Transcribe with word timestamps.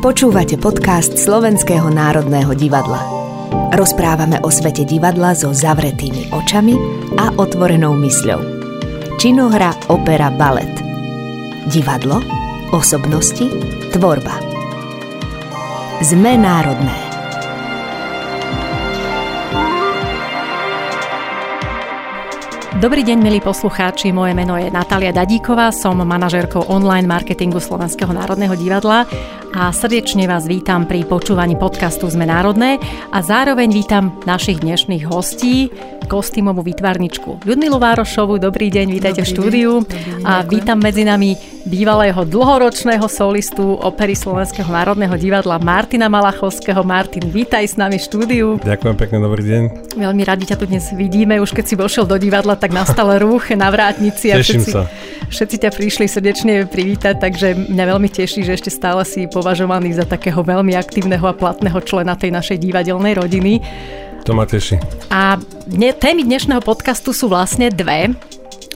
Počúvate 0.00 0.56
podcast 0.56 1.20
Slovenského 1.20 1.92
národného 1.92 2.56
divadla. 2.56 3.04
Rozprávame 3.76 4.40
o 4.40 4.48
svete 4.48 4.88
divadla 4.88 5.36
so 5.36 5.52
zavretými 5.52 6.32
očami 6.32 6.72
a 7.20 7.36
otvorenou 7.36 7.92
mysľou. 8.00 8.40
Činohra, 9.20 9.76
opera, 9.92 10.32
balet. 10.32 10.72
Divadlo, 11.68 12.24
osobnosti, 12.72 13.44
tvorba. 13.92 14.40
Sme 16.00 16.32
národné. 16.32 16.96
Dobrý 22.80 23.04
deň, 23.04 23.18
milí 23.20 23.44
poslucháči. 23.44 24.08
Moje 24.16 24.32
meno 24.32 24.56
je 24.56 24.72
Natália 24.72 25.12
Dadíková, 25.12 25.68
som 25.68 26.00
manažérkou 26.00 26.72
online 26.72 27.04
marketingu 27.04 27.60
Slovenského 27.60 28.08
národného 28.08 28.56
divadla 28.56 29.04
a 29.50 29.74
srdečne 29.74 30.30
vás 30.30 30.46
vítam 30.46 30.86
pri 30.86 31.02
počúvaní 31.02 31.58
podcastu 31.58 32.06
Sme 32.06 32.22
národné 32.22 32.78
a 33.10 33.18
zároveň 33.18 33.66
vítam 33.74 34.14
našich 34.22 34.62
dnešných 34.62 35.10
hostí, 35.10 35.74
kostýmovú 36.06 36.62
vytvarničku 36.66 37.42
Ľudmilu 37.46 37.78
Várošovu. 37.78 38.38
Dobrý 38.38 38.70
deň, 38.70 38.86
vítajte 38.90 39.22
dobrý 39.22 39.30
v 39.30 39.34
štúdiu 39.34 39.70
deň, 39.82 40.26
a 40.26 40.42
vítam 40.46 40.78
medzi 40.78 41.02
nami 41.02 41.34
bývalého 41.66 42.26
dlhoročného 42.26 43.04
solistu 43.06 43.76
opery 43.78 44.16
Slovenského 44.16 44.66
národného 44.66 45.14
divadla 45.14 45.60
Martina 45.60 46.08
Malachovského. 46.08 46.80
Martin, 46.82 47.28
vítaj 47.28 47.62
s 47.62 47.74
nami 47.76 48.00
v 48.00 48.04
štúdiu. 48.06 48.46
Ďakujem 48.58 48.96
pekne, 48.96 49.16
dobrý 49.22 49.42
deň. 49.44 49.62
Veľmi 50.00 50.22
radi 50.24 50.44
ťa 50.48 50.56
tu 50.58 50.64
dnes 50.66 50.82
vidíme. 50.94 51.38
Už 51.38 51.52
keď 51.52 51.64
si 51.70 51.74
vošiel 51.76 52.08
do 52.08 52.16
divadla, 52.16 52.56
tak 52.56 52.72
nastal 52.72 53.12
rúch 53.22 53.52
na 53.54 53.68
vrátnici. 53.68 54.32
A 54.32 54.40
Teším 54.40 54.66
všetci, 54.66 54.72
sa. 54.72 54.88
Všetci 55.30 55.56
ťa 55.62 55.70
prišli 55.70 56.06
srdečne 56.10 56.54
privítať, 56.66 57.22
takže 57.22 57.54
mňa 57.70 57.84
veľmi 57.86 58.08
teší, 58.10 58.42
že 58.42 58.56
ešte 58.58 58.70
stále 58.72 59.06
si 59.06 59.30
považovaný 59.40 59.96
za 59.96 60.04
takého 60.04 60.44
veľmi 60.44 60.76
aktívneho 60.76 61.24
a 61.24 61.32
platného 61.32 61.80
člena 61.80 62.12
tej 62.12 62.28
našej 62.36 62.60
divadelnej 62.60 63.16
rodiny. 63.16 63.64
To 64.28 64.36
ma 64.36 64.44
teší. 64.44 64.76
A 65.08 65.40
dne, 65.64 65.96
témy 65.96 66.28
dnešného 66.28 66.60
podcastu 66.60 67.16
sú 67.16 67.32
vlastne 67.32 67.72
dve 67.72 68.12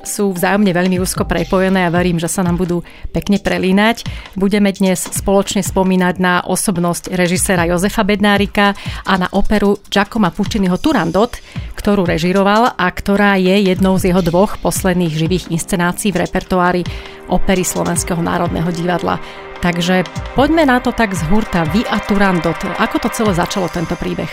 sú 0.05 0.37
vzájomne 0.37 0.69
veľmi 0.71 1.01
úzko 1.01 1.25
prepojené 1.25 1.89
a 1.89 1.91
verím, 1.91 2.21
že 2.21 2.29
sa 2.29 2.45
nám 2.45 2.61
budú 2.61 2.85
pekne 3.11 3.41
prelínať. 3.41 4.05
Budeme 4.37 4.69
dnes 4.71 5.01
spoločne 5.01 5.65
spomínať 5.65 6.15
na 6.21 6.45
osobnosť 6.45 7.17
režisera 7.17 7.65
Jozefa 7.65 8.05
Bednárika 8.05 8.77
a 9.09 9.13
na 9.17 9.33
operu 9.33 9.81
Giacomo 9.89 10.29
Pucciniho 10.29 10.77
Turandot, 10.77 11.33
ktorú 11.73 12.05
režiroval 12.05 12.77
a 12.77 12.87
ktorá 12.93 13.41
je 13.41 13.65
jednou 13.65 13.97
z 13.97 14.13
jeho 14.13 14.21
dvoch 14.21 14.61
posledných 14.61 15.17
živých 15.17 15.49
inscenácií 15.49 16.13
v 16.13 16.29
repertoári 16.29 16.83
opery 17.33 17.65
Slovenského 17.65 18.21
národného 18.21 18.69
divadla. 18.77 19.19
Takže 19.65 20.05
poďme 20.37 20.69
na 20.69 20.77
to 20.77 20.93
tak 20.93 21.17
z 21.17 21.25
hurta. 21.33 21.65
Vy 21.65 21.89
a 21.89 21.97
Turandot. 21.97 22.61
Ako 22.77 23.01
to 23.01 23.09
celé 23.09 23.33
začalo 23.33 23.73
tento 23.73 23.97
príbeh, 23.97 24.29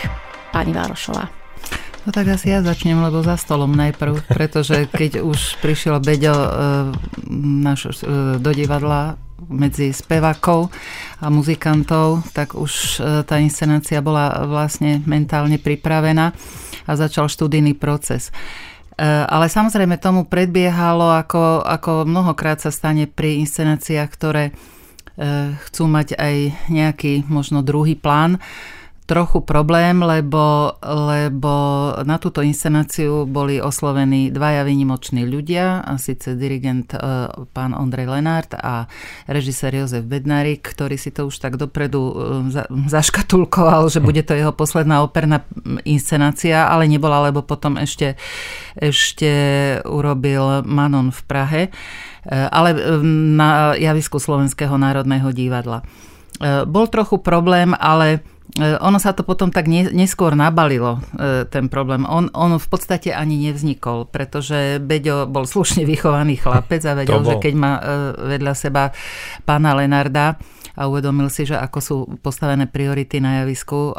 pani 0.52 0.76
Várošová? 0.76 1.24
No 2.04 2.12
tak 2.12 2.36
asi 2.36 2.52
ja 2.52 2.60
začnem, 2.60 3.00
lebo 3.00 3.24
za 3.24 3.40
stolom 3.40 3.72
najprv, 3.72 4.28
pretože 4.28 4.84
keď 4.92 5.24
už 5.24 5.56
prišiel 5.64 6.04
Beďo 6.04 6.36
e, 6.36 6.48
naš, 7.64 8.04
e, 8.04 8.36
do 8.44 8.50
divadla 8.52 9.16
medzi 9.48 9.96
spevákov 9.96 10.68
a 11.24 11.32
muzikantov, 11.32 12.28
tak 12.36 12.52
už 12.52 13.00
e, 13.00 13.24
tá 13.24 13.40
inscenácia 13.40 14.04
bola 14.04 14.44
vlastne 14.44 15.00
mentálne 15.08 15.56
pripravená 15.56 16.36
a 16.84 16.92
začal 16.92 17.32
študijný 17.32 17.72
proces. 17.72 18.36
Ale 19.02 19.48
samozrejme 19.48 19.96
tomu 19.96 20.28
predbiehalo, 20.28 21.16
ako, 21.16 21.64
ako 21.64 22.04
mnohokrát 22.04 22.60
sa 22.60 22.68
stane 22.68 23.08
pri 23.08 23.40
inscenáciách, 23.40 24.10
ktoré 24.12 24.52
chcú 25.68 25.84
mať 25.86 26.16
aj 26.16 26.36
nejaký 26.72 27.28
možno 27.28 27.60
druhý 27.60 27.94
plán. 27.94 28.40
Trochu 29.02 29.42
problém, 29.42 29.98
lebo, 29.98 30.78
lebo 30.80 31.54
na 32.06 32.22
túto 32.22 32.38
inscenáciu 32.38 33.26
boli 33.26 33.58
oslovení 33.58 34.30
dvaja 34.30 34.62
vynimoční 34.62 35.26
ľudia, 35.26 35.82
a 35.82 35.98
síce 35.98 36.38
dirigent 36.38 36.94
e, 36.94 37.28
pán 37.50 37.74
Ondrej 37.74 38.08
Lenárt 38.08 38.54
a 38.54 38.86
režisér 39.26 39.74
Jozef 39.74 40.06
Bednárik, 40.06 40.62
ktorý 40.62 40.96
si 40.96 41.10
to 41.10 41.26
už 41.28 41.34
tak 41.34 41.58
dopredu 41.58 41.98
e, 41.98 42.14
za, 42.54 42.64
zaškatulkoval, 42.70 43.90
že 43.90 43.98
bude 43.98 44.22
to 44.22 44.38
jeho 44.38 44.54
posledná 44.54 45.02
operná 45.02 45.44
inscenácia, 45.82 46.70
ale 46.70 46.86
nebola, 46.86 47.26
lebo 47.26 47.42
potom 47.42 47.82
ešte, 47.82 48.14
ešte 48.78 49.28
urobil 49.82 50.62
Manon 50.62 51.10
v 51.10 51.20
Prahe, 51.26 51.62
e, 51.68 51.70
ale 52.28 52.78
na 53.34 53.74
javisku 53.74 54.22
Slovenského 54.22 54.78
národného 54.78 55.34
divadla. 55.34 55.82
Bol 56.66 56.86
trochu 56.86 57.18
problém, 57.18 57.74
ale 57.76 58.22
E, 58.52 58.76
ono 58.84 59.00
sa 59.00 59.16
to 59.16 59.24
potom 59.24 59.48
tak 59.48 59.64
neskôr 59.70 60.36
nabalilo, 60.36 61.00
ten 61.48 61.72
problém. 61.72 62.04
On, 62.04 62.28
on 62.36 62.60
v 62.60 62.68
podstate 62.68 63.08
ani 63.08 63.48
nevznikol, 63.48 64.12
pretože 64.12 64.76
Beďo 64.76 65.24
bol 65.24 65.48
slušne 65.48 65.88
vychovaný 65.88 66.36
chlapec 66.36 66.84
a 66.84 66.92
vedel, 66.92 67.24
že 67.24 67.40
keď 67.40 67.54
má 67.56 67.72
vedľa 68.12 68.52
seba 68.52 68.92
pána 69.48 69.72
Lenarda 69.72 70.36
a 70.76 70.84
uvedomil 70.84 71.32
si, 71.32 71.48
že 71.48 71.56
ako 71.56 71.78
sú 71.80 71.96
postavené 72.20 72.68
priority 72.68 73.24
na 73.24 73.40
javisku 73.44 73.96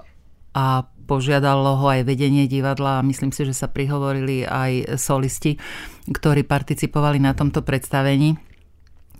a 0.54 0.86
požiadalo 1.04 1.78
ho 1.78 1.88
aj 1.92 2.08
vedenie 2.08 2.48
divadla 2.48 3.00
a 3.00 3.06
myslím 3.06 3.36
si, 3.36 3.44
že 3.44 3.54
sa 3.54 3.68
prihovorili 3.68 4.48
aj 4.48 4.96
solisti, 4.98 5.60
ktorí 6.10 6.48
participovali 6.48 7.20
na 7.20 7.36
tomto 7.36 7.62
predstavení 7.62 8.54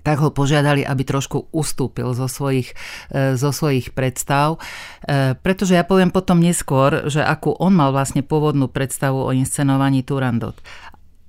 tak 0.04 0.20
ho 0.20 0.36
požiadali, 0.36 0.84
aby 0.84 1.04
trošku 1.08 1.50
ustúpil 1.56 2.12
zo 2.12 2.28
svojich, 2.28 2.76
e, 3.10 3.40
zo 3.40 3.56
svojich 3.56 3.96
predstav. 3.96 4.60
E, 5.08 5.34
pretože 5.40 5.80
ja 5.80 5.88
poviem 5.88 6.12
potom 6.12 6.44
neskôr, 6.44 7.08
že 7.08 7.24
akú 7.24 7.56
on 7.56 7.72
mal 7.72 7.96
vlastne 7.96 8.20
pôvodnú 8.20 8.68
predstavu 8.68 9.24
o 9.24 9.32
inscenovaní 9.32 10.04
Turandot 10.04 10.60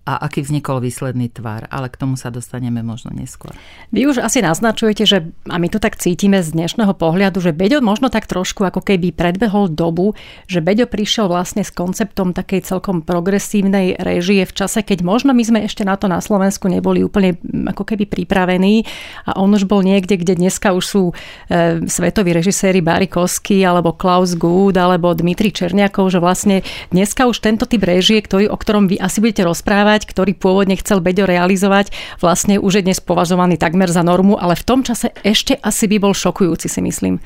a 0.04 0.20
aký 0.28 0.44
vznikol 0.44 0.84
výsledný 0.84 1.32
tvar, 1.32 1.64
ale 1.72 1.88
k 1.88 1.96
tomu 1.96 2.20
sa 2.20 2.28
dostaneme 2.28 2.84
možno 2.84 3.08
neskôr. 3.16 3.56
Vy 3.88 4.04
už 4.04 4.20
asi 4.20 4.44
naznačujete, 4.44 5.08
že 5.08 5.32
a 5.48 5.56
my 5.56 5.72
to 5.72 5.80
tak 5.80 5.96
cítime 5.96 6.44
z 6.44 6.52
dnešného 6.52 6.92
pohľadu, 6.92 7.40
že 7.40 7.56
Beďo 7.56 7.80
možno 7.80 8.12
tak 8.12 8.28
trošku 8.28 8.68
ako 8.68 8.84
keby 8.84 9.16
predbehol 9.16 9.72
dobu, 9.72 10.12
že 10.44 10.60
Beďo 10.60 10.84
prišiel 10.92 11.32
vlastne 11.32 11.64
s 11.64 11.72
konceptom 11.72 12.36
takej 12.36 12.68
celkom 12.68 13.00
progresívnej 13.00 13.96
režie 13.96 14.44
v 14.44 14.52
čase, 14.52 14.84
keď 14.84 15.00
možno 15.00 15.32
my 15.32 15.40
sme 15.40 15.60
ešte 15.64 15.88
na 15.88 15.96
to 15.96 16.04
na 16.04 16.20
Slovensku 16.20 16.68
neboli 16.68 17.00
úplne 17.00 17.40
ako 17.72 17.88
keby 17.88 18.04
pripravení 18.04 18.84
a 19.24 19.40
on 19.40 19.56
už 19.56 19.64
bol 19.64 19.80
niekde, 19.80 20.20
kde 20.20 20.36
dneska 20.36 20.76
už 20.76 20.84
sú 20.84 21.02
e, 21.08 21.80
svetoví 21.88 22.36
režiséri 22.36 22.84
Barry 22.84 23.08
Kosky 23.08 23.64
alebo 23.64 23.96
Klaus 23.96 24.36
Good 24.36 24.76
alebo 24.76 25.16
Dmitri 25.16 25.48
Černiakov, 25.48 26.12
že 26.12 26.20
vlastne 26.20 26.60
dneska 26.92 27.24
už 27.24 27.40
tento 27.40 27.64
typ 27.64 27.80
režie, 27.88 28.20
ktorý, 28.20 28.52
o 28.52 28.56
ktorom 28.60 28.84
vy 28.84 29.00
asi 29.00 29.24
budete 29.24 29.48
rozprávať, 29.48 29.93
realizovať, 29.94 30.10
ktorý 30.10 30.32
pôvodne 30.34 30.74
chcel 30.74 30.98
Beďo 30.98 31.30
realizovať, 31.30 31.94
vlastne 32.18 32.58
už 32.58 32.82
je 32.82 32.86
dnes 32.90 32.98
považovaný 32.98 33.54
takmer 33.54 33.86
za 33.86 34.02
normu, 34.02 34.34
ale 34.34 34.58
v 34.58 34.66
tom 34.66 34.82
čase 34.82 35.14
ešte 35.22 35.54
asi 35.62 35.86
by 35.86 36.02
bol 36.02 36.12
šokujúci, 36.14 36.66
si 36.66 36.80
myslím. 36.82 37.22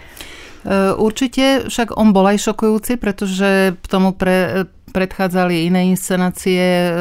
E, 0.68 0.92
určite, 0.92 1.64
však 1.72 1.96
on 1.96 2.12
bol 2.12 2.28
aj 2.28 2.44
šokujúci, 2.44 3.00
pretože 3.00 3.72
tomu 3.88 4.12
pre, 4.12 4.68
predchádzali 4.92 5.64
iné 5.64 5.88
inscenácie 5.88 6.92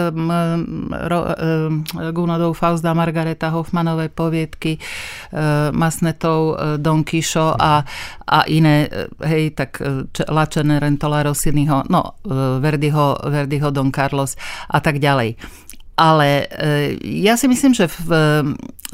Gunodov 2.15 2.55
Fausta, 2.55 2.95
Margareta 2.95 3.51
Hoffmanové 3.51 4.07
poviedky, 4.07 4.79
e, 4.79 4.81
Masnetov 5.75 6.39
e, 6.55 6.55
Don 6.79 7.03
Quixo 7.03 7.59
a, 7.59 7.83
a 8.23 8.39
iné, 8.47 8.87
hej, 9.19 9.51
tak 9.51 9.83
La 10.31 10.47
Cenerentola 10.47 11.27
Rossiniho, 11.27 11.91
no, 11.91 12.15
Verdiho, 12.63 13.19
Verdiho 13.19 13.67
Don 13.75 13.91
Carlos 13.91 14.39
a 14.71 14.79
tak 14.79 15.03
ďalej. 15.03 15.35
Ale 15.97 16.45
ja 17.01 17.33
si 17.41 17.49
myslím, 17.49 17.73
že 17.73 17.89
v, 17.89 18.09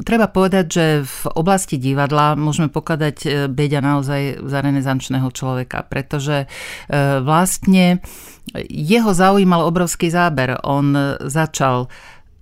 treba 0.08 0.24
povedať, 0.24 0.66
že 0.72 0.86
v 1.04 1.20
oblasti 1.36 1.76
divadla 1.76 2.32
môžeme 2.32 2.72
pokladať 2.72 3.48
Beďa 3.52 3.84
naozaj 3.84 4.40
za 4.48 4.58
renesančného 4.64 5.28
človeka, 5.28 5.84
pretože 5.84 6.48
vlastne 7.20 8.00
jeho 8.72 9.12
zaujímal 9.12 9.68
obrovský 9.68 10.08
záber. 10.08 10.56
On 10.64 10.96
začal 11.28 11.92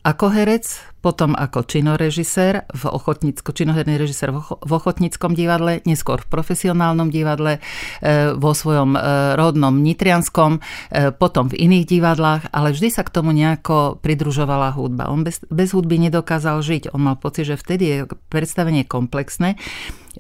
ako 0.06 0.30
herec, 0.30 0.91
potom 1.02 1.34
ako 1.34 1.66
činorežisér 1.66 2.70
v 2.70 2.82
ochotnicko, 2.86 3.50
činoherný 3.50 3.98
režisér 3.98 4.30
v 4.38 4.70
ochotníckom 4.70 5.34
divadle, 5.34 5.82
neskôr 5.82 6.22
v 6.22 6.30
profesionálnom 6.30 7.10
divadle, 7.10 7.58
e, 7.58 8.30
vo 8.38 8.54
svojom 8.54 8.94
e, 8.94 8.98
rodnom 9.34 9.74
Nitrianskom, 9.74 10.62
e, 10.62 11.10
potom 11.10 11.50
v 11.50 11.58
iných 11.58 11.90
divadlách, 11.90 12.42
ale 12.54 12.70
vždy 12.70 12.88
sa 12.94 13.02
k 13.02 13.10
tomu 13.10 13.34
nejako 13.34 13.98
pridružovala 13.98 14.70
hudba. 14.78 15.10
On 15.10 15.26
bez, 15.26 15.42
bez 15.50 15.74
hudby 15.74 15.98
nedokázal 15.98 16.62
žiť. 16.62 16.94
On 16.94 17.02
mal 17.02 17.18
pocit, 17.18 17.50
že 17.50 17.58
vtedy 17.58 17.84
je 17.84 17.98
predstavenie 18.30 18.86
komplexné, 18.86 19.58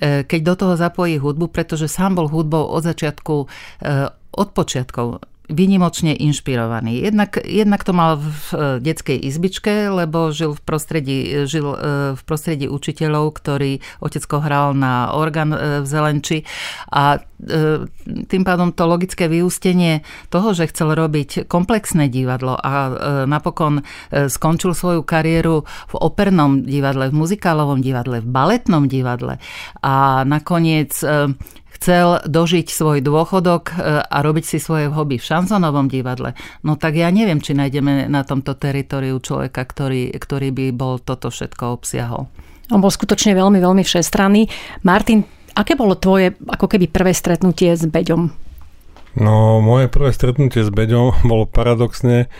keď 0.02 0.40
do 0.40 0.54
toho 0.56 0.74
zapojí 0.74 1.20
hudbu, 1.20 1.52
pretože 1.52 1.84
sám 1.84 2.16
bol 2.16 2.26
hudbou 2.26 2.64
od 2.64 2.80
začiatku 2.80 3.34
od 4.32 4.48
počiatkov 4.56 5.20
vynimočne 5.50 6.14
inšpirovaný. 6.14 7.02
Jednak, 7.02 7.40
jednak 7.42 7.82
to 7.82 7.92
mal 7.92 8.18
v 8.18 8.78
detskej 8.78 9.18
izbičke, 9.18 9.90
lebo 9.90 10.30
žil 10.30 10.54
v 10.54 10.62
prostredí, 10.62 11.18
žil 11.50 11.74
v 12.14 12.20
prostredí 12.22 12.70
učiteľov, 12.70 13.34
ktorý 13.42 13.82
otecko 13.98 14.38
hral 14.38 14.78
na 14.78 15.10
orgán 15.12 15.50
v 15.52 15.86
Zelenči 15.86 16.46
a 16.88 17.18
tým 18.06 18.42
pádom 18.46 18.70
to 18.70 18.86
logické 18.86 19.26
vyústenie 19.26 20.06
toho, 20.30 20.54
že 20.54 20.70
chcel 20.70 20.94
robiť 20.94 21.50
komplexné 21.50 22.06
divadlo 22.06 22.54
a 22.54 22.94
napokon 23.26 23.82
skončil 24.14 24.78
svoju 24.78 25.02
kariéru 25.02 25.66
v 25.66 25.94
opernom 25.98 26.62
divadle, 26.62 27.10
v 27.10 27.18
muzikálovom 27.18 27.82
divadle, 27.82 28.22
v 28.22 28.28
baletnom 28.30 28.86
divadle 28.86 29.42
a 29.82 30.22
nakoniec 30.22 30.94
chcel 31.82 32.22
dožiť 32.22 32.70
svoj 32.70 33.02
dôchodok 33.02 33.74
e, 33.74 34.06
a 34.06 34.16
robiť 34.22 34.44
si 34.46 34.58
svoje 34.62 34.86
hobby 34.86 35.18
v 35.18 35.26
šanzonovom 35.32 35.88
divadle, 35.88 36.36
no 36.60 36.76
tak 36.76 37.00
ja 37.00 37.08
neviem, 37.08 37.40
či 37.40 37.56
nájdeme 37.56 38.12
na 38.12 38.20
tomto 38.20 38.52
teritoriu 38.52 39.16
človeka, 39.16 39.64
ktorý, 39.64 40.12
ktorý 40.12 40.52
by 40.52 40.64
bol 40.76 41.00
toto 41.00 41.32
všetko 41.32 41.72
obsiahol. 41.72 42.28
On 42.68 42.80
bol 42.80 42.92
skutočne 42.92 43.32
veľmi, 43.32 43.58
veľmi 43.60 43.82
všestranný. 43.84 44.48
Martin, 44.84 45.24
aké 45.56 45.76
bolo 45.76 45.96
tvoje 45.96 46.36
ako 46.48 46.68
keby 46.68 46.88
prvé 46.88 47.12
stretnutie 47.16 47.72
s 47.72 47.84
Beďom? 47.88 48.32
No, 49.12 49.60
moje 49.60 49.92
prvé 49.92 50.12
stretnutie 50.12 50.64
s 50.64 50.72
Beďom 50.72 51.20
bolo 51.30 51.44
paradoxne, 51.44 52.32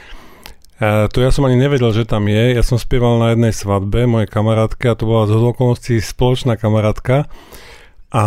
e, 0.80 0.88
to 1.12 1.20
ja 1.20 1.28
som 1.28 1.44
ani 1.48 1.60
nevedel, 1.60 1.92
že 1.92 2.08
tam 2.08 2.28
je. 2.28 2.56
Ja 2.56 2.64
som 2.64 2.80
spieval 2.80 3.20
na 3.20 3.36
jednej 3.36 3.52
svadbe 3.52 4.08
mojej 4.08 4.28
kamarátke 4.28 4.88
a 4.88 4.96
to 4.96 5.04
bola 5.04 5.28
z 5.28 5.36
okolností 5.36 6.00
spoločná 6.00 6.56
kamarátka. 6.56 7.28
A 8.12 8.22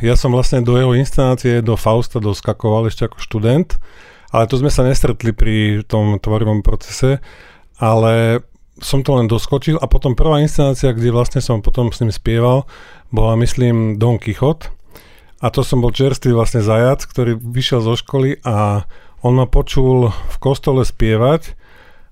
ja 0.00 0.16
som 0.16 0.32
vlastne 0.32 0.64
do 0.64 0.80
jeho 0.80 0.96
inscenácie, 0.96 1.60
do 1.60 1.76
Fausta 1.76 2.24
doskakoval 2.24 2.88
ešte 2.88 3.04
ako 3.04 3.20
študent, 3.20 3.76
ale 4.32 4.48
to 4.48 4.56
sme 4.56 4.72
sa 4.72 4.80
nestretli 4.80 5.36
pri 5.36 5.84
tom 5.84 6.16
tvorivom 6.16 6.64
procese, 6.64 7.20
ale 7.76 8.40
som 8.80 9.04
to 9.04 9.12
len 9.20 9.28
doskočil 9.28 9.76
a 9.76 9.84
potom 9.84 10.16
prvá 10.16 10.40
inscenácia, 10.40 10.96
kde 10.96 11.12
vlastne 11.12 11.44
som 11.44 11.60
potom 11.60 11.92
s 11.92 12.00
ním 12.00 12.08
spieval, 12.08 12.64
bola 13.12 13.36
myslím 13.44 14.00
Don 14.00 14.16
Quixote. 14.16 14.72
A 15.40 15.48
to 15.48 15.64
som 15.64 15.80
bol 15.80 15.92
čerstvý 15.92 16.36
vlastne 16.36 16.60
zajac, 16.60 17.04
ktorý 17.04 17.36
vyšiel 17.36 17.80
zo 17.80 17.96
školy 17.96 18.40
a 18.44 18.88
on 19.20 19.36
ma 19.36 19.44
počul 19.44 20.12
v 20.12 20.36
kostole 20.40 20.84
spievať 20.84 21.56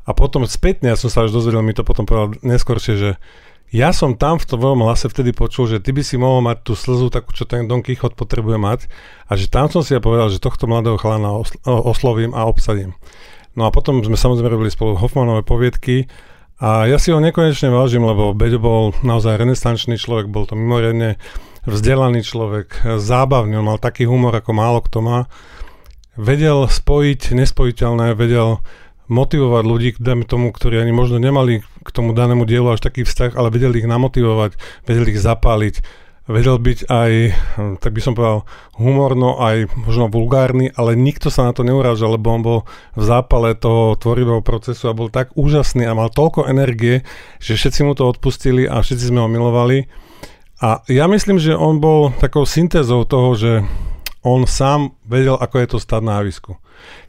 a 0.08 0.16
potom 0.16 0.48
spätne, 0.48 0.92
ja 0.92 0.96
som 0.96 1.12
sa 1.12 1.28
až 1.28 1.36
dozvedel, 1.36 1.60
mi 1.60 1.76
to 1.76 1.84
potom 1.84 2.08
povedal 2.08 2.36
neskôršie, 2.40 2.94
že 2.96 3.10
ja 3.68 3.92
som 3.92 4.16
tam 4.16 4.40
v 4.40 4.48
tvojom 4.48 4.80
hlase 4.80 5.12
vtedy 5.12 5.36
počul, 5.36 5.68
že 5.68 5.84
ty 5.84 5.92
by 5.92 6.00
si 6.00 6.16
mohol 6.16 6.40
mať 6.40 6.64
tú 6.64 6.72
slzu 6.72 7.12
takú, 7.12 7.36
čo 7.36 7.44
ten 7.44 7.68
Don 7.68 7.84
Quixote 7.84 8.16
potrebuje 8.16 8.56
mať 8.56 8.80
a 9.28 9.36
že 9.36 9.52
tam 9.52 9.68
som 9.68 9.84
si 9.84 9.92
ja 9.92 10.00
povedal, 10.00 10.32
že 10.32 10.40
tohto 10.40 10.64
mladého 10.64 10.96
chlana 10.96 11.36
oslovím 11.66 12.32
a 12.32 12.48
obsadím. 12.48 12.96
No 13.52 13.68
a 13.68 13.74
potom 13.74 14.00
sme 14.00 14.16
samozrejme 14.16 14.54
robili 14.56 14.72
spolu 14.72 14.96
Hoffmanové 14.96 15.44
poviedky 15.44 16.08
a 16.58 16.88
ja 16.88 16.96
si 16.96 17.12
ho 17.12 17.20
nekonečne 17.20 17.68
vážim, 17.68 18.02
lebo 18.02 18.32
Beďo 18.32 18.58
bol 18.58 18.82
naozaj 19.04 19.36
renesančný 19.36 20.00
človek, 20.00 20.32
bol 20.32 20.48
to 20.48 20.56
mimoriadne 20.56 21.20
vzdelaný 21.68 22.24
človek, 22.24 22.96
zábavný, 22.96 23.60
on 23.60 23.68
mal 23.68 23.78
taký 23.78 24.08
humor, 24.08 24.32
ako 24.32 24.50
málo 24.56 24.80
kto 24.80 25.04
má. 25.04 25.18
Vedel 26.16 26.66
spojiť 26.66 27.36
nespojiteľné, 27.36 28.16
vedel 28.16 28.64
motivovať 29.08 29.64
ľudí, 29.64 29.88
dajme 29.96 30.28
tomu, 30.28 30.52
ktorí 30.52 30.80
ani 30.80 30.92
možno 30.92 31.16
nemali 31.16 31.64
k 31.64 31.90
tomu 31.90 32.12
danému 32.12 32.44
dielu 32.44 32.68
až 32.68 32.84
taký 32.84 33.02
vzťah, 33.08 33.34
ale 33.34 33.48
vedeli 33.52 33.80
ich 33.80 33.88
namotivovať, 33.88 34.56
vedeli 34.84 35.16
ich 35.16 35.20
zapáliť, 35.20 35.80
vedel 36.28 36.60
byť 36.60 36.78
aj, 36.92 37.12
tak 37.80 37.90
by 37.96 38.00
som 38.04 38.12
povedal, 38.12 38.44
humorno, 38.76 39.40
aj 39.40 39.72
možno 39.80 40.12
vulgárny, 40.12 40.68
ale 40.76 40.92
nikto 40.92 41.32
sa 41.32 41.48
na 41.48 41.56
to 41.56 41.64
neurážal, 41.64 42.14
lebo 42.14 42.28
on 42.28 42.42
bol 42.44 42.58
v 42.92 43.02
zápale 43.02 43.56
toho 43.56 43.96
tvorivého 43.96 44.44
procesu 44.44 44.92
a 44.92 44.96
bol 44.96 45.08
tak 45.08 45.32
úžasný 45.34 45.88
a 45.88 45.96
mal 45.96 46.12
toľko 46.12 46.44
energie, 46.44 47.00
že 47.40 47.56
všetci 47.56 47.80
mu 47.88 47.96
to 47.96 48.04
odpustili 48.04 48.68
a 48.68 48.84
všetci 48.84 49.08
sme 49.08 49.24
ho 49.24 49.28
milovali. 49.32 49.88
A 50.60 50.84
ja 50.92 51.08
myslím, 51.08 51.40
že 51.40 51.56
on 51.56 51.80
bol 51.80 52.12
takou 52.20 52.44
syntézou 52.44 53.08
toho, 53.08 53.32
že 53.32 53.52
on 54.22 54.46
sám 54.46 54.94
vedel, 55.06 55.38
ako 55.38 55.56
je 55.62 55.68
to 55.70 55.78
stať 55.78 56.02
na 56.02 56.22
javisku. 56.22 56.58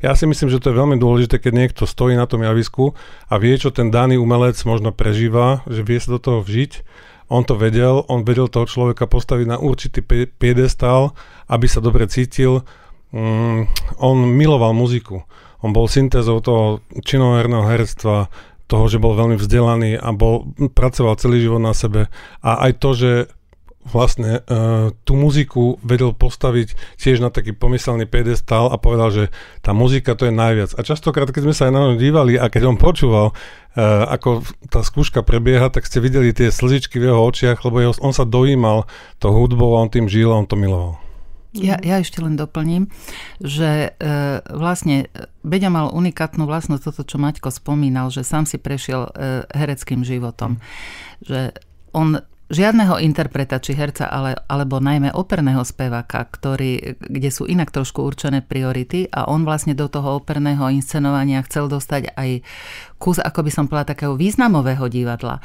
Ja 0.01 0.17
si 0.17 0.25
myslím, 0.25 0.49
že 0.49 0.61
to 0.61 0.73
je 0.73 0.79
veľmi 0.81 0.97
dôležité, 0.97 1.37
keď 1.37 1.53
niekto 1.53 1.83
stojí 1.85 2.17
na 2.17 2.25
tom 2.25 2.41
javisku 2.41 2.97
a 3.29 3.37
vie, 3.37 3.53
čo 3.57 3.69
ten 3.69 3.93
daný 3.93 4.17
umelec 4.17 4.57
možno 4.65 4.89
prežíva, 4.89 5.61
že 5.69 5.85
vie 5.85 5.97
sa 6.01 6.17
do 6.17 6.19
toho 6.21 6.39
vžiť. 6.41 6.81
On 7.29 7.45
to 7.45 7.53
vedel, 7.53 8.09
on 8.09 8.25
vedel 8.25 8.49
toho 8.49 8.65
človeka 8.65 9.05
postaviť 9.05 9.45
na 9.45 9.57
určitý 9.61 10.01
piedestal, 10.41 11.13
aby 11.45 11.69
sa 11.69 11.77
dobre 11.77 12.09
cítil. 12.09 12.65
Mm, 13.13 13.69
on 14.01 14.17
miloval 14.33 14.73
muziku. 14.73 15.21
On 15.61 15.69
bol 15.69 15.85
syntézou 15.85 16.41
toho 16.41 16.81
činoherného 17.05 17.69
herectva, 17.69 18.33
toho, 18.69 18.85
že 18.85 19.01
bol 19.01 19.17
veľmi 19.17 19.37
vzdelaný 19.37 19.97
a 19.97 20.13
bol, 20.13 20.53
pracoval 20.77 21.17
celý 21.17 21.41
život 21.41 21.61
na 21.61 21.73
sebe. 21.73 22.05
A 22.45 22.69
aj 22.69 22.71
to, 22.77 22.89
že 22.93 23.11
vlastne 23.91 24.41
uh, 24.45 24.93
tú 25.03 25.13
muziku 25.17 25.81
vedel 25.83 26.15
postaviť 26.15 26.97
tiež 26.97 27.19
na 27.19 27.29
taký 27.33 27.51
pomyselný 27.51 28.05
pedestal 28.05 28.69
a 28.69 28.77
povedal, 28.79 29.09
že 29.09 29.23
tá 29.65 29.75
muzika 29.75 30.15
to 30.15 30.29
je 30.29 30.33
najviac. 30.33 30.77
A 30.77 30.81
častokrát, 30.85 31.29
keď 31.29 31.49
sme 31.49 31.55
sa 31.57 31.67
aj 31.67 31.73
na 31.73 31.81
ňo 31.89 31.95
dívali 31.97 32.37
a 32.37 32.47
keď 32.47 32.73
on 32.73 32.77
počúval, 32.77 33.33
uh, 33.33 34.05
ako 34.09 34.45
tá 34.69 34.85
skúška 34.85 35.25
prebieha, 35.25 35.67
tak 35.73 35.89
ste 35.89 35.99
videli 35.99 36.31
tie 36.31 36.53
slzičky 36.53 37.01
v 37.01 37.11
jeho 37.11 37.21
očiach, 37.21 37.65
lebo 37.65 37.81
jeho, 37.81 37.93
on 37.99 38.13
sa 38.13 38.23
dojímal 38.23 38.85
to 39.17 39.33
hudbou 39.33 39.75
a 39.75 39.81
on 39.83 39.89
tým 39.89 40.07
žil 40.07 40.31
a 40.31 40.39
on 40.39 40.47
to 40.47 40.55
miloval. 40.57 41.01
Ja, 41.57 41.81
ja 41.81 41.97
ešte 41.97 42.21
len 42.21 42.37
doplním, 42.37 42.93
že 43.41 43.89
e, 43.89 44.09
vlastne 44.53 45.09
Beďa 45.41 45.73
mal 45.73 45.89
unikátnu 45.89 46.45
vlastnosť, 46.45 46.93
toto, 46.93 47.01
čo 47.01 47.17
Maťko 47.17 47.49
spomínal, 47.49 48.13
že 48.13 48.21
sám 48.21 48.45
si 48.45 48.61
prešiel 48.61 49.09
e, 49.09 49.11
hereckým 49.57 50.05
životom. 50.05 50.61
Že 51.25 51.57
on 51.89 52.21
žiadneho 52.49 52.97
interpreta 52.97 53.61
či 53.61 53.77
herca, 53.77 54.09
ale, 54.09 54.33
alebo 54.49 54.81
najmä 54.81 55.13
operného 55.13 55.61
speváka, 55.61 56.25
ktorý, 56.25 56.97
kde 56.97 57.29
sú 57.29 57.45
inak 57.45 57.69
trošku 57.69 58.01
určené 58.01 58.41
priority 58.41 59.05
a 59.09 59.29
on 59.29 59.45
vlastne 59.45 59.77
do 59.77 59.85
toho 59.85 60.17
operného 60.17 60.65
inscenovania 60.73 61.45
chcel 61.45 61.69
dostať 61.69 62.17
aj 62.17 62.41
kus, 62.97 63.21
ako 63.21 63.45
by 63.45 63.51
som 63.53 63.65
povedala, 63.69 63.93
takého 63.93 64.13
významového 64.17 64.89
divadla. 64.89 65.39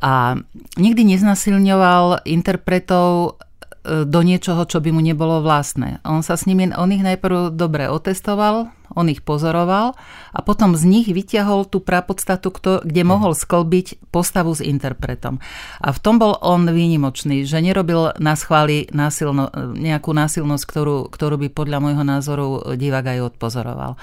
A 0.00 0.40
nikdy 0.80 1.16
neznasilňoval 1.16 2.24
interpretov 2.24 3.38
do 3.86 4.20
niečoho, 4.20 4.66
čo 4.66 4.82
by 4.82 4.90
mu 4.90 5.00
nebolo 5.00 5.40
vlastné. 5.40 6.02
On 6.02 6.20
sa 6.20 6.34
s 6.34 6.44
nimi, 6.44 6.68
on 6.74 6.90
ich 6.90 7.04
najprv 7.04 7.54
dobre 7.54 7.86
otestoval, 7.86 8.70
on 8.94 9.06
ich 9.10 9.22
pozoroval 9.22 9.98
a 10.32 10.38
potom 10.40 10.78
z 10.78 10.86
nich 10.86 11.06
vyťahol 11.10 11.66
tú 11.66 11.82
prapodstatu, 11.82 12.54
kde 12.82 13.02
mohol 13.02 13.34
sklbiť 13.34 14.10
postavu 14.14 14.54
s 14.54 14.62
interpretom. 14.62 15.42
A 15.82 15.90
v 15.90 15.98
tom 15.98 16.22
bol 16.22 16.38
on 16.38 16.70
výnimočný, 16.70 17.42
že 17.42 17.58
nerobil 17.58 18.14
na 18.22 18.34
schváli 18.38 18.86
násilno, 18.94 19.50
nejakú 19.74 20.14
násilnosť, 20.14 20.64
ktorú, 20.64 20.96
ktorú 21.10 21.36
by 21.46 21.48
podľa 21.50 21.78
môjho 21.82 22.04
názoru 22.06 22.46
divák 22.78 23.06
aj 23.16 23.18
odpozoroval. 23.34 23.98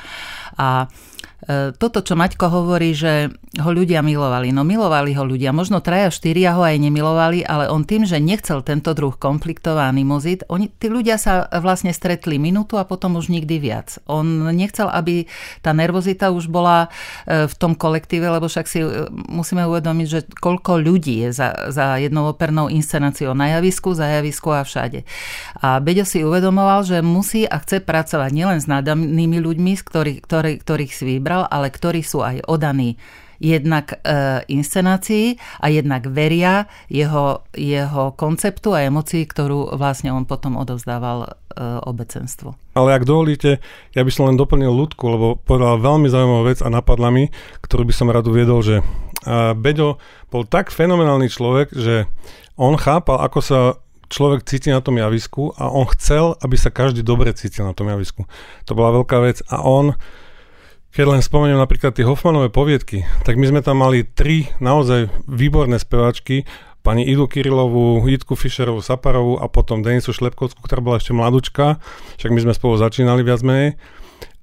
A 0.60 0.92
E, 1.23 1.23
toto, 1.76 2.00
čo 2.00 2.16
Maťko 2.16 2.48
hovorí, 2.48 2.96
že 2.96 3.34
ho 3.62 3.70
ľudia 3.70 4.02
milovali. 4.02 4.50
No 4.50 4.66
milovali 4.66 5.14
ho 5.14 5.22
ľudia. 5.22 5.54
Možno 5.54 5.78
traja, 5.84 6.10
štyria 6.10 6.58
ho 6.58 6.66
aj 6.66 6.82
nemilovali, 6.82 7.46
ale 7.46 7.70
on 7.70 7.86
tým, 7.86 8.08
že 8.08 8.18
nechcel 8.18 8.66
tento 8.66 8.98
druh 8.98 9.14
konfliktov 9.14 9.78
a 9.78 9.86
animozit, 9.86 10.42
oni, 10.50 10.74
tí 10.74 10.90
ľudia 10.90 11.22
sa 11.22 11.46
vlastne 11.62 11.94
stretli 11.94 12.42
minútu 12.42 12.82
a 12.82 12.88
potom 12.88 13.20
už 13.20 13.30
nikdy 13.30 13.62
viac. 13.62 14.02
On 14.10 14.26
nechcel, 14.50 14.90
aby 14.90 15.30
tá 15.62 15.76
nervozita 15.76 16.34
už 16.34 16.50
bola 16.50 16.90
e, 17.28 17.46
v 17.46 17.54
tom 17.60 17.78
kolektíve, 17.78 18.26
lebo 18.26 18.50
však 18.50 18.66
si 18.66 18.82
e, 18.82 19.12
musíme 19.30 19.68
uvedomiť, 19.70 20.08
že 20.10 20.20
koľko 20.34 20.82
ľudí 20.82 21.28
je 21.28 21.30
za, 21.36 21.70
za 21.70 22.02
jednou 22.02 22.26
opernou 22.26 22.72
inscenáciou 22.72 23.38
na 23.38 23.60
javisku, 23.60 23.94
za 23.94 24.08
javisku 24.08 24.50
a 24.50 24.66
všade. 24.66 25.06
A 25.62 25.78
Beďo 25.78 26.08
si 26.08 26.26
uvedomoval, 26.26 26.88
že 26.88 27.06
musí 27.06 27.46
a 27.46 27.62
chce 27.62 27.84
pracovať 27.84 28.32
nielen 28.34 28.58
s 28.58 28.66
nádanými 28.66 29.38
ľuďmi, 29.44 29.72
ktorých, 29.78 30.20
ktorých, 30.26 30.58
ktorých 30.64 30.92
si 30.94 31.04
vybral, 31.06 31.33
vybral, 31.34 31.50
ale 31.50 31.74
ktorí 31.74 32.06
sú 32.06 32.22
aj 32.22 32.46
odaní 32.46 32.98
jednak 33.44 33.92
e, 33.92 33.98
inscenácii 34.48 35.36
a 35.60 35.68
jednak 35.68 36.08
veria 36.08 36.70
jeho, 36.88 37.44
jeho 37.52 38.16
konceptu 38.16 38.72
a 38.72 38.88
emocii, 38.88 39.28
ktorú 39.28 39.76
vlastne 39.76 40.16
on 40.16 40.24
potom 40.24 40.56
odovzdával 40.56 41.28
e, 41.28 41.30
obecenstvu. 41.84 42.56
Ale 42.78 42.96
ak 42.96 43.04
dovolíte, 43.04 43.60
ja 43.92 44.02
by 44.06 44.12
som 44.14 44.32
len 44.32 44.40
doplnil 44.40 44.72
ľudku, 44.72 45.04
lebo 45.04 45.28
povedal 45.44 45.76
veľmi 45.82 46.08
zaujímavú 46.08 46.44
vec 46.48 46.64
a 46.64 46.72
napadla 46.72 47.12
mi, 47.12 47.24
ktorú 47.60 47.84
by 47.84 47.94
som 47.94 48.14
rád 48.14 48.32
uviedol, 48.32 48.64
že 48.64 48.80
Beďo 49.56 50.04
bol 50.32 50.44
tak 50.44 50.68
fenomenálny 50.68 51.32
človek, 51.32 51.72
že 51.72 52.12
on 52.60 52.76
chápal, 52.76 53.24
ako 53.24 53.40
sa 53.40 53.60
človek 54.12 54.44
cíti 54.44 54.68
na 54.70 54.84
tom 54.84 55.00
javisku 55.00 55.56
a 55.58 55.72
on 55.72 55.90
chcel, 55.98 56.36
aby 56.44 56.60
sa 56.60 56.70
každý 56.70 57.02
dobre 57.02 57.32
cítil 57.34 57.66
na 57.66 57.74
tom 57.74 57.88
javisku. 57.90 58.28
To 58.70 58.76
bola 58.78 59.02
veľká 59.02 59.18
vec 59.24 59.42
a 59.50 59.64
on 59.64 59.98
keď 60.94 61.06
len 61.10 61.22
spomeniem 61.26 61.58
napríklad 61.58 61.98
tie 61.98 62.06
Hoffmanové 62.06 62.54
poviedky, 62.54 63.02
tak 63.26 63.42
my 63.42 63.50
sme 63.50 63.62
tam 63.66 63.82
mali 63.82 64.06
tri 64.06 64.54
naozaj 64.62 65.10
výborné 65.26 65.82
speváčky, 65.82 66.46
pani 66.86 67.02
Idu 67.10 67.26
Kirilovú, 67.26 68.06
Jitku 68.06 68.38
Fischerovú, 68.38 68.78
Saparovú 68.84 69.42
a 69.42 69.50
potom 69.50 69.82
Denisu 69.82 70.14
Šlepkovskú, 70.14 70.62
ktorá 70.62 70.86
bola 70.86 71.02
ešte 71.02 71.18
mladúčka, 71.18 71.82
však 72.22 72.30
my 72.30 72.40
sme 72.46 72.54
spolu 72.54 72.78
začínali 72.78 73.26
viac 73.26 73.42
menej. 73.42 73.80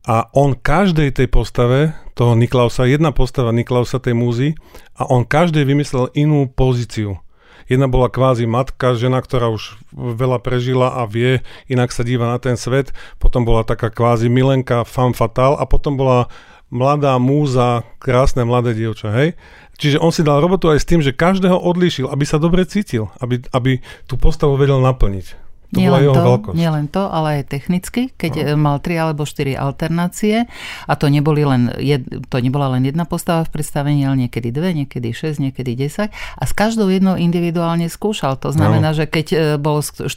a 0.00 0.32
on 0.32 0.56
každej 0.56 1.12
tej 1.12 1.28
postave, 1.28 1.94
toho 2.16 2.32
Niklausa, 2.32 2.88
jedna 2.88 3.12
postava 3.12 3.52
Niklausa 3.52 4.00
tej 4.00 4.16
múzy, 4.16 4.48
a 4.96 5.06
on 5.06 5.28
každej 5.28 5.62
vymyslel 5.68 6.10
inú 6.16 6.48
pozíciu. 6.50 7.20
Jedna 7.70 7.86
bola 7.86 8.10
kvázi 8.10 8.50
matka, 8.50 8.98
žena, 8.98 9.22
ktorá 9.22 9.46
už 9.54 9.78
veľa 9.94 10.42
prežila 10.42 10.98
a 10.98 11.06
vie, 11.06 11.46
inak 11.70 11.94
sa 11.94 12.02
díva 12.02 12.26
na 12.26 12.42
ten 12.42 12.58
svet. 12.58 12.90
Potom 13.22 13.46
bola 13.46 13.62
taká 13.62 13.94
kvázi 13.94 14.26
milenka, 14.26 14.82
femme 14.82 15.14
fatale 15.14 15.54
a 15.54 15.62
potom 15.70 15.94
bola 15.94 16.26
mladá 16.74 17.14
múza, 17.22 17.86
krásne 18.02 18.42
mladé 18.42 18.74
dievča, 18.74 19.14
hej? 19.14 19.38
Čiže 19.78 20.02
on 20.02 20.10
si 20.10 20.26
dal 20.26 20.42
robotu 20.42 20.66
aj 20.66 20.82
s 20.82 20.88
tým, 20.90 20.98
že 20.98 21.14
každého 21.14 21.56
odlíšil, 21.56 22.10
aby 22.10 22.24
sa 22.26 22.42
dobre 22.42 22.66
cítil, 22.66 23.06
aby, 23.22 23.42
aby 23.54 23.78
tú 24.10 24.18
postavu 24.18 24.58
vedel 24.58 24.82
naplniť. 24.82 25.49
To 25.70 25.78
nie 25.78 25.86
len 25.86 26.02
to, 26.10 26.22
nie 26.50 26.66
len 26.66 26.86
to, 26.90 27.06
ale 27.06 27.40
aj 27.40 27.54
technicky, 27.54 28.10
keď 28.18 28.58
no. 28.58 28.58
mal 28.58 28.82
tri 28.82 28.98
alebo 28.98 29.22
štyri 29.22 29.54
alternácie 29.54 30.50
a 30.90 30.92
to, 30.98 31.06
neboli 31.06 31.46
len 31.46 31.70
jed, 31.78 32.02
to 32.26 32.42
nebola 32.42 32.74
len 32.74 32.82
jedna 32.82 33.06
postava 33.06 33.46
v 33.46 33.54
predstavení, 33.54 34.02
ale 34.02 34.26
niekedy 34.26 34.50
dve, 34.50 34.74
niekedy 34.74 35.14
šesť, 35.14 35.38
niekedy 35.38 35.78
desať 35.78 36.10
a 36.10 36.42
s 36.42 36.52
každou 36.58 36.90
jednou 36.90 37.14
individuálne 37.14 37.86
skúšal. 37.86 38.34
To 38.42 38.50
znamená, 38.50 38.90
no. 38.90 38.98
že 38.98 39.06
keď 39.06 39.26
e, 39.30 39.38
bol 39.62 39.78
e, 39.78 40.10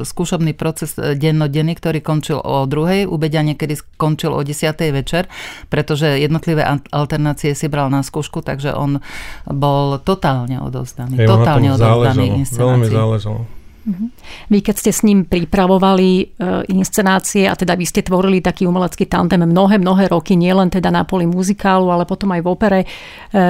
skúšobný 0.00 0.56
proces 0.56 0.96
e, 0.96 1.12
dennodenný, 1.12 1.76
ktorý 1.76 2.00
končil 2.00 2.40
o 2.40 2.64
druhej, 2.64 3.04
u 3.04 3.20
Beďa 3.20 3.52
niekedy 3.52 3.76
skončil 3.76 4.32
o 4.32 4.40
desiatej 4.40 4.96
večer, 4.96 5.28
pretože 5.68 6.08
jednotlivé 6.08 6.64
alternácie 6.88 7.52
si 7.52 7.68
bral 7.68 7.92
na 7.92 8.00
skúšku, 8.00 8.40
takže 8.40 8.72
on 8.72 9.04
bol 9.44 10.00
totálne 10.00 10.56
odovzdaný. 10.64 11.20
totálne 11.28 11.76
odovzdaný 11.76 12.40
inscenácii. 12.40 12.64
Veľmi 12.64 12.88
záležalo. 12.88 13.59
Vy 14.50 14.58
keď 14.62 14.76
ste 14.76 14.92
s 14.92 15.02
ním 15.02 15.26
pripravovali 15.26 16.08
e, 16.10 16.24
inscenácie 16.74 17.46
a 17.46 17.54
teda 17.54 17.74
vy 17.74 17.86
ste 17.86 18.06
tvorili 18.06 18.42
taký 18.42 18.66
umelecký 18.66 19.06
tandem 19.06 19.42
mnohé, 19.46 19.78
mnohé 19.78 20.10
roky, 20.10 20.34
nielen 20.38 20.70
teda 20.70 20.90
na 20.90 21.02
poli 21.06 21.26
muzikálu, 21.26 21.90
ale 21.90 22.06
potom 22.06 22.30
aj 22.34 22.40
v 22.42 22.48
opere. 22.48 22.80
E, 22.82 22.86
e, 23.36 23.46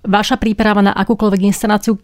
vaša 0.00 0.36
príprava 0.40 0.80
na 0.80 0.92
akúkoľvek 0.96 1.40
inscenáciu 1.44 1.96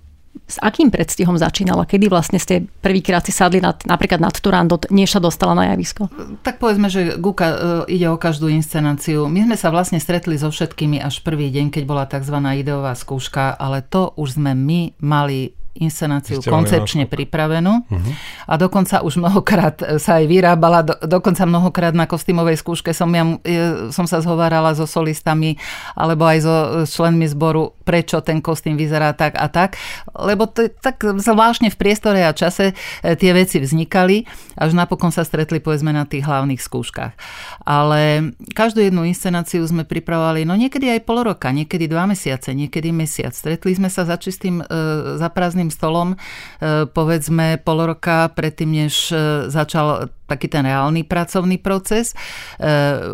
s 0.44 0.60
akým 0.60 0.92
predstihom 0.92 1.40
začínala? 1.40 1.88
Kedy 1.88 2.12
vlastne 2.12 2.36
ste 2.36 2.68
prvýkrát 2.84 3.24
si 3.24 3.32
sadli 3.32 3.56
nad, 3.56 3.80
napríklad 3.88 4.20
nad 4.20 4.36
Turandot, 4.36 4.84
než 4.92 5.16
sa 5.16 5.20
dostala 5.20 5.56
na 5.56 5.72
javisko? 5.72 6.12
Tak 6.44 6.60
povedzme, 6.60 6.92
že 6.92 7.16
Guka 7.16 7.56
ide 7.88 8.04
o 8.12 8.20
každú 8.20 8.52
inscenáciu. 8.52 9.32
My 9.32 9.48
sme 9.48 9.56
sa 9.56 9.72
vlastne 9.72 9.96
stretli 9.96 10.36
so 10.36 10.52
všetkými 10.52 11.00
až 11.00 11.24
prvý 11.24 11.48
deň, 11.48 11.72
keď 11.72 11.82
bola 11.88 12.04
tzv. 12.04 12.36
ideová 12.36 12.92
skúška, 12.92 13.56
ale 13.56 13.80
to 13.80 14.12
už 14.20 14.36
sme 14.36 14.52
my 14.52 14.92
mali 15.00 15.56
inscenáciu 15.80 16.40
koncepčne 16.42 17.04
pripravenú 17.08 17.84
uh-huh. 17.86 18.12
a 18.48 18.54
dokonca 18.56 19.02
už 19.04 19.20
mnohokrát 19.20 19.78
sa 20.00 20.18
aj 20.20 20.24
vyrábala, 20.26 20.80
do, 20.86 20.94
dokonca 21.04 21.44
mnohokrát 21.44 21.92
na 21.92 22.08
kostýmovej 22.08 22.60
skúške 22.60 22.90
som, 22.96 23.10
ja, 23.12 23.24
som 23.92 24.08
sa 24.08 24.20
zhovárala 24.20 24.72
so 24.72 24.88
solistami 24.88 25.60
alebo 25.94 26.24
aj 26.24 26.38
so 26.42 26.54
členmi 26.86 27.28
zboru, 27.28 27.76
prečo 27.84 28.20
ten 28.24 28.42
kostým 28.42 28.74
vyzerá 28.74 29.12
tak 29.12 29.36
a 29.36 29.46
tak, 29.52 29.78
lebo 30.16 30.48
to, 30.50 30.66
tak 30.68 31.02
zvláštne 31.02 31.70
v 31.70 31.76
priestore 31.78 32.24
a 32.24 32.34
čase 32.34 32.72
e, 33.02 33.14
tie 33.14 33.30
veci 33.36 33.62
vznikali, 33.62 34.26
až 34.56 34.74
napokon 34.74 35.14
sa 35.14 35.22
stretli 35.22 35.62
povedzme 35.62 35.92
na 35.92 36.08
tých 36.08 36.26
hlavných 36.26 36.58
skúškach. 36.58 37.12
Ale 37.62 38.32
každú 38.56 38.82
jednu 38.82 39.06
inscenáciu 39.06 39.62
sme 39.66 39.86
pripravovali, 39.86 40.48
no 40.48 40.58
niekedy 40.58 40.90
aj 40.90 41.00
pol 41.06 41.22
roka, 41.22 41.52
niekedy 41.54 41.86
dva 41.86 42.08
mesiace, 42.10 42.52
niekedy 42.52 42.90
mesiac. 42.90 43.36
Stretli 43.36 43.76
sme 43.76 43.92
sa 43.92 44.02
za 44.08 44.16
čistým, 44.18 44.62
e, 44.62 44.64
za 45.20 45.28
prázdnym 45.30 45.65
prázdnym 45.66 45.70
stolom, 45.74 46.08
e, 46.14 46.16
povedzme 46.86 47.58
pol 47.62 47.78
roka 47.86 48.30
predtým, 48.30 48.86
než 48.86 49.10
e, 49.10 49.50
začal 49.50 50.10
taký 50.26 50.50
ten 50.50 50.66
reálny 50.66 51.06
pracovný 51.06 51.58
proces. 51.58 52.14
E, 52.14 52.14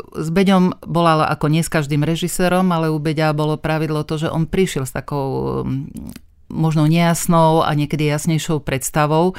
s 0.01 0.29
Beďom 0.29 0.85
bola 0.85 1.29
ako 1.33 1.49
nie 1.49 1.65
s 1.65 1.73
každým 1.73 2.05
režisérom, 2.05 2.69
ale 2.73 2.93
u 2.93 2.99
Beďa 3.01 3.33
bolo 3.33 3.57
pravidlo 3.57 4.05
to, 4.05 4.21
že 4.21 4.29
on 4.29 4.45
prišiel 4.45 4.85
s 4.85 4.93
takou 4.93 5.65
možno 6.53 6.85
nejasnou 6.85 7.65
a 7.65 7.73
niekedy 7.73 8.13
jasnejšou 8.13 8.61
predstavou, 8.61 9.33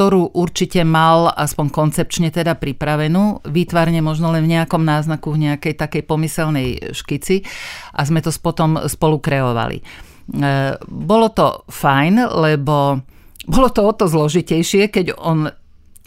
ktorú 0.00 0.32
určite 0.32 0.80
mal 0.80 1.28
aspoň 1.28 1.66
koncepčne 1.68 2.32
teda 2.32 2.56
pripravenú, 2.56 3.44
výtvarne 3.44 4.00
možno 4.00 4.32
len 4.32 4.48
v 4.48 4.56
nejakom 4.56 4.80
náznaku, 4.80 5.28
v 5.36 5.52
nejakej 5.52 5.76
takej 5.76 6.08
pomyselnej 6.08 6.96
škici 6.96 7.44
a 7.92 8.00
sme 8.08 8.24
to 8.24 8.32
potom 8.40 8.80
spolu 8.88 9.20
kreovali. 9.20 9.84
E, 10.30 10.78
bolo 10.86 11.28
to 11.34 11.66
fajn, 11.66 12.30
lebo 12.38 13.02
bolo 13.50 13.68
to 13.74 13.80
o 13.82 13.92
to 13.92 14.06
zložitejšie, 14.06 14.86
keď 14.92 15.18
on 15.18 15.50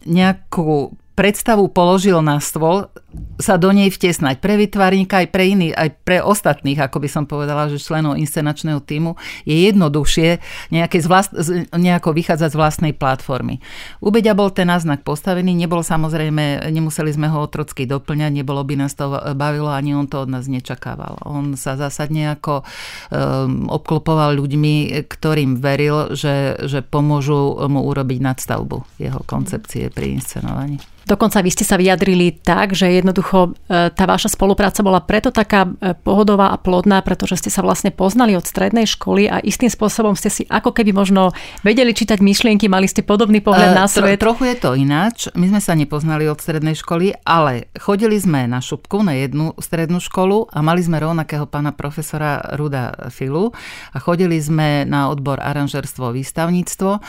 nejakú 0.07 0.95
predstavu 1.13 1.69
položil 1.69 2.23
na 2.23 2.39
stôl, 2.39 2.89
sa 3.37 3.57
do 3.61 3.69
nej 3.73 3.89
vtesnať 3.89 4.41
pre 4.41 4.57
vytvarníka 4.57 5.25
aj 5.25 5.27
pre 5.29 5.43
iných, 5.53 5.73
aj 5.73 5.89
pre 6.01 6.17
ostatných, 6.21 6.79
ako 6.81 6.97
by 7.01 7.09
som 7.09 7.23
povedala, 7.29 7.69
že 7.69 7.81
členov 7.81 8.17
inscenačného 8.17 8.81
týmu 8.81 9.17
je 9.45 9.69
jednoduchšie 9.69 10.29
nejaké 10.73 10.97
z 11.01 11.07
vlast, 11.09 11.31
nejako 11.73 12.13
vychádzať 12.13 12.49
z 12.53 12.59
vlastnej 12.59 12.93
platformy. 12.93 13.61
U 14.01 14.09
Beďa 14.09 14.33
bol 14.37 14.49
ten 14.49 14.69
náznak 14.69 15.05
postavený, 15.05 15.53
nebol 15.53 15.81
samozrejme, 15.81 16.69
nemuseli 16.69 17.13
sme 17.13 17.29
ho 17.29 17.45
otrocky 17.45 17.85
doplňať, 17.85 18.31
nebolo 18.33 18.61
by 18.65 18.85
nás 18.85 18.93
to 18.97 19.09
bavilo, 19.37 19.69
ani 19.69 19.93
on 19.93 20.09
to 20.09 20.25
od 20.25 20.29
nás 20.29 20.49
nečakával. 20.49 21.21
On 21.25 21.53
sa 21.57 21.77
zásadne 21.77 22.33
ako 22.33 22.61
um, 22.61 23.69
obklopoval 23.69 24.33
ľuďmi, 24.37 25.05
ktorým 25.05 25.61
veril, 25.61 26.13
že, 26.17 26.57
že 26.65 26.81
pomôžu 26.81 27.57
mu 27.69 27.85
urobiť 27.85 28.19
nadstavbu 28.21 29.01
jeho 29.01 29.21
koncepcie 29.25 29.89
pri 29.93 30.17
inscenovaní. 30.17 30.81
Dokonca 31.03 31.43
vy 31.43 31.51
ste 31.51 31.67
sa 31.67 31.75
vyjadrili 31.75 32.39
tak, 32.39 32.71
že 32.71 32.87
jednoducho 33.03 33.51
e, 33.67 33.91
tá 33.91 34.07
vaša 34.07 34.31
spolupráca 34.31 34.79
bola 34.79 35.03
preto 35.03 35.29
taká 35.29 35.67
e, 35.67 35.91
pohodová 35.93 36.55
a 36.55 36.57
plodná, 36.57 37.03
pretože 37.03 37.35
ste 37.37 37.51
sa 37.51 37.59
vlastne 37.59 37.91
poznali 37.91 38.33
od 38.39 38.47
strednej 38.47 38.87
školy 38.87 39.27
a 39.27 39.43
istým 39.43 39.67
spôsobom 39.67 40.15
ste 40.15 40.31
si 40.31 40.43
ako 40.47 40.71
keby 40.71 40.95
možno 40.95 41.35
vedeli 41.67 41.91
čítať 41.91 42.23
myšlienky, 42.23 42.71
mali 42.71 42.87
ste 42.87 43.03
podobný 43.03 43.43
pohľad 43.43 43.75
uh, 43.75 43.77
na 43.83 43.85
svet. 43.85 44.17
Tro, 44.17 44.31
trochu 44.33 44.55
je 44.55 44.57
to 44.57 44.71
ináč. 44.79 45.27
My 45.35 45.51
sme 45.51 45.59
sa 45.59 45.75
nepoznali 45.75 46.25
od 46.31 46.39
strednej 46.39 46.79
školy, 46.79 47.13
ale 47.27 47.67
chodili 47.75 48.15
sme 48.15 48.47
na 48.47 48.63
šupku, 48.63 49.03
na 49.03 49.19
jednu 49.19 49.53
strednú 49.59 49.99
školu 49.99 50.47
a 50.47 50.63
mali 50.63 50.79
sme 50.79 51.03
rovnakého 51.03 51.43
pána 51.45 51.75
profesora 51.75 52.39
Ruda 52.55 53.11
Filu 53.11 53.51
a 53.91 53.97
chodili 53.99 54.39
sme 54.39 54.87
na 54.87 55.11
odbor 55.11 55.43
aranžerstvo 55.43 56.15
výstavníctvo 56.15 57.03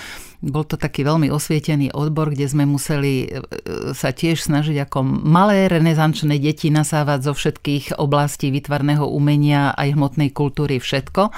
bol 0.45 0.69
to 0.69 0.77
taký 0.77 1.05
veľmi 1.05 1.33
osvietený 1.33 1.97
odbor, 1.97 2.29
kde 2.29 2.45
sme 2.45 2.69
museli 2.69 3.25
e, 3.25 3.29
sa 3.97 4.13
tiež 4.13 4.45
snažiť 4.45 4.85
ako 4.85 5.01
malé 5.05 5.69
renesančné 5.73 6.37
deti 6.37 6.69
nasávať 6.69 7.31
zo 7.31 7.33
všetkých 7.33 7.97
oblastí 7.97 8.53
vytvarného 8.53 9.09
umenia 9.09 9.73
aj 9.73 9.97
hmotnej 9.97 10.31
kultúry 10.37 10.77
všetko. 10.77 11.33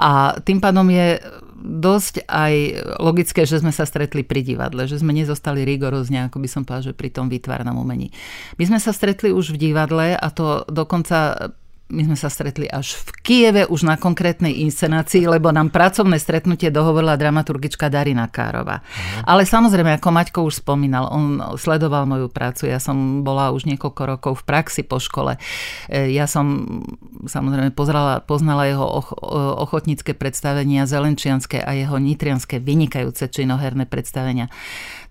A 0.00 0.40
tým 0.40 0.58
pádom 0.64 0.88
je 0.88 1.20
dosť 1.62 2.26
aj 2.26 2.54
logické, 2.98 3.46
že 3.46 3.62
sme 3.62 3.70
sa 3.70 3.86
stretli 3.86 4.26
pri 4.26 4.42
divadle, 4.42 4.90
že 4.90 4.98
sme 4.98 5.14
nezostali 5.14 5.62
rigorózne, 5.62 6.26
ako 6.26 6.42
by 6.42 6.48
som 6.50 6.66
povedal, 6.66 6.90
že 6.90 6.98
pri 6.98 7.14
tom 7.14 7.30
výtvarnom 7.30 7.78
umení. 7.78 8.10
My 8.58 8.66
sme 8.66 8.78
sa 8.82 8.90
stretli 8.90 9.30
už 9.30 9.54
v 9.54 9.70
divadle 9.70 10.18
a 10.18 10.26
to 10.34 10.66
dokonca 10.66 11.52
my 11.92 12.08
sme 12.08 12.16
sa 12.16 12.32
stretli 12.32 12.64
až 12.72 12.96
v 12.96 13.08
Kieve 13.20 13.62
už 13.68 13.84
na 13.84 14.00
konkrétnej 14.00 14.64
inscenácii, 14.64 15.28
lebo 15.28 15.52
nám 15.52 15.68
pracovné 15.68 16.16
stretnutie 16.16 16.72
dohovorila 16.72 17.20
dramaturgička 17.20 17.92
Darina 17.92 18.32
Károva. 18.32 18.80
Uh-huh. 18.80 19.28
Ale 19.28 19.44
samozrejme, 19.44 20.00
ako 20.00 20.08
Maťko 20.08 20.38
už 20.48 20.64
spomínal, 20.64 21.12
on 21.12 21.36
sledoval 21.60 22.08
moju 22.08 22.32
prácu. 22.32 22.72
Ja 22.72 22.80
som 22.80 23.20
bola 23.20 23.52
už 23.52 23.68
niekoľko 23.68 24.02
rokov 24.08 24.32
v 24.40 24.46
praxi 24.48 24.82
po 24.88 24.96
škole. 24.96 25.36
E, 25.92 26.16
ja 26.16 26.24
som 26.24 26.80
samozrejme 27.28 27.76
pozrala, 27.76 28.24
poznala 28.24 28.64
jeho 28.72 28.88
ochotnícke 29.60 30.16
predstavenia 30.16 30.88
zelenčianské 30.88 31.60
a 31.60 31.76
jeho 31.76 32.00
nitrianské 32.00 32.56
vynikajúce 32.56 33.28
činoherné 33.28 33.84
predstavenia. 33.84 34.48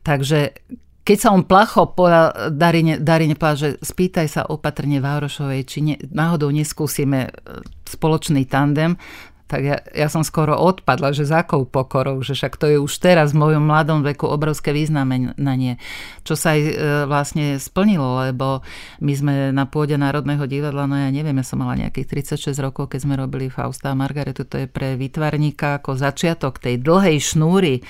Takže 0.01 0.57
keď 1.01 1.17
sa 1.17 1.29
on 1.33 1.49
placho 1.49 1.97
povedal 1.97 2.53
Darine, 2.53 3.01
Darine 3.01 3.33
povedal, 3.33 3.57
že 3.57 3.69
spýtaj 3.81 4.27
sa 4.29 4.41
opatrne 4.45 5.01
Várošovej, 5.01 5.61
či 5.65 5.79
ne, 5.81 5.95
náhodou 6.13 6.53
neskúsime 6.53 7.25
e, 7.25 7.31
spoločný 7.89 8.45
tandem, 8.45 8.93
tak 9.51 9.67
ja, 9.67 9.83
ja 9.91 10.07
som 10.07 10.23
skoro 10.23 10.55
odpadla, 10.55 11.11
že 11.11 11.27
za 11.27 11.43
akou 11.43 11.67
pokorou, 11.67 12.23
že 12.23 12.39
však 12.39 12.55
to 12.55 12.71
je 12.71 12.77
už 12.79 13.03
teraz 13.03 13.35
v 13.35 13.43
mojom 13.43 13.67
mladom 13.67 13.99
veku 13.99 14.23
obrovské 14.23 14.71
významenie, 14.71 15.75
čo 16.23 16.39
sa 16.39 16.55
aj 16.55 16.61
e, 16.63 16.73
vlastne 17.03 17.59
splnilo, 17.59 18.23
lebo 18.31 18.63
my 19.03 19.11
sme 19.11 19.33
na 19.51 19.67
pôde 19.67 19.99
Národného 19.99 20.47
divadla, 20.47 20.87
no 20.87 20.95
ja 20.95 21.11
neviem, 21.11 21.35
ja 21.35 21.43
som 21.43 21.59
mala 21.59 21.75
nejakých 21.75 22.31
36 22.39 22.55
rokov, 22.63 22.95
keď 22.95 22.99
sme 23.03 23.19
robili 23.19 23.51
Fausta 23.51 23.91
a 23.91 23.99
Margaretu, 23.99 24.47
to 24.47 24.55
je 24.55 24.71
pre 24.71 24.95
vytvarníka 24.95 25.83
ako 25.83 25.99
začiatok 25.99 26.63
tej 26.63 26.79
dlhej 26.79 27.19
šnúry 27.19 27.73
e, 27.75 27.81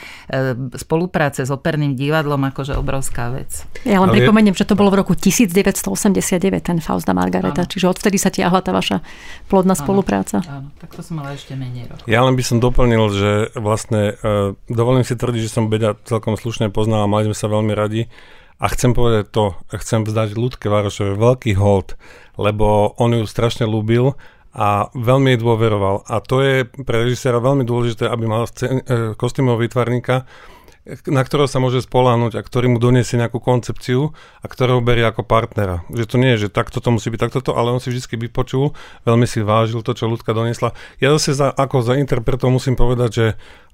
spolupráce 0.81 1.45
s 1.45 1.53
operným 1.53 1.93
divadlom 1.93 2.41
akože 2.49 2.73
obrovská 2.73 3.29
vec. 3.29 3.69
Ja 3.85 4.01
len 4.01 4.09
Ale 4.09 4.17
pripomeniem, 4.17 4.57
že 4.57 4.65
to 4.65 4.73
bolo 4.73 4.89
v 4.89 5.05
roku 5.05 5.13
1989 5.13 6.41
ten 6.57 6.81
Fausta 6.81 7.13
Margareta, 7.13 7.61
áno. 7.61 7.69
čiže 7.69 7.85
odvtedy 7.85 8.17
sa 8.17 8.33
tiahla 8.33 8.65
tá 8.65 8.73
vaša 8.73 9.05
plodná 9.45 9.77
áno, 9.77 9.81
spolupráca. 9.85 10.41
Áno, 10.41 10.73
tak 10.81 10.97
to 10.97 11.05
som 11.05 11.21
mala 11.21 11.37
ešte 11.37 11.50
ešte 11.51 11.59
menej 11.59 11.83
rokov. 11.91 12.07
Ja 12.07 12.23
len 12.23 12.35
by 12.39 12.43
som 12.47 12.57
doplnil, 12.63 13.03
že 13.11 13.31
vlastne 13.59 14.15
uh, 14.15 14.55
dovolím 14.71 15.03
si 15.03 15.19
tvrdiť, 15.19 15.41
že 15.43 15.51
som 15.51 15.67
Beďa 15.67 15.99
celkom 16.07 16.39
slušne 16.39 16.71
poznal 16.71 17.03
a 17.03 17.11
mali 17.11 17.27
sme 17.27 17.35
sa 17.35 17.51
veľmi 17.51 17.75
radi 17.75 18.07
A 18.61 18.71
chcem 18.71 18.95
povedať 18.95 19.33
to, 19.35 19.59
chcem 19.75 20.07
vzdať 20.07 20.37
ľudke 20.39 20.71
Varošovi 20.71 21.17
veľký 21.17 21.51
hold, 21.59 21.99
lebo 22.39 22.95
on 22.95 23.17
ju 23.17 23.25
strašne 23.27 23.67
ľúbil 23.67 24.15
a 24.51 24.91
veľmi 24.93 25.35
jej 25.35 25.39
dôveroval. 25.41 26.05
A 26.07 26.19
to 26.21 26.43
je 26.43 26.67
pre 26.67 27.07
režiséra 27.07 27.41
veľmi 27.41 27.65
dôležité, 27.65 28.05
aby 28.05 28.27
mal 28.27 28.45
scén- 28.51 28.83
e, 28.83 29.17
kostýmového 29.17 29.65
výtvarníka, 29.65 30.29
na 30.85 31.21
ktorého 31.21 31.45
sa 31.45 31.61
môže 31.61 31.85
spoláhnuť 31.85 32.33
a 32.37 32.41
ktorý 32.41 32.73
mu 32.73 32.81
doniesie 32.81 33.13
nejakú 33.21 33.37
koncepciu 33.37 34.17
a 34.41 34.45
ktorého 34.49 34.81
berie 34.81 35.05
ako 35.05 35.21
partnera. 35.21 35.85
Že 35.93 36.05
to 36.09 36.15
nie 36.17 36.29
je, 36.33 36.47
že 36.47 36.53
takto 36.53 36.81
to 36.81 36.89
musí 36.89 37.13
byť 37.13 37.21
takto 37.21 37.39
to, 37.45 37.51
ale 37.53 37.69
on 37.69 37.77
si 37.77 37.93
vždy 37.93 38.29
vypočul, 38.29 38.73
veľmi 39.05 39.29
si 39.29 39.45
vážil 39.45 39.85
to, 39.85 39.93
čo 39.93 40.09
ľudka 40.09 40.33
doniesla. 40.33 40.73
Ja 40.97 41.13
zase 41.13 41.37
za, 41.37 41.53
ako 41.53 41.85
za 41.85 42.01
interpretov 42.01 42.49
musím 42.49 42.73
povedať, 42.73 43.09
že 43.13 43.25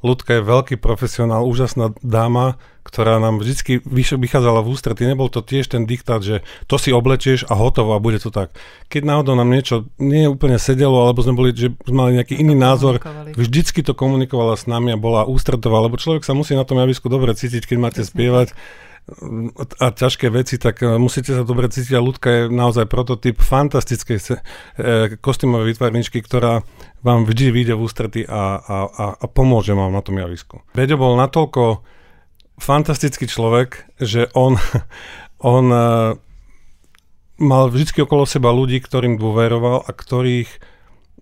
Ľudka 0.06 0.38
je 0.38 0.46
veľký 0.46 0.76
profesionál, 0.78 1.50
úžasná 1.50 1.90
dáma, 2.06 2.62
ktorá 2.88 3.20
nám 3.20 3.44
vždy 3.44 3.84
vychádzala 4.16 4.64
v 4.64 4.72
ústretí. 4.72 5.04
Nebol 5.04 5.28
to 5.28 5.44
tiež 5.44 5.68
ten 5.68 5.84
diktát, 5.84 6.24
že 6.24 6.48
to 6.72 6.80
si 6.80 6.96
oblečieš 6.96 7.44
a 7.52 7.54
hotovo 7.60 7.92
a 7.92 8.00
bude 8.00 8.24
to 8.24 8.32
tak. 8.32 8.56
Keď 8.88 9.04
náhodou 9.04 9.36
nám 9.36 9.52
niečo 9.52 9.92
nie 10.00 10.24
úplne 10.32 10.56
sedelo, 10.56 11.04
alebo 11.04 11.20
sme 11.20 11.36
boli, 11.36 11.52
že 11.52 11.76
mali 11.92 12.16
nejaký 12.16 12.40
iný 12.40 12.56
názor, 12.56 13.04
vždycky 13.36 13.84
to 13.84 13.92
komunikovala 13.92 14.56
s 14.56 14.66
nami 14.66 14.96
a 14.96 14.98
bola 14.98 15.28
ústretová, 15.28 15.84
lebo 15.84 16.00
človek 16.00 16.24
sa 16.24 16.32
musí 16.32 16.56
na 16.56 16.64
tom 16.64 16.80
javisku 16.80 17.12
dobre 17.12 17.36
cítiť, 17.36 17.68
keď 17.68 17.78
máte 17.78 18.02
spievať 18.08 18.56
a 19.80 19.88
ťažké 19.96 20.28
veci, 20.28 20.60
tak 20.60 20.84
e, 20.84 21.00
musíte 21.00 21.32
sa 21.32 21.48
dobre 21.48 21.72
cítiť 21.72 21.96
a 21.96 22.04
ľudka 22.04 22.28
je 22.28 22.42
naozaj 22.52 22.92
prototyp 22.92 23.40
fantastickej 23.40 24.20
e, 24.20 24.24
kostýmovej 25.24 25.72
výtvarničky, 25.72 26.20
ktorá 26.20 26.68
vám 27.08 27.24
vždy 27.24 27.56
vyjde 27.56 27.74
v 27.80 27.84
ústrety 27.88 28.22
a, 28.28 28.60
a, 28.60 28.78
a, 28.92 29.06
a 29.16 29.26
pomôže 29.32 29.72
vám 29.72 29.96
na 29.96 30.04
tom 30.04 30.20
javisku. 30.20 30.60
Beďo 30.76 31.00
bol 31.00 31.16
natoľko 31.16 31.88
fantastický 32.58 33.30
človek, 33.30 33.86
že 34.02 34.28
on, 34.34 34.58
on 35.42 35.66
e, 35.70 35.84
mal 37.38 37.64
vždy 37.70 38.04
okolo 38.04 38.26
seba 38.26 38.50
ľudí, 38.50 38.82
ktorým 38.82 39.22
dôveroval 39.22 39.86
a 39.86 39.92
ktorých 39.94 40.50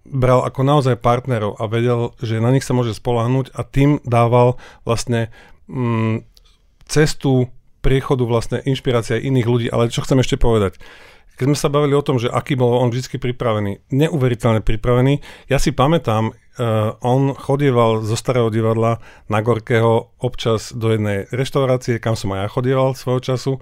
bral 0.06 0.46
ako 0.46 0.62
naozaj 0.62 1.02
partnerov 1.02 1.58
a 1.58 1.66
vedel, 1.66 2.14
že 2.22 2.38
na 2.38 2.54
nich 2.54 2.62
sa 2.62 2.78
môže 2.78 2.94
spolahnúť 2.94 3.52
a 3.58 3.66
tým 3.66 3.98
dával 4.06 4.62
vlastne 4.86 5.34
mm, 5.66 6.22
cestu 6.86 7.50
priechodu 7.82 8.22
vlastne 8.26 8.58
inšpirácia 8.62 9.22
iných 9.22 9.48
ľudí. 9.50 9.68
Ale 9.70 9.90
čo 9.90 10.06
chcem 10.06 10.22
ešte 10.22 10.38
povedať? 10.38 10.78
Keď 11.36 11.46
sme 11.52 11.58
sa 11.58 11.68
bavili 11.72 11.94
o 11.96 12.06
tom, 12.06 12.16
že 12.16 12.32
aký 12.32 12.56
bol 12.56 12.80
on 12.80 12.92
vždy 12.92 13.20
pripravený, 13.20 13.92
neuveriteľne 13.92 14.64
pripravený, 14.64 15.20
ja 15.52 15.60
si 15.60 15.76
pamätám, 15.76 16.32
uh, 16.32 16.96
on 17.04 17.36
chodieval 17.36 18.04
zo 18.08 18.16
starého 18.16 18.48
divadla 18.48 19.04
na 19.28 19.40
Gorkého 19.44 20.16
občas 20.20 20.72
do 20.72 20.96
jednej 20.96 21.28
reštaurácie, 21.30 22.00
kam 22.00 22.16
som 22.16 22.32
aj 22.36 22.40
ja 22.40 22.54
chodieval 22.54 22.96
svojho 22.96 23.22
času 23.22 23.54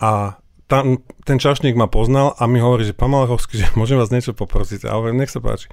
a 0.00 0.40
tam, 0.64 1.04
ten 1.28 1.36
čašník 1.36 1.76
ma 1.76 1.92
poznal 1.92 2.32
a 2.40 2.48
mi 2.48 2.58
hovorí, 2.58 2.88
že 2.88 2.96
pán 2.96 3.12
Malachovský, 3.12 3.58
že 3.62 3.66
môžem 3.76 4.00
vás 4.00 4.08
niečo 4.08 4.32
poprosiť. 4.32 4.88
A 4.88 4.96
hovorím, 4.96 5.24
nech 5.24 5.32
sa 5.32 5.44
páči. 5.44 5.68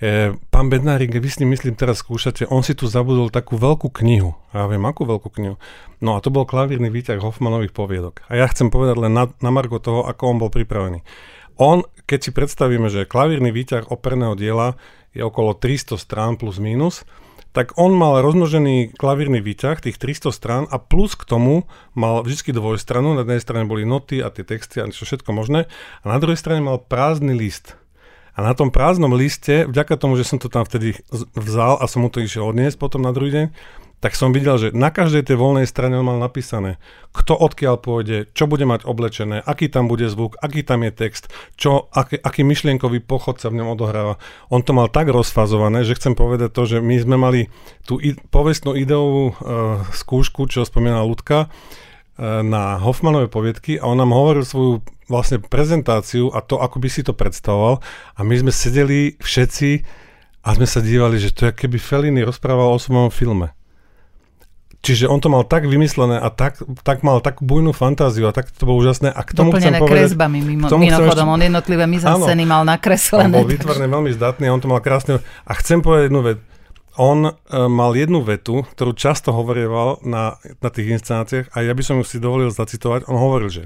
E, 0.00 0.32
pán 0.48 0.72
Bednárik, 0.72 1.12
vy 1.12 1.28
s 1.28 1.44
ním 1.44 1.52
myslím 1.52 1.76
teraz 1.76 2.00
skúšate, 2.00 2.48
on 2.48 2.64
si 2.64 2.72
tu 2.72 2.88
zabudol 2.88 3.28
takú 3.28 3.60
veľkú 3.60 3.92
knihu. 4.00 4.32
A 4.56 4.64
ja 4.64 4.66
viem, 4.72 4.80
akú 4.88 5.04
veľkú 5.04 5.28
knihu. 5.36 5.60
No 6.00 6.16
a 6.16 6.24
to 6.24 6.32
bol 6.32 6.48
klavírny 6.48 6.88
výťah 6.88 7.20
Hoffmanových 7.20 7.76
poviedok. 7.76 8.24
A 8.32 8.40
ja 8.40 8.48
chcem 8.48 8.72
povedať 8.72 8.96
len 8.96 9.12
na, 9.12 9.28
na 9.44 9.52
margo 9.52 9.76
toho, 9.76 10.08
ako 10.08 10.22
on 10.32 10.40
bol 10.40 10.48
pripravený. 10.48 11.04
On, 11.60 11.84
keď 12.08 12.18
si 12.24 12.30
predstavíme, 12.32 12.88
že 12.88 13.04
klavírny 13.04 13.52
výťah 13.52 13.92
operného 13.92 14.32
diela 14.32 14.80
je 15.12 15.20
okolo 15.20 15.52
300 15.52 16.00
strán 16.00 16.40
plus 16.40 16.56
minus, 16.56 17.04
tak 17.52 17.76
on 17.76 17.92
mal 17.92 18.22
rozmnožený 18.22 18.94
klavírny 18.94 19.42
výťah, 19.42 19.82
tých 19.82 20.00
300 20.00 20.32
strán 20.32 20.64
a 20.70 20.80
plus 20.80 21.18
k 21.18 21.26
tomu 21.28 21.66
mal 21.92 22.22
vždy 22.22 22.56
dvojstranu, 22.56 23.12
na 23.12 23.26
jednej 23.26 23.42
strane 23.42 23.66
boli 23.66 23.82
noty 23.82 24.22
a 24.22 24.30
tie 24.30 24.46
texty 24.46 24.80
a 24.80 24.88
všetko 24.88 25.34
možné 25.34 25.66
a 26.00 26.04
na 26.06 26.16
druhej 26.22 26.38
strane 26.38 26.62
mal 26.62 26.78
prázdny 26.78 27.34
list. 27.34 27.79
A 28.40 28.48
na 28.48 28.56
tom 28.56 28.72
prázdnom 28.72 29.12
liste, 29.12 29.68
vďaka 29.68 30.00
tomu, 30.00 30.16
že 30.16 30.24
som 30.24 30.40
to 30.40 30.48
tam 30.48 30.64
vtedy 30.64 30.96
vzal 31.36 31.76
a 31.76 31.84
som 31.84 32.00
mu 32.00 32.08
to 32.08 32.24
išiel 32.24 32.48
odniesť 32.48 32.80
potom 32.80 33.04
na 33.04 33.12
druhý 33.12 33.28
deň, 33.36 33.46
tak 34.00 34.16
som 34.16 34.32
videl, 34.32 34.56
že 34.56 34.72
na 34.72 34.88
každej 34.88 35.28
tej 35.28 35.36
voľnej 35.36 35.68
strane 35.68 36.00
on 36.00 36.08
mal 36.08 36.16
napísané, 36.16 36.80
kto 37.12 37.36
odkiaľ 37.36 37.76
pôjde, 37.84 38.32
čo 38.32 38.48
bude 38.48 38.64
mať 38.64 38.88
oblečené, 38.88 39.44
aký 39.44 39.68
tam 39.68 39.92
bude 39.92 40.08
zvuk, 40.08 40.40
aký 40.40 40.64
tam 40.64 40.88
je 40.88 40.92
text, 40.96 41.28
čo, 41.60 41.92
aký, 41.92 42.16
aký 42.16 42.40
myšlienkový 42.40 43.04
pochod 43.04 43.36
sa 43.36 43.52
v 43.52 43.60
ňom 43.60 43.76
odohráva. 43.76 44.16
On 44.48 44.64
to 44.64 44.72
mal 44.72 44.88
tak 44.88 45.12
rozfazované, 45.12 45.84
že 45.84 46.00
chcem 46.00 46.16
povedať 46.16 46.48
to, 46.48 46.64
že 46.64 46.76
my 46.80 46.96
sme 46.96 47.20
mali 47.20 47.40
tú 47.84 48.00
i- 48.00 48.16
povestnú 48.16 48.72
ideovú 48.72 49.36
uh, 49.36 49.84
skúšku, 49.92 50.48
čo 50.48 50.64
spomínala 50.64 51.04
Ľudka, 51.04 51.38
uh, 51.44 52.40
na 52.40 52.80
Hoffmanové 52.80 53.28
poviedky 53.28 53.76
a 53.76 53.84
on 53.84 54.00
nám 54.00 54.16
hovoril 54.16 54.48
svoju 54.48 54.80
vlastne 55.10 55.42
prezentáciu 55.42 56.30
a 56.30 56.38
to, 56.38 56.62
ako 56.62 56.78
by 56.78 56.88
si 56.88 57.02
to 57.02 57.10
predstavoval. 57.10 57.82
A 58.14 58.20
my 58.22 58.34
sme 58.38 58.54
sedeli 58.54 59.18
všetci 59.18 59.82
a 60.46 60.48
sme 60.54 60.64
sa 60.64 60.78
dívali, 60.80 61.18
že 61.18 61.34
to 61.34 61.50
je 61.50 61.52
keby 61.52 61.82
Fellini 61.82 62.22
rozprával 62.22 62.70
o 62.70 62.78
svojom 62.78 63.10
filme. 63.10 63.50
Čiže 64.80 65.12
on 65.12 65.20
to 65.20 65.28
mal 65.28 65.44
tak 65.44 65.68
vymyslené 65.68 66.16
a 66.16 66.32
tak, 66.32 66.56
tak 66.80 67.04
mal 67.04 67.20
takú 67.20 67.44
bujnú 67.44 67.76
fantáziu 67.76 68.24
a 68.24 68.32
tak 68.32 68.48
to 68.48 68.64
bolo 68.64 68.80
úžasné. 68.80 69.12
A 69.12 69.20
k 69.20 69.36
tomu 69.36 69.52
Doplnené 69.52 69.76
chcem 69.76 69.82
povedať, 69.84 70.04
kresbami 70.08 70.38
mimo, 70.40 70.66
mimochodom, 70.72 71.04
ešte, 71.04 71.32
on 71.36 71.40
jednotlivé 71.44 71.84
mizanceny 71.84 72.42
mal 72.48 72.64
nakreslené. 72.64 73.28
On 73.28 73.44
bol 73.44 73.52
vytvorne 73.52 73.84
veľmi 73.84 74.10
zdatný 74.16 74.48
a 74.48 74.56
on 74.56 74.62
to 74.64 74.72
mal 74.72 74.80
krásne. 74.80 75.20
A 75.44 75.52
chcem 75.60 75.84
povedať 75.84 76.08
jednu 76.08 76.24
vec. 76.24 76.38
On 76.96 77.28
uh, 77.28 77.32
mal 77.68 77.92
jednu 77.92 78.24
vetu, 78.24 78.64
ktorú 78.72 78.96
často 78.96 79.36
hovorieval 79.36 80.00
na, 80.00 80.40
na 80.64 80.68
tých 80.72 80.96
inscenáciách 80.96 81.52
a 81.52 81.56
ja 81.60 81.76
by 81.76 81.82
som 81.84 82.00
ju 82.00 82.04
si 82.08 82.16
dovolil 82.16 82.48
zacitovať. 82.48 83.04
On 83.04 83.20
hovoril, 83.20 83.52
že 83.52 83.62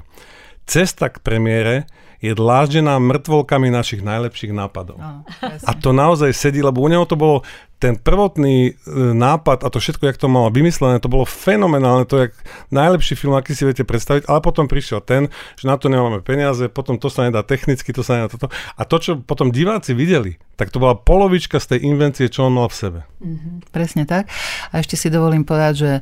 cesta 0.65 1.09
k 1.09 1.17
premiére 1.17 1.85
je 2.23 2.31
dláždená 2.31 2.99
mŕtvolkami 2.99 3.71
našich 3.71 4.01
najlepších 4.01 4.55
nápadov. 4.55 4.97
Oh, 4.97 5.21
a 5.41 5.71
to 5.75 5.95
naozaj 5.95 6.31
sedí, 6.31 6.63
lebo 6.63 6.83
u 6.83 6.87
neho 6.87 7.05
to 7.07 7.19
bolo 7.19 7.43
ten 7.75 7.99
prvotný 7.99 8.71
e, 8.71 8.91
nápad 8.95 9.61
a 9.61 9.69
to 9.69 9.83
všetko, 9.83 10.07
jak 10.07 10.17
to 10.17 10.31
malo 10.31 10.47
vymyslené, 10.47 11.03
to 11.03 11.11
bolo 11.11 11.27
fenomenálne, 11.27 12.07
to 12.07 12.25
je 12.25 12.27
najlepší 12.71 13.19
film, 13.19 13.35
aký 13.35 13.51
si 13.51 13.67
viete 13.67 13.83
predstaviť, 13.83 14.31
ale 14.31 14.39
potom 14.39 14.65
prišiel 14.65 15.03
ten, 15.03 15.27
že 15.59 15.67
na 15.67 15.75
to 15.75 15.91
nemáme 15.91 16.23
peniaze, 16.23 16.71
potom 16.71 16.95
to 16.95 17.11
sa 17.11 17.27
nedá 17.27 17.43
technicky, 17.43 17.91
to 17.91 18.01
sa 18.01 18.17
nedá 18.17 18.27
toto. 18.31 18.47
A 18.79 18.81
to, 18.87 18.95
čo 18.97 19.11
potom 19.19 19.51
diváci 19.51 19.91
videli, 19.91 20.39
tak 20.55 20.71
to 20.71 20.79
bola 20.79 20.95
polovička 20.95 21.59
z 21.59 21.75
tej 21.75 21.79
invencie, 21.91 22.31
čo 22.31 22.47
on 22.47 22.55
mal 22.55 22.71
v 22.71 22.79
sebe. 22.79 22.99
Mm-hmm, 23.19 23.55
presne 23.75 24.07
tak. 24.07 24.31
A 24.71 24.79
ešte 24.79 24.95
si 24.95 25.11
dovolím 25.11 25.43
povedať, 25.43 25.73
že 25.75 25.91
e, 25.99 26.01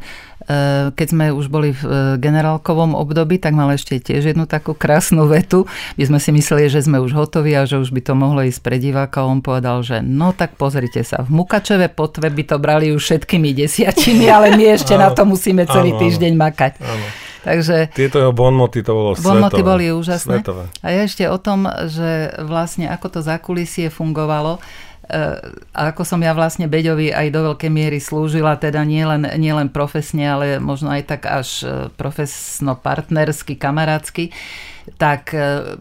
keď 0.93 1.08
sme 1.10 1.26
už 1.34 1.49
boli 1.49 1.73
v 1.73 1.82
e, 1.82 1.89
generálkovom 2.21 2.93
období, 2.93 3.41
tak 3.41 3.58
mal 3.58 3.73
ešte 3.73 3.97
tiež 3.97 4.30
jednu 4.30 4.45
takú 4.45 4.78
krásnu 4.78 5.26
vetu. 5.26 5.65
My 6.04 6.20
sme 6.20 6.20
si 6.20 6.36
mysleli, 6.36 6.68
že 6.68 6.84
sme 6.84 7.00
už 7.00 7.16
hotoví 7.16 7.56
a 7.56 7.63
že 7.63 7.80
už 7.80 7.96
by 7.96 8.04
to 8.04 8.12
mohlo 8.12 8.44
ísť 8.44 8.60
pre 8.60 8.76
diváka. 8.76 9.24
On 9.24 9.39
povedal, 9.39 9.88
že 9.88 10.04
no 10.04 10.36
tak 10.36 10.60
pozrite 10.60 11.00
sa, 11.00 11.24
v 11.24 11.32
Mukačeve 11.32 11.88
potve 11.88 12.28
by 12.28 12.44
to 12.44 12.60
brali 12.60 12.92
už 12.92 13.00
všetkými 13.00 13.56
desiatimi, 13.56 14.28
ale 14.28 14.52
my 14.52 14.76
ešte 14.76 15.00
na 15.00 15.16
to 15.16 15.24
musíme 15.24 15.63
celý 15.63 15.96
áno, 15.96 16.04
týždeň 16.04 16.34
makať. 16.36 16.84
Áno. 16.84 17.08
Takže, 17.48 17.96
Tieto 17.96 18.20
jeho 18.20 18.36
bonmoty 18.36 18.84
to 18.84 18.92
bolo 18.92 19.16
bonmoty 19.16 19.63
svetové. 19.63 19.72
boli 19.72 19.86
úžasné. 19.96 20.44
Svetové. 20.44 20.68
A 20.84 20.88
ja 20.92 21.08
ešte 21.08 21.24
o 21.32 21.39
tom, 21.39 21.72
že 21.88 22.36
vlastne 22.44 22.92
ako 22.92 23.08
to 23.08 23.20
zákulisie 23.24 23.88
fungovalo, 23.88 24.60
e, 25.08 25.39
a 25.72 25.82
ako 25.96 26.04
som 26.04 26.20
ja 26.20 26.36
vlastne 26.36 26.68
Beďovi 26.68 27.16
aj 27.16 27.32
do 27.32 27.48
veľkej 27.48 27.72
miery 27.72 28.04
slúžila, 28.04 28.60
teda 28.60 28.84
nielen 28.84 29.24
nie 29.39 29.56
len 29.56 29.72
profesne, 29.72 30.28
ale 30.28 30.60
možno 30.60 30.92
aj 30.92 31.16
tak 31.16 31.32
až 31.32 31.63
e, 31.63 31.88
profesno-partnersky, 31.96 33.56
kamarátsky, 33.56 34.36
tak 35.00 35.34
e, 35.34 35.78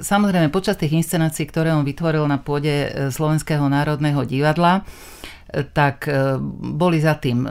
samozrejme 0.00 0.54
počas 0.54 0.78
tých 0.78 0.94
inscenácií, 0.94 1.46
ktoré 1.48 1.74
on 1.74 1.86
vytvoril 1.86 2.22
na 2.26 2.38
pôde 2.38 3.10
Slovenského 3.10 3.66
národného 3.66 4.22
divadla, 4.22 4.86
tak 5.74 6.06
e, 6.06 6.38
boli 6.74 7.02
za 7.02 7.18
tým 7.18 7.38
e, 7.42 7.50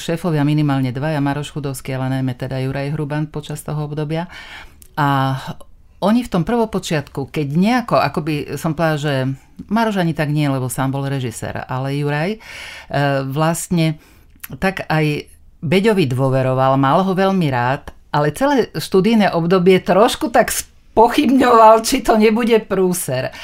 šéfovia 0.00 0.42
minimálne 0.42 0.90
dvaja, 0.90 1.20
Maroš 1.20 1.52
Chudovský, 1.52 1.92
ale 1.92 2.20
najmä 2.20 2.32
teda 2.34 2.56
Juraj 2.64 2.96
Hruban 2.96 3.28
počas 3.28 3.60
toho 3.60 3.84
obdobia. 3.84 4.26
A 4.96 5.36
oni 6.00 6.20
v 6.24 6.32
tom 6.32 6.44
prvopočiatku, 6.44 7.28
keď 7.28 7.46
nejako, 7.56 7.96
ako 8.00 8.20
by 8.24 8.34
som 8.56 8.72
povedala, 8.72 9.00
že 9.00 9.14
Maroš 9.68 10.00
ani 10.00 10.12
tak 10.16 10.32
nie, 10.32 10.48
lebo 10.48 10.72
sám 10.72 10.92
bol 10.92 11.04
režisér, 11.04 11.64
ale 11.68 12.00
Juraj, 12.00 12.30
e, 12.36 12.38
vlastne 13.28 14.00
tak 14.60 14.88
aj 14.88 15.28
Beďovi 15.64 16.04
dôveroval, 16.08 16.76
mal 16.76 17.00
ho 17.00 17.12
veľmi 17.12 17.48
rád, 17.48 17.92
ale 18.14 18.30
celé 18.30 18.70
študijné 18.78 19.34
obdobie 19.34 19.82
trošku 19.82 20.30
tak 20.30 20.54
pochybňoval, 20.94 21.82
či 21.82 22.06
to 22.06 22.14
nebude 22.14 22.62
prúser. 22.62 23.34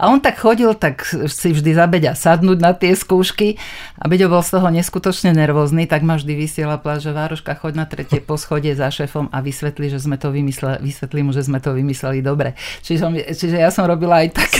A 0.00 0.08
on 0.08 0.24
tak 0.24 0.40
chodil, 0.40 0.72
tak 0.72 1.04
si 1.28 1.52
vždy 1.52 1.76
za 1.76 1.84
Beďa 1.84 2.16
sadnúť 2.16 2.58
na 2.58 2.72
tie 2.72 2.96
skúšky 2.96 3.60
a 4.00 4.08
Beďo 4.08 4.32
bol 4.32 4.40
z 4.40 4.56
toho 4.56 4.72
neskutočne 4.72 5.36
nervózny, 5.36 5.84
tak 5.84 6.00
ma 6.00 6.16
vždy 6.16 6.32
vysiela 6.32 6.80
že 6.80 7.12
Vároška, 7.12 7.52
choď 7.60 7.72
na 7.76 7.84
tretie 7.84 8.24
poschodie 8.24 8.72
za 8.72 8.88
šéfom 8.88 9.28
a 9.28 9.44
vysvetli, 9.44 9.92
že 9.92 10.00
sme 10.00 10.16
to 10.16 10.32
vymysleli, 10.32 10.80
vysvetli 10.80 11.20
mu, 11.20 11.36
že 11.36 11.44
sme 11.44 11.60
to 11.60 11.76
vymysleli 11.76 12.24
dobre. 12.24 12.56
Čiže, 12.80 13.36
čiže 13.36 13.60
ja 13.60 13.68
som 13.68 13.84
robila 13.84 14.24
aj 14.24 14.40
tak, 14.40 14.50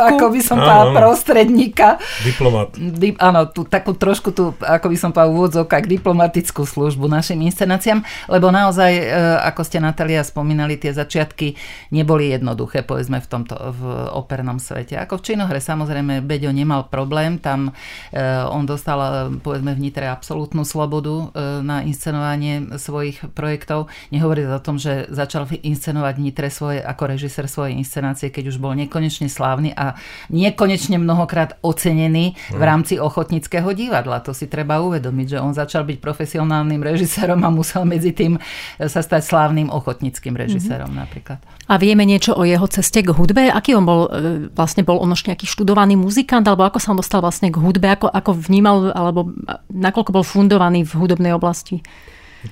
ako 0.00 0.32
by 0.32 0.40
som 0.40 0.56
povedala, 0.56 0.96
prostredníka. 0.96 2.00
Diplomat. 2.24 2.72
Di, 2.80 3.12
áno, 3.20 3.52
tú, 3.52 3.68
takú 3.68 3.92
trošku 3.92 4.32
tú, 4.32 4.56
ako 4.64 4.86
by 4.88 4.96
som 4.96 5.10
povedala, 5.12 5.36
úvodzovkách 5.36 5.84
diplomatickú 5.84 6.64
službu 6.64 7.04
našim 7.10 7.44
inscenáciám, 7.44 8.00
lebo 8.32 8.48
naozaj, 8.48 8.92
e, 8.96 9.04
ako 9.44 9.60
ste 9.60 9.82
Natalia 9.82 10.24
spomínali, 10.24 10.80
tie 10.80 10.96
začiatky 10.96 11.52
neboli 11.92 12.32
jednoduché, 12.32 12.80
povedzme 12.80 13.20
v 13.20 13.28
tomto 13.28 13.54
v 13.74 13.80
opernom 14.14 14.56
svete. 14.62 14.85
Ako 14.94 15.18
v 15.18 15.34
činohre 15.34 15.58
samozrejme 15.58 16.22
Beďo 16.22 16.54
nemal 16.54 16.86
problém, 16.86 17.42
tam 17.42 17.74
e, 18.14 18.22
on 18.46 18.62
dostal 18.62 18.98
e, 19.02 19.10
povedzme 19.42 19.74
v 19.74 19.82
Nitre 19.90 20.06
absolútnu 20.06 20.62
slobodu 20.62 21.34
na 21.64 21.82
inscenovanie 21.82 22.78
svojich 22.78 23.32
projektov. 23.34 23.88
Nehovorí 24.14 24.46
o 24.46 24.62
tom, 24.62 24.78
že 24.78 25.10
začal 25.10 25.48
inscenovať 25.50 26.14
v 26.20 26.22
Nitre 26.22 26.48
svoje, 26.52 26.84
ako 26.84 27.16
režisér 27.16 27.48
svojej 27.48 27.74
inscenácie, 27.80 28.28
keď 28.30 28.54
už 28.54 28.60
bol 28.60 28.76
nekonečne 28.76 29.26
slávny 29.26 29.72
a 29.72 29.96
nekonečne 30.28 31.00
mnohokrát 31.00 31.56
ocenený 31.64 32.36
v 32.52 32.60
hm. 32.60 32.66
rámci 32.66 32.94
ochotnického 33.00 33.72
divadla. 33.72 34.20
To 34.22 34.36
si 34.36 34.46
treba 34.46 34.78
uvedomiť, 34.84 35.36
že 35.36 35.42
on 35.42 35.56
začal 35.56 35.88
byť 35.88 35.98
profesionálnym 35.98 36.84
režisérom 36.84 37.40
a 37.40 37.48
musel 37.48 37.88
medzi 37.88 38.12
tým 38.12 38.36
sa 38.76 39.00
stať 39.00 39.22
slávnym 39.24 39.72
ochotnickým 39.72 40.36
režisérom 40.36 40.92
mm-hmm. 40.92 41.02
napríklad. 41.06 41.38
A 41.66 41.74
vieme 41.80 42.04
niečo 42.04 42.36
o 42.36 42.44
jeho 42.44 42.68
ceste 42.68 43.00
k 43.02 43.10
hudbe? 43.10 43.48
Aký 43.48 43.72
on 43.72 43.88
bol, 43.88 44.06
e, 44.06 44.46
vlastne 44.76 44.92
bol 44.92 45.00
on 45.00 45.08
už 45.08 45.24
nejaký 45.24 45.48
študovaný 45.48 45.96
muzikant, 45.96 46.44
alebo 46.44 46.68
ako 46.68 46.76
sa 46.76 46.92
on 46.92 47.00
dostal 47.00 47.24
vlastne 47.24 47.48
k 47.48 47.56
hudbe, 47.56 47.88
ako, 47.88 48.12
ako 48.12 48.36
vnímal, 48.36 48.92
alebo 48.92 49.32
nakoľko 49.72 50.12
bol 50.12 50.20
fundovaný 50.20 50.84
v 50.84 50.92
hudobnej 51.00 51.32
oblasti? 51.32 51.80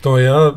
To 0.03 0.19
ja, 0.19 0.51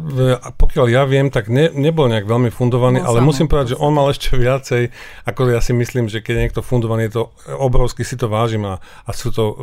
pokiaľ 0.58 0.86
ja 0.90 1.04
viem, 1.06 1.30
tak 1.30 1.46
ne, 1.52 1.70
nebol 1.70 2.10
nejak 2.10 2.26
veľmi 2.26 2.50
fundovaný, 2.50 3.04
no, 3.04 3.12
ale 3.12 3.22
musím 3.22 3.46
povedať, 3.46 3.76
že 3.76 3.82
on 3.84 3.94
mal 3.94 4.10
ešte 4.10 4.34
viacej, 4.34 4.90
ako 5.30 5.54
ja 5.54 5.62
si 5.62 5.78
myslím, 5.78 6.10
že 6.10 6.26
keď 6.26 6.34
je 6.34 6.44
niekto 6.48 6.62
fundovaný, 6.66 7.06
je 7.06 7.22
to 7.22 7.24
obrovsky 7.60 8.02
si 8.02 8.18
to 8.18 8.32
vážim 8.32 8.66
a, 8.66 8.82
a 8.82 9.12
sú 9.14 9.30
to 9.30 9.54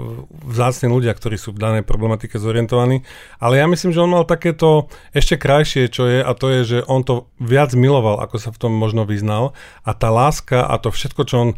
vzácni 0.46 0.86
ľudia, 0.86 1.10
ktorí 1.10 1.34
sú 1.34 1.50
v 1.56 1.58
danej 1.58 1.82
problematike 1.82 2.38
zorientovaní. 2.38 3.02
Ale 3.42 3.58
ja 3.58 3.66
myslím, 3.66 3.90
že 3.90 4.04
on 4.04 4.14
mal 4.14 4.28
takéto 4.28 4.92
ešte 5.10 5.40
krajšie, 5.40 5.90
čo 5.90 6.06
je, 6.06 6.22
a 6.22 6.30
to 6.38 6.54
je, 6.54 6.60
že 6.62 6.78
on 6.86 7.02
to 7.02 7.26
viac 7.42 7.74
miloval, 7.74 8.22
ako 8.22 8.36
sa 8.38 8.54
v 8.54 8.60
tom 8.60 8.72
možno 8.76 9.02
vyznal. 9.08 9.58
A 9.82 9.90
tá 9.96 10.12
láska 10.12 10.62
a 10.62 10.78
to 10.78 10.94
všetko, 10.94 11.22
čo 11.26 11.36
on... 11.40 11.50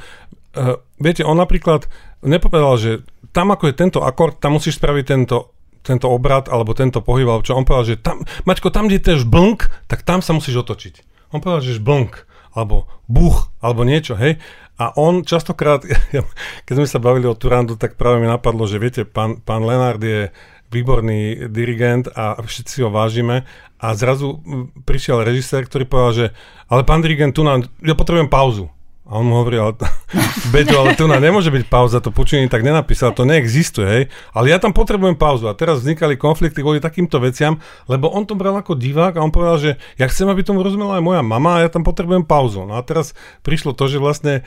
Uh, 0.56 0.80
viete, 0.96 1.20
on 1.20 1.36
napríklad 1.36 1.84
nepovedal, 2.24 2.80
že 2.80 2.90
tam 3.36 3.52
ako 3.52 3.68
je 3.68 3.74
tento 3.76 4.00
akord, 4.00 4.40
tam 4.40 4.56
musíš 4.56 4.80
spraviť 4.80 5.04
tento 5.04 5.56
tento 5.86 6.10
obrad 6.10 6.50
alebo 6.50 6.74
tento 6.74 6.98
pohyb, 6.98 7.30
alebo 7.30 7.46
čo 7.46 7.54
on 7.54 7.62
povedal, 7.62 7.94
že 7.94 8.02
tam, 8.02 8.26
Maťko, 8.42 8.74
tam, 8.74 8.90
kde 8.90 8.98
je 8.98 9.22
blnk, 9.22 9.70
tak 9.86 10.02
tam 10.02 10.18
sa 10.18 10.34
musíš 10.34 10.66
otočiť. 10.66 11.06
On 11.30 11.38
povedal, 11.38 11.62
že 11.62 11.78
blnk, 11.78 12.26
alebo 12.58 12.90
buch, 13.06 13.54
alebo 13.62 13.86
niečo, 13.86 14.18
hej. 14.18 14.42
A 14.76 14.92
on 14.98 15.22
častokrát, 15.22 15.86
keď 16.66 16.74
sme 16.74 16.90
sa 16.90 16.98
bavili 16.98 17.30
o 17.30 17.38
Turandu, 17.38 17.78
tak 17.78 17.94
práve 17.94 18.18
mi 18.18 18.26
napadlo, 18.26 18.66
že 18.66 18.82
viete, 18.82 19.06
pán, 19.06 19.38
pán 19.38 19.62
Lenard 19.62 20.02
je 20.02 20.34
výborný 20.74 21.46
dirigent 21.54 22.10
a 22.18 22.42
všetci 22.42 22.82
ho 22.82 22.90
vážime 22.90 23.46
a 23.78 23.94
zrazu 23.94 24.42
prišiel 24.82 25.22
režisér, 25.22 25.62
ktorý 25.70 25.86
povedal, 25.86 26.12
že 26.12 26.26
ale 26.66 26.82
pán 26.82 27.06
dirigent, 27.06 27.30
tu 27.30 27.46
nám, 27.46 27.70
ja 27.78 27.94
potrebujem 27.94 28.26
pauzu. 28.26 28.66
A 29.06 29.22
on 29.22 29.30
mu 29.30 29.38
hovorí, 29.38 29.62
ale, 29.62 29.78
Beďo, 30.52 30.82
ale 30.82 30.98
tu 30.98 31.06
na 31.06 31.22
nemôže 31.22 31.54
byť 31.54 31.70
pauza, 31.70 32.02
to 32.02 32.10
Pučini 32.10 32.50
tak 32.50 32.66
nenapísal, 32.66 33.14
to 33.14 33.22
neexistuje, 33.22 33.86
hej. 33.86 34.04
Ale 34.34 34.50
ja 34.50 34.58
tam 34.58 34.74
potrebujem 34.74 35.14
pauzu. 35.14 35.46
A 35.46 35.54
teraz 35.54 35.86
vznikali 35.86 36.18
konflikty 36.18 36.58
kvôli 36.58 36.82
takýmto 36.82 37.22
veciam, 37.22 37.62
lebo 37.86 38.10
on 38.10 38.26
to 38.26 38.34
bral 38.34 38.58
ako 38.58 38.74
divák 38.74 39.14
a 39.14 39.22
on 39.22 39.30
povedal, 39.30 39.62
že 39.62 39.70
ja 39.94 40.10
chcem, 40.10 40.26
aby 40.26 40.42
tomu 40.42 40.66
rozumela 40.66 40.98
aj 40.98 41.06
moja 41.06 41.22
mama 41.22 41.62
a 41.62 41.62
ja 41.62 41.70
tam 41.70 41.86
potrebujem 41.86 42.26
pauzu. 42.26 42.66
No 42.66 42.74
a 42.74 42.82
teraz 42.82 43.14
prišlo 43.46 43.78
to, 43.78 43.86
že 43.86 44.02
vlastne 44.02 44.42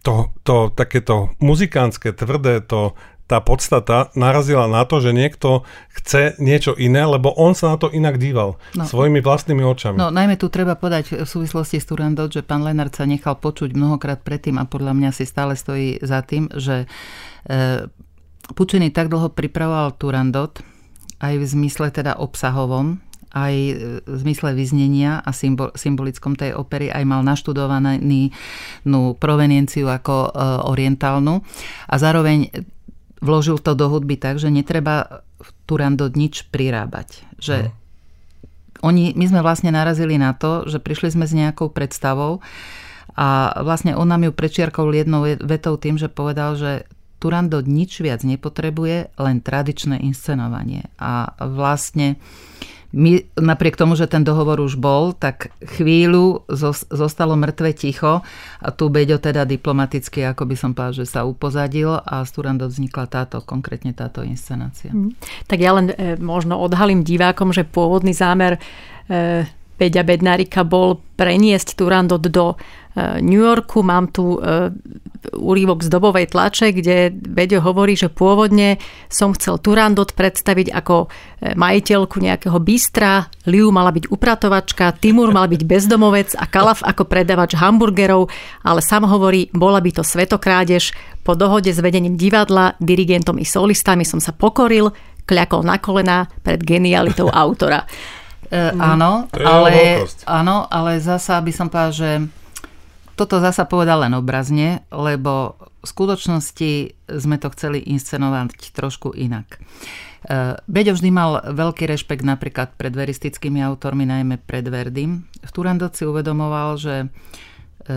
to, 0.00 0.32
to 0.48 0.72
takéto 0.72 1.36
muzikánske, 1.36 2.16
tvrdé, 2.16 2.64
to, 2.64 2.96
tá 3.30 3.38
podstata 3.38 4.10
narazila 4.18 4.66
na 4.66 4.82
to, 4.82 4.98
že 4.98 5.14
niekto 5.14 5.62
chce 5.94 6.34
niečo 6.42 6.74
iné, 6.74 7.06
lebo 7.06 7.30
on 7.38 7.54
sa 7.54 7.70
na 7.70 7.78
to 7.78 7.86
inak 7.94 8.18
díval. 8.18 8.58
No. 8.74 8.82
Svojimi 8.82 9.22
vlastnými 9.22 9.62
očami. 9.62 9.94
No 10.02 10.10
najmä 10.10 10.34
tu 10.34 10.50
treba 10.50 10.74
podať 10.74 11.22
v 11.22 11.28
súvislosti 11.30 11.78
s 11.78 11.86
Turandot, 11.86 12.34
že 12.34 12.42
pán 12.42 12.66
Lenard 12.66 12.90
sa 12.90 13.06
nechal 13.06 13.38
počuť 13.38 13.70
mnohokrát 13.78 14.26
predtým 14.26 14.58
a 14.58 14.66
podľa 14.66 14.98
mňa 14.98 15.10
si 15.14 15.22
stále 15.22 15.54
stojí 15.54 16.02
za 16.02 16.26
tým, 16.26 16.50
že 16.58 16.90
e, 17.46 17.86
Pučiny 18.50 18.90
tak 18.90 19.14
dlho 19.14 19.30
pripravoval 19.30 19.94
Turandot, 19.94 20.58
aj 21.22 21.38
v 21.38 21.44
zmysle 21.46 21.94
teda 21.94 22.18
obsahovom, 22.18 22.98
aj 23.30 23.54
v 24.10 24.16
zmysle 24.26 24.58
vyznenia 24.58 25.22
a 25.22 25.30
symbol, 25.30 25.70
symbolickom 25.78 26.34
tej 26.34 26.58
opery 26.58 26.90
aj 26.90 27.04
mal 27.06 27.22
naštudovaný 27.22 28.34
no, 28.90 29.14
provenienciu 29.14 29.86
ako 29.86 30.14
e, 30.26 30.30
orientálnu 30.66 31.38
a 31.86 31.94
zároveň 31.94 32.50
vložil 33.20 33.60
to 33.60 33.76
do 33.76 33.86
hudby 33.88 34.16
tak, 34.16 34.40
že 34.40 34.52
netreba 34.52 35.24
Turandot 35.68 36.12
nič 36.16 36.48
prirábať. 36.48 37.24
Že 37.40 37.56
no. 37.68 37.72
oni, 38.84 39.12
my 39.16 39.24
sme 39.28 39.40
vlastne 39.44 39.70
narazili 39.72 40.16
na 40.16 40.36
to, 40.36 40.68
že 40.68 40.80
prišli 40.80 41.14
sme 41.14 41.24
s 41.28 41.36
nejakou 41.36 41.72
predstavou 41.72 42.40
a 43.14 43.52
vlastne 43.60 43.92
on 43.96 44.08
nám 44.08 44.28
ju 44.28 44.32
prečiarkol 44.32 44.92
jednou 44.96 45.28
vetou 45.44 45.76
tým, 45.76 46.00
že 46.00 46.08
povedal, 46.08 46.56
že 46.56 46.88
Turandot 47.20 47.68
nič 47.68 48.00
viac 48.00 48.24
nepotrebuje, 48.24 49.12
len 49.20 49.44
tradičné 49.44 50.00
inscenovanie. 50.00 50.88
A 50.96 51.36
vlastne 51.36 52.16
my, 52.90 53.22
napriek 53.38 53.78
tomu, 53.78 53.94
že 53.94 54.10
ten 54.10 54.26
dohovor 54.26 54.58
už 54.58 54.74
bol, 54.74 55.14
tak 55.14 55.54
chvíľu 55.62 56.42
zostalo 56.90 57.38
mŕtve 57.38 57.70
ticho 57.70 58.26
a 58.58 58.68
tu 58.74 58.90
Beďo 58.90 59.22
teda 59.22 59.46
diplomaticky, 59.46 60.26
ako 60.26 60.42
by 60.50 60.56
som 60.58 60.70
povedal, 60.74 61.06
že 61.06 61.06
sa 61.06 61.22
upozadil 61.22 62.02
a 62.02 62.26
z 62.26 62.30
Turandot 62.34 62.70
vznikla 62.70 63.06
táto, 63.06 63.38
konkrétne 63.46 63.94
táto 63.94 64.26
inscenácia. 64.26 64.90
Mm. 64.90 65.14
Tak 65.46 65.58
ja 65.62 65.70
len 65.70 65.94
e, 65.94 66.18
možno 66.18 66.58
odhalím 66.58 67.06
divákom, 67.06 67.54
že 67.54 67.62
pôvodný 67.62 68.10
zámer 68.10 68.58
Peďa 69.80 70.04
Bednárika 70.04 70.60
bol 70.60 71.00
preniesť 71.16 71.72
Turandot 71.72 72.20
do 72.20 72.52
e, 72.52 72.56
New 73.24 73.40
Yorku. 73.40 73.80
Mám 73.80 74.12
tu 74.12 74.36
e, 74.36 74.68
úrivok 75.32 75.80
z 75.80 75.88
dobovej 75.88 76.28
tlače, 76.28 76.76
kde 76.76 77.08
Beďo 77.08 77.64
hovorí, 77.64 77.96
že 77.96 78.12
pôvodne 78.12 78.76
som 79.08 79.32
chcel 79.32 79.56
Turandot 79.56 80.12
predstaviť 80.12 80.68
ako 80.68 81.08
e, 81.08 81.56
majiteľku 81.56 82.20
nejakého 82.20 82.60
bystra, 82.60 83.32
Liu 83.48 83.72
mala 83.72 83.88
byť 83.88 84.12
upratovačka, 84.12 85.00
Timur 85.00 85.32
mal 85.32 85.48
byť 85.48 85.64
bezdomovec 85.64 86.36
a 86.36 86.44
Kalaf 86.44 86.84
ako 86.84 87.08
predavač 87.08 87.56
hamburgerov, 87.56 88.28
ale 88.60 88.84
sám 88.84 89.08
hovorí, 89.08 89.48
bola 89.56 89.80
by 89.80 89.96
to 89.96 90.04
svetokrádež. 90.04 90.92
Po 91.24 91.32
dohode 91.32 91.72
s 91.72 91.80
vedením 91.80 92.20
divadla, 92.20 92.76
dirigentom 92.84 93.40
i 93.40 93.48
solistami 93.48 94.04
som 94.04 94.20
sa 94.20 94.36
pokoril, 94.36 94.92
kľakol 95.24 95.64
na 95.64 95.80
kolena 95.80 96.28
pred 96.44 96.60
genialitou 96.60 97.32
autora. 97.32 97.88
E, 98.50 98.74
áno, 98.74 99.30
ale, 99.30 100.02
áno, 100.26 100.66
ale 100.66 100.98
zasa 100.98 101.38
by 101.38 101.52
som 101.54 101.70
povedal, 101.70 101.94
že 101.94 102.10
toto 103.14 103.38
zasa 103.38 103.62
povedal 103.62 104.02
len 104.02 104.16
obrazne, 104.18 104.82
lebo 104.90 105.54
v 105.80 105.86
skutočnosti 105.86 106.72
sme 107.06 107.36
to 107.38 107.48
chceli 107.54 107.78
inscenovať 107.78 108.74
trošku 108.74 109.14
inak. 109.14 109.62
E, 110.26 110.58
Beďo 110.66 110.98
vždy 110.98 111.10
mal 111.14 111.40
veľký 111.46 111.86
rešpekt 111.86 112.26
napríklad 112.26 112.74
pred 112.74 112.90
veristickými 112.90 113.62
autormi, 113.62 114.02
najmä 114.04 114.42
pred 114.42 114.66
Verdim. 114.66 115.30
V 115.46 115.50
Turandot 115.54 115.94
si 115.94 116.04
uvedomoval, 116.04 116.76
že 116.76 116.94
e, 117.04 117.06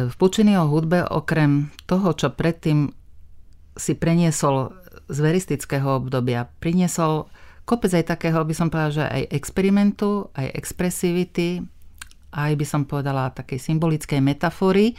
v 0.08 0.14
Pučiniho 0.16 0.70
hudbe 0.70 1.02
okrem 1.02 1.74
toho, 1.90 2.14
čo 2.14 2.30
predtým 2.30 2.94
si 3.74 3.98
preniesol 3.98 4.70
z 5.10 5.18
veristického 5.20 6.00
obdobia, 6.00 6.48
priniesol 6.62 7.28
kopec 7.64 7.92
aj 7.96 8.06
takého, 8.16 8.44
by 8.44 8.54
som 8.56 8.68
povedala, 8.68 8.92
že 8.92 9.06
aj 9.08 9.24
experimentu, 9.32 10.30
aj 10.36 10.48
expresivity, 10.56 11.64
aj 12.34 12.52
by 12.58 12.66
som 12.66 12.82
povedala 12.84 13.34
takej 13.34 13.60
symbolickej 13.62 14.20
metafory. 14.20 14.98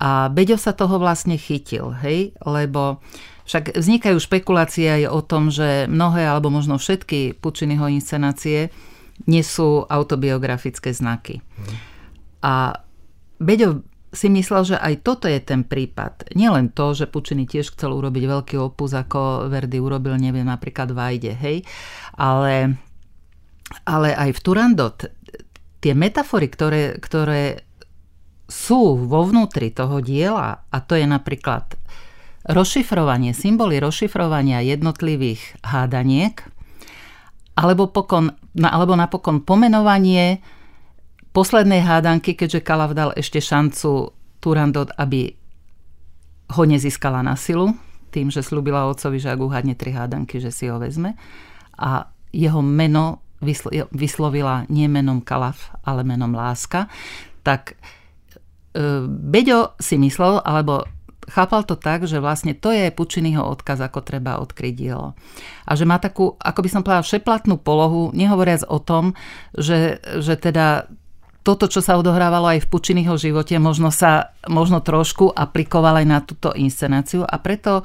A 0.00 0.32
Beďo 0.32 0.56
sa 0.56 0.72
toho 0.72 0.96
vlastne 0.96 1.36
chytil, 1.36 1.92
hej, 2.00 2.32
lebo 2.48 3.04
však 3.44 3.76
vznikajú 3.76 4.16
špekulácie 4.16 4.88
aj 4.88 5.04
o 5.12 5.20
tom, 5.20 5.52
že 5.52 5.84
mnohé 5.90 6.24
alebo 6.24 6.48
možno 6.48 6.80
všetky 6.80 7.36
Pučiniho 7.36 7.84
inscenácie 7.92 8.72
nesú 9.28 9.84
autobiografické 9.84 10.96
znaky. 10.96 11.44
Mm. 11.44 11.76
A 12.40 12.54
Beďo 13.36 13.84
si 14.10 14.26
myslel, 14.26 14.74
že 14.74 14.76
aj 14.76 15.06
toto 15.06 15.30
je 15.30 15.38
ten 15.38 15.62
prípad. 15.62 16.34
Nielen 16.34 16.74
to, 16.74 16.94
že 16.98 17.06
Pučiny 17.06 17.46
tiež 17.46 17.74
chcel 17.74 17.94
urobiť 17.94 18.24
veľký 18.26 18.56
opus, 18.58 18.90
ako 18.94 19.46
Verdi 19.46 19.78
urobil, 19.78 20.18
neviem, 20.18 20.46
napríklad 20.46 20.90
Vajde, 20.90 21.38
hej, 21.38 21.62
ale, 22.18 22.74
ale 23.86 24.08
aj 24.10 24.30
v 24.34 24.40
Turandot 24.42 24.98
tie 25.80 25.94
metafory, 25.96 26.46
ktoré, 26.50 26.82
ktoré 27.00 27.64
sú 28.50 28.98
vo 28.98 29.22
vnútri 29.24 29.70
toho 29.70 30.02
diela, 30.02 30.66
a 30.68 30.76
to 30.82 30.98
je 30.98 31.06
napríklad 31.06 31.78
rozšifrovanie, 32.50 33.30
symboly 33.30 33.78
rozšifrovania 33.78 34.60
jednotlivých 34.66 35.62
hádaniek, 35.62 36.42
alebo, 37.54 37.88
pokon, 37.94 38.34
alebo 38.58 38.98
napokon 38.98 39.46
pomenovanie 39.46 40.42
poslednej 41.30 41.82
hádanky, 41.82 42.34
keďže 42.34 42.64
Kalav 42.64 42.94
dal 42.94 43.14
ešte 43.14 43.38
šancu 43.38 44.14
Turandot, 44.40 44.90
aby 44.96 45.36
ho 46.50 46.62
nezískala 46.66 47.22
na 47.22 47.38
silu, 47.38 47.76
tým, 48.10 48.28
že 48.28 48.42
slúbila 48.42 48.90
otcovi, 48.90 49.22
že 49.22 49.30
ak 49.30 49.38
uhádne 49.38 49.78
tri 49.78 49.94
hádanky, 49.94 50.42
že 50.42 50.50
si 50.50 50.66
ho 50.66 50.82
vezme. 50.82 51.14
A 51.78 52.10
jeho 52.34 52.58
meno 52.58 53.22
vyslovila 53.94 54.68
nie 54.68 54.90
menom 54.90 55.24
Kalaf, 55.24 55.72
ale 55.86 56.04
menom 56.04 56.34
Láska. 56.34 56.90
Tak 57.40 57.72
e, 57.72 59.06
Beďo 59.08 59.78
si 59.80 59.96
myslel, 59.96 60.44
alebo 60.44 60.84
chápal 61.30 61.64
to 61.64 61.78
tak, 61.78 62.04
že 62.04 62.20
vlastne 62.20 62.52
to 62.52 62.74
je 62.74 62.92
Pučinyho 62.92 63.40
odkaz, 63.40 63.80
ako 63.80 64.02
treba 64.04 64.42
odkryť 64.42 64.74
dielo. 64.74 65.16
A 65.64 65.72
že 65.78 65.88
má 65.88 65.96
takú, 66.02 66.36
ako 66.36 66.60
by 66.60 66.68
som 66.68 66.82
povedala, 66.82 67.06
všeplatnú 67.06 67.56
polohu, 67.62 68.10
nehovoriac 68.12 68.66
o 68.66 68.82
tom, 68.82 69.16
že, 69.54 70.02
že 70.20 70.36
teda 70.36 70.90
toto, 71.40 71.66
čo 71.66 71.80
sa 71.80 71.96
odohrávalo 71.96 72.52
aj 72.52 72.64
v 72.64 72.70
Pučinyho 72.70 73.16
živote, 73.16 73.56
možno 73.56 73.88
sa 73.88 74.36
možno 74.44 74.84
trošku 74.84 75.32
aplikoval 75.32 76.04
aj 76.04 76.06
na 76.06 76.18
túto 76.20 76.52
inscenáciu 76.52 77.24
a 77.24 77.40
preto 77.40 77.84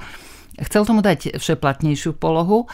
chcel 0.60 0.84
tomu 0.84 1.00
dať 1.00 1.40
všeplatnejšiu 1.40 2.16
polohu, 2.16 2.68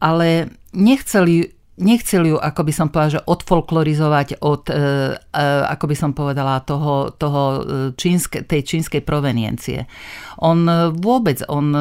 ale 0.00 0.52
nechceli 0.72 1.56
nechceli 1.76 2.30
ju, 2.30 2.38
ako 2.38 2.60
by 2.62 2.72
som 2.72 2.86
povedala, 2.86 3.14
že 3.18 3.26
odfolklorizovať 3.26 4.28
od, 4.38 4.62
e, 4.70 4.74
e, 5.18 5.42
ako 5.66 5.84
by 5.90 5.96
som 5.98 6.10
povedala, 6.14 6.62
toho, 6.62 7.10
toho 7.10 7.42
e, 7.42 7.58
čínske, 7.98 8.46
tej 8.46 8.62
čínskej 8.62 9.02
proveniencie. 9.02 9.90
On 10.38 10.66
vôbec, 10.94 11.42
on 11.46 11.74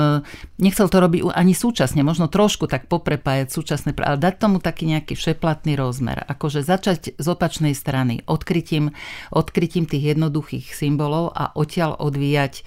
nechcel 0.62 0.88
to 0.90 0.98
robiť 1.02 1.34
ani 1.34 1.54
súčasne, 1.54 2.06
možno 2.06 2.30
trošku 2.30 2.66
tak 2.70 2.90
poprepájať 2.90 3.50
súčasné, 3.50 3.94
ale 4.02 4.18
dať 4.18 4.34
tomu 4.38 4.58
taký 4.62 4.90
nejaký 4.90 5.14
všeplatný 5.14 5.78
rozmer. 5.78 6.22
Akože 6.26 6.66
začať 6.66 7.18
z 7.18 7.26
opačnej 7.30 7.74
strany, 7.78 8.22
odkrytím, 8.26 8.94
odkrytím 9.30 9.86
tých 9.86 10.18
jednoduchých 10.18 10.74
symbolov 10.74 11.34
a 11.34 11.54
odtiaľ 11.54 11.98
odvíjať 11.98 12.66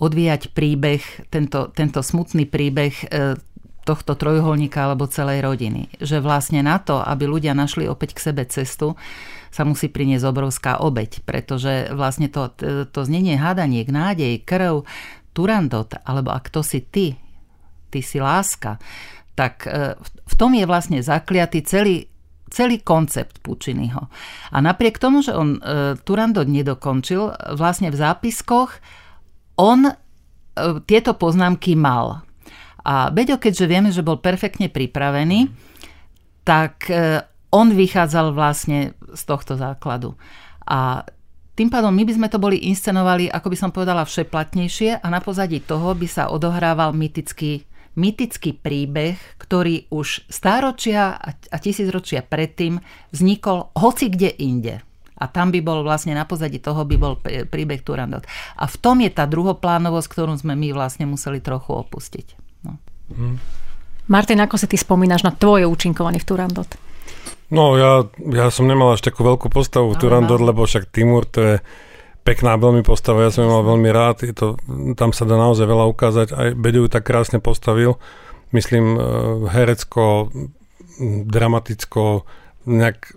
odvíjať 0.00 0.56
príbeh, 0.56 1.04
tento, 1.28 1.68
tento 1.76 2.00
smutný 2.00 2.48
príbeh 2.48 3.04
tohto 3.90 4.14
trojuholníka 4.14 4.86
alebo 4.86 5.10
celej 5.10 5.42
rodiny. 5.42 5.90
Že 5.98 6.22
vlastne 6.22 6.62
na 6.62 6.78
to, 6.78 7.02
aby 7.02 7.26
ľudia 7.26 7.58
našli 7.58 7.90
opäť 7.90 8.14
k 8.14 8.30
sebe 8.30 8.46
cestu, 8.46 8.94
sa 9.50 9.66
musí 9.66 9.90
priniesť 9.90 10.30
obrovská 10.30 10.78
obeď, 10.78 11.26
pretože 11.26 11.90
vlastne 11.90 12.30
to, 12.30 12.54
to 12.86 13.00
znenie 13.02 13.34
hádaniek, 13.34 13.90
nádej, 13.90 14.46
krv, 14.46 14.86
turandot, 15.34 15.90
alebo 16.06 16.30
ak 16.30 16.54
to 16.54 16.62
si 16.62 16.86
ty, 16.86 17.18
ty 17.90 17.98
si 17.98 18.22
láska, 18.22 18.78
tak 19.34 19.66
e, 19.66 19.98
v 19.98 20.34
tom 20.38 20.54
je 20.54 20.62
vlastne 20.70 21.02
zakliatý 21.02 21.66
celý, 21.66 22.06
celý 22.46 22.78
koncept 22.82 23.42
Pučinyho. 23.42 24.06
A 24.54 24.56
napriek 24.62 25.02
tomu, 25.02 25.26
že 25.26 25.34
on 25.34 25.58
e, 25.58 25.98
Turandot 26.06 26.46
nedokončil, 26.46 27.54
vlastne 27.58 27.90
v 27.90 27.96
zápiskoch 27.98 28.78
on 29.58 29.90
e, 29.90 29.94
tieto 30.86 31.18
poznámky 31.18 31.74
mal. 31.74 32.22
A 32.84 33.12
Beďo, 33.12 33.36
keďže 33.36 33.66
vieme, 33.68 33.90
že 33.92 34.04
bol 34.04 34.20
perfektne 34.20 34.72
pripravený, 34.72 35.52
tak 36.44 36.88
e, 36.88 37.20
on 37.52 37.74
vychádzal 37.74 38.32
vlastne 38.32 38.96
z 39.12 39.22
tohto 39.26 39.58
základu. 39.58 40.16
A 40.64 41.04
tým 41.58 41.68
pádom 41.68 41.92
my 41.92 42.08
by 42.08 42.12
sme 42.16 42.28
to 42.32 42.40
boli 42.40 42.56
inscenovali, 42.72 43.28
ako 43.28 43.52
by 43.52 43.56
som 43.58 43.70
povedala, 43.74 44.08
všeplatnejšie 44.08 45.02
a 45.02 45.06
na 45.12 45.20
pozadí 45.20 45.60
toho 45.60 45.92
by 45.92 46.08
sa 46.08 46.32
odohrával 46.32 46.96
mytický, 46.96 47.68
mytický 48.00 48.56
príbeh, 48.56 49.20
ktorý 49.36 49.90
už 49.92 50.24
stáročia 50.30 51.20
a 51.20 51.56
tisícročia 51.60 52.24
predtým 52.24 52.80
vznikol 53.12 53.76
hoci 53.76 54.08
kde 54.08 54.30
inde. 54.40 54.74
A 55.20 55.28
tam 55.28 55.52
by 55.52 55.60
bol 55.60 55.84
vlastne 55.84 56.16
na 56.16 56.24
pozadí 56.24 56.64
toho 56.64 56.80
by 56.88 56.96
bol 56.96 57.20
príbeh 57.20 57.84
Turandot. 57.84 58.24
A 58.56 58.64
v 58.64 58.76
tom 58.80 59.04
je 59.04 59.12
tá 59.12 59.28
druhoplánovosť, 59.28 60.08
ktorú 60.08 60.32
sme 60.40 60.56
my 60.56 60.72
vlastne 60.72 61.04
museli 61.04 61.44
trochu 61.44 61.76
opustiť. 61.76 62.49
No. 62.66 62.78
Hmm. 63.12 63.36
Martin, 64.10 64.42
ako 64.42 64.58
si 64.58 64.66
ty 64.66 64.76
spomínaš 64.76 65.22
na 65.22 65.30
tvoje 65.30 65.66
účinkovanie 65.66 66.18
v 66.18 66.26
Turandot? 66.26 66.70
No, 67.50 67.74
ja, 67.74 68.06
ja 68.30 68.46
som 68.50 68.70
nemal 68.70 68.94
až 68.94 69.02
takú 69.02 69.26
veľkú 69.26 69.50
postavu 69.50 69.94
v 69.94 69.98
Turandot, 69.98 70.38
lebo 70.38 70.62
však 70.66 70.90
Timur 70.94 71.26
to 71.26 71.38
je 71.42 71.54
pekná 72.22 72.54
veľmi 72.54 72.86
postava, 72.86 73.26
ja 73.26 73.34
som 73.34 73.46
ju 73.46 73.50
mal 73.50 73.64
veľmi 73.66 73.90
rád, 73.90 74.22
je 74.22 74.34
to, 74.36 74.54
tam 74.94 75.10
sa 75.10 75.26
dá 75.26 75.34
naozaj 75.34 75.66
veľa 75.66 75.88
ukázať, 75.90 76.28
aj 76.36 76.48
Beďu 76.54 76.86
tak 76.86 77.08
krásne 77.08 77.42
postavil, 77.42 77.96
myslím 78.54 78.94
eh, 78.94 79.02
herecko, 79.50 80.30
dramaticko, 81.26 82.28
nejak 82.68 83.16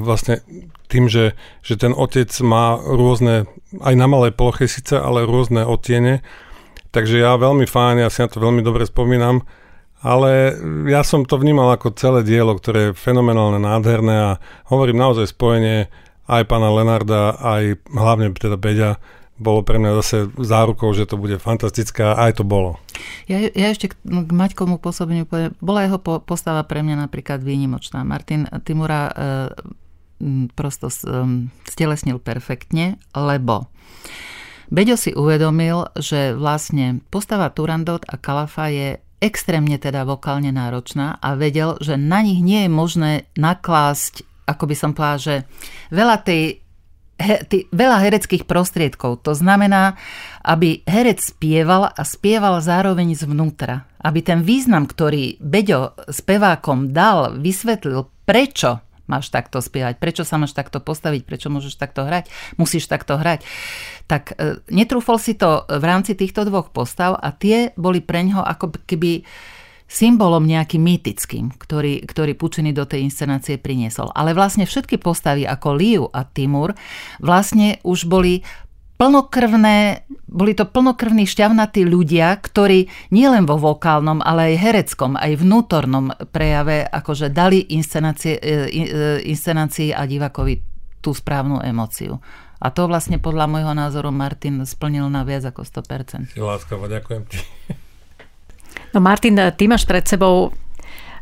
vlastne 0.00 0.40
tým, 0.88 1.12
že, 1.12 1.36
že 1.60 1.76
ten 1.76 1.92
otec 1.92 2.28
má 2.40 2.80
rôzne, 2.80 3.46
aj 3.80 3.94
na 3.94 4.06
malej 4.08 4.32
ploche 4.32 4.64
síce, 4.64 4.96
ale 4.96 5.28
rôzne 5.28 5.64
odtiene, 5.68 6.24
Takže 6.92 7.24
ja 7.24 7.40
veľmi 7.40 7.64
fajn, 7.64 8.04
ja 8.04 8.12
si 8.12 8.20
na 8.20 8.28
to 8.28 8.36
veľmi 8.36 8.60
dobre 8.60 8.84
spomínam, 8.84 9.40
ale 10.04 10.52
ja 10.92 11.00
som 11.00 11.24
to 11.24 11.40
vnímal 11.40 11.72
ako 11.72 11.96
celé 11.96 12.20
dielo, 12.20 12.52
ktoré 12.52 12.92
je 12.92 12.98
fenomenálne, 12.98 13.56
nádherné 13.56 14.16
a 14.20 14.30
hovorím 14.68 15.00
naozaj 15.00 15.32
spojenie 15.32 15.88
aj 16.28 16.42
pána 16.46 16.68
Lenarda, 16.68 17.40
aj 17.40 17.80
hlavne 17.90 18.30
teda 18.36 18.60
Beďa, 18.60 19.00
bolo 19.42 19.66
pre 19.66 19.80
mňa 19.80 19.98
zase 20.04 20.30
zárukou, 20.38 20.94
že 20.94 21.08
to 21.08 21.18
bude 21.18 21.34
fantastické 21.42 22.06
a 22.06 22.28
aj 22.28 22.38
to 22.38 22.44
bolo. 22.46 22.78
Ja, 23.26 23.42
ja 23.42 23.74
ešte 23.74 23.90
k, 23.90 23.94
k 24.04 24.30
Maťkomu 24.30 24.78
pôsobeniu 24.78 25.26
poviem, 25.26 25.56
bola 25.58 25.82
jeho 25.82 25.98
po, 25.98 26.22
postava 26.22 26.62
pre 26.62 26.84
mňa 26.84 27.08
napríklad 27.08 27.42
výnimočná. 27.42 28.06
Martin 28.06 28.46
Timura 28.62 29.10
e, 29.10 29.14
prosto 30.54 30.86
e, 30.86 30.94
stelesnil 31.66 32.22
perfektne, 32.22 33.02
lebo 33.16 33.66
Beďo 34.68 34.94
si 34.94 35.10
uvedomil, 35.16 35.90
že 35.98 36.36
vlastne 36.36 37.00
postava 37.10 37.50
Turandot 37.50 38.04
a 38.06 38.20
Kalafa 38.20 38.68
je 38.70 38.88
extrémne 39.22 39.78
teda 39.78 40.02
vokálne 40.02 40.50
náročná 40.50 41.22
a 41.22 41.38
vedel, 41.38 41.78
že 41.78 41.94
na 41.94 42.26
nich 42.26 42.42
nie 42.42 42.66
je 42.66 42.70
možné 42.70 43.12
naklásť, 43.38 44.26
ako 44.50 44.64
by 44.66 44.74
som 44.74 44.90
povedala, 44.92 45.18
že 45.22 45.34
veľa 45.94 46.16
tej 46.26 46.42
he, 47.22 47.36
tý, 47.46 47.58
veľa 47.70 48.02
hereckých 48.02 48.44
prostriedkov. 48.44 49.22
To 49.22 49.32
znamená, 49.32 49.94
aby 50.42 50.82
herec 50.82 51.22
spieval 51.22 51.94
a 51.94 52.02
spieval 52.02 52.58
zároveň 52.58 53.14
zvnútra. 53.14 53.86
Aby 54.02 54.26
ten 54.26 54.42
význam, 54.42 54.90
ktorý 54.90 55.38
Beďo 55.38 55.94
spevákom 56.10 56.90
dal, 56.90 57.38
vysvetlil, 57.38 58.10
prečo 58.26 58.82
máš 59.12 59.28
takto 59.28 59.60
spievať, 59.60 60.00
prečo 60.00 60.24
sa 60.24 60.40
máš 60.40 60.56
takto 60.56 60.80
postaviť, 60.80 61.28
prečo 61.28 61.52
môžeš 61.52 61.76
takto 61.76 62.08
hrať, 62.08 62.32
musíš 62.56 62.88
takto 62.88 63.20
hrať. 63.20 63.44
Tak 64.08 64.32
e, 64.32 64.64
netrúfol 64.72 65.20
si 65.20 65.36
to 65.36 65.68
v 65.68 65.84
rámci 65.84 66.16
týchto 66.16 66.48
dvoch 66.48 66.72
postav 66.72 67.20
a 67.20 67.28
tie 67.36 67.76
boli 67.76 68.00
pre 68.00 68.24
ňoho 68.24 68.40
ako 68.40 68.72
keby 68.88 69.28
symbolom 69.92 70.48
nejakým 70.48 70.80
mýtickým, 70.80 71.52
ktorý, 71.60 72.08
ktorý 72.08 72.32
Pučiny 72.32 72.72
do 72.72 72.88
tej 72.88 73.04
inscenácie 73.04 73.60
priniesol. 73.60 74.08
Ale 74.16 74.32
vlastne 74.32 74.64
všetky 74.64 74.96
postavy 74.96 75.44
ako 75.44 75.68
Liu 75.76 76.04
a 76.08 76.24
Timur 76.24 76.72
vlastne 77.20 77.76
už 77.84 78.08
boli 78.08 78.40
plnokrvné, 79.02 80.06
boli 80.30 80.54
to 80.54 80.62
plnokrvní 80.62 81.26
šťavnatí 81.26 81.82
ľudia, 81.82 82.38
ktorí 82.38 82.86
nielen 83.10 83.50
vo 83.50 83.58
vokálnom, 83.58 84.22
ale 84.22 84.54
aj 84.54 84.62
hereckom, 84.62 85.18
aj 85.18 85.42
vnútornom 85.42 86.14
prejave 86.30 86.86
akože 86.86 87.34
dali 87.34 87.66
e, 87.66 87.74
e, 87.74 88.38
inscenácii 89.26 89.90
a 89.90 90.06
divakovi 90.06 90.62
tú 91.02 91.10
správnu 91.10 91.66
emóciu. 91.66 92.22
A 92.62 92.70
to 92.70 92.86
vlastne 92.86 93.18
podľa 93.18 93.50
môjho 93.50 93.74
názoru 93.74 94.14
Martin 94.14 94.62
splnil 94.62 95.10
na 95.10 95.26
viac 95.26 95.50
ako 95.50 95.66
100%. 95.66 96.30
Si 96.30 96.38
láskavo, 96.38 96.86
ďakujem 96.86 97.26
ti. 97.26 97.42
No 98.94 99.02
Martin, 99.02 99.34
ty 99.58 99.66
máš 99.66 99.82
pred 99.82 100.06
sebou 100.06 100.54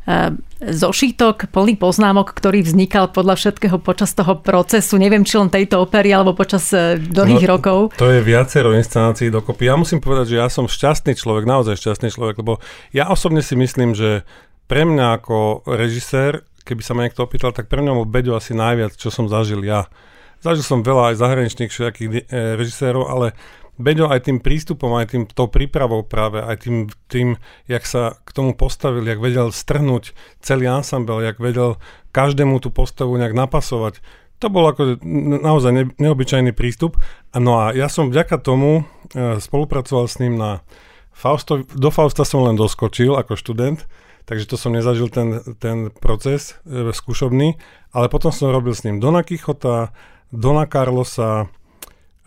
E, 0.09 0.33
zošítok 0.61 1.53
plný 1.53 1.77
poznámok, 1.77 2.33
ktorý 2.33 2.65
vznikal 2.65 3.13
podľa 3.13 3.37
všetkého 3.37 3.77
počas 3.81 4.17
toho 4.17 4.41
procesu. 4.41 4.97
Neviem, 4.97 5.29
či 5.29 5.37
len 5.37 5.53
tejto 5.53 5.85
opery, 5.85 6.17
alebo 6.17 6.33
počas 6.33 6.73
e, 6.73 6.97
dlhých 6.97 7.45
no, 7.45 7.51
rokov. 7.57 7.79
To 8.01 8.09
je 8.09 8.25
viacero 8.25 8.73
inscenácií 8.73 9.29
dokopy. 9.29 9.69
Ja 9.69 9.77
musím 9.77 10.01
povedať, 10.01 10.37
že 10.37 10.41
ja 10.41 10.49
som 10.49 10.65
šťastný 10.69 11.13
človek, 11.17 11.45
naozaj 11.45 11.77
šťastný 11.77 12.09
človek, 12.17 12.41
lebo 12.41 12.65
ja 12.97 13.13
osobne 13.13 13.45
si 13.45 13.53
myslím, 13.61 13.93
že 13.93 14.25
pre 14.65 14.89
mňa 14.89 15.21
ako 15.21 15.69
režisér, 15.69 16.49
keby 16.65 16.81
sa 16.81 16.97
ma 16.97 17.05
niekto 17.05 17.21
opýtal, 17.21 17.53
tak 17.53 17.69
pre 17.69 17.85
mňa 17.85 17.93
bol 17.93 18.09
Beďo 18.09 18.41
asi 18.41 18.57
najviac, 18.57 18.97
čo 18.97 19.13
som 19.13 19.29
zažil 19.29 19.61
ja. 19.65 19.85
Zažil 20.41 20.65
som 20.65 20.81
veľa 20.81 21.13
aj 21.13 21.21
zahraničných 21.21 21.69
všetkých 21.69 22.09
e, 22.09 22.21
režisérov, 22.57 23.05
ale 23.05 23.37
Beďo 23.81 24.13
aj 24.13 24.29
tým 24.29 24.39
prístupom, 24.45 24.93
aj 25.01 25.17
tým 25.17 25.25
tou 25.25 25.49
prípravou 25.49 26.05
práve, 26.05 26.45
aj 26.45 26.69
tým, 26.69 26.77
tým, 27.09 27.29
jak 27.65 27.89
sa 27.89 28.21
k 28.29 28.31
tomu 28.37 28.53
postavil, 28.53 29.01
jak 29.09 29.17
vedel 29.17 29.49
strhnúť 29.49 30.13
celý 30.45 30.69
ansambel, 30.69 31.25
jak 31.25 31.41
vedel 31.41 31.81
každému 32.13 32.61
tú 32.61 32.69
postavu 32.69 33.17
nejak 33.17 33.33
napasovať, 33.33 34.05
to 34.41 34.49
bol 34.49 34.65
ako 34.65 34.97
naozaj 35.45 35.71
ne, 35.71 35.85
neobyčajný 36.01 36.57
prístup. 36.57 36.97
No 37.37 37.61
a 37.61 37.77
ja 37.77 37.93
som 37.93 38.09
vďaka 38.09 38.41
tomu 38.41 38.89
e, 39.13 39.37
spolupracoval 39.37 40.09
s 40.09 40.17
ním 40.17 40.41
na 40.41 40.65
Fausto, 41.13 41.69
do 41.69 41.93
Fausta 41.93 42.25
som 42.25 42.49
len 42.49 42.57
doskočil 42.57 43.13
ako 43.21 43.37
študent, 43.37 43.85
takže 44.25 44.49
to 44.49 44.57
som 44.57 44.73
nezažil 44.73 45.13
ten, 45.13 45.45
ten 45.61 45.93
proces 45.93 46.57
e, 46.65 46.89
skúšobný, 46.97 47.61
ale 47.93 48.09
potom 48.09 48.33
som 48.33 48.49
robil 48.49 48.73
s 48.73 48.89
ním 48.89 48.97
Dona 48.97 49.21
Kichota, 49.21 49.93
Dona 50.33 50.65
Carlosa, 50.65 51.53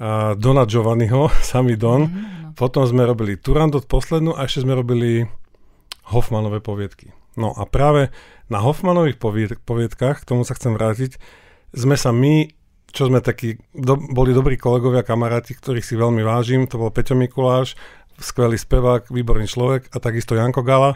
a 0.03 0.35
Dona 0.35 0.67
Giovanniho, 0.67 1.31
samý 1.55 1.79
Don. 1.79 2.11
Mm-hmm. 2.11 2.59
Potom 2.59 2.83
sme 2.83 3.07
robili 3.07 3.39
Turandot 3.39 3.87
poslednú 3.87 4.35
a 4.35 4.43
ešte 4.43 4.67
sme 4.67 4.75
robili 4.75 5.23
Hoffmanové 6.11 6.59
poviedky. 6.59 7.15
No 7.39 7.55
a 7.55 7.63
práve 7.65 8.11
na 8.51 8.59
Hoffmanových 8.61 9.17
poviedkách, 9.63 10.21
k 10.21 10.27
tomu 10.27 10.43
sa 10.43 10.53
chcem 10.53 10.75
vrátiť, 10.75 11.17
sme 11.73 11.97
sa 11.97 12.13
my, 12.13 12.51
čo 12.93 13.09
sme 13.09 13.23
takí, 13.23 13.57
do, 13.73 13.97
boli 13.97 14.35
dobrí 14.35 14.59
kolegovia, 14.59 15.01
kamaráti, 15.01 15.57
ktorých 15.57 15.87
si 15.87 15.97
veľmi 15.97 16.21
vážim, 16.21 16.69
to 16.69 16.77
bol 16.77 16.93
Peťo 16.93 17.17
Mikuláš, 17.17 17.73
skvelý 18.21 18.59
spevák, 18.59 19.09
výborný 19.09 19.49
človek 19.49 19.89
a 19.89 19.97
takisto 19.97 20.37
Janko 20.37 20.61
Gala. 20.61 20.93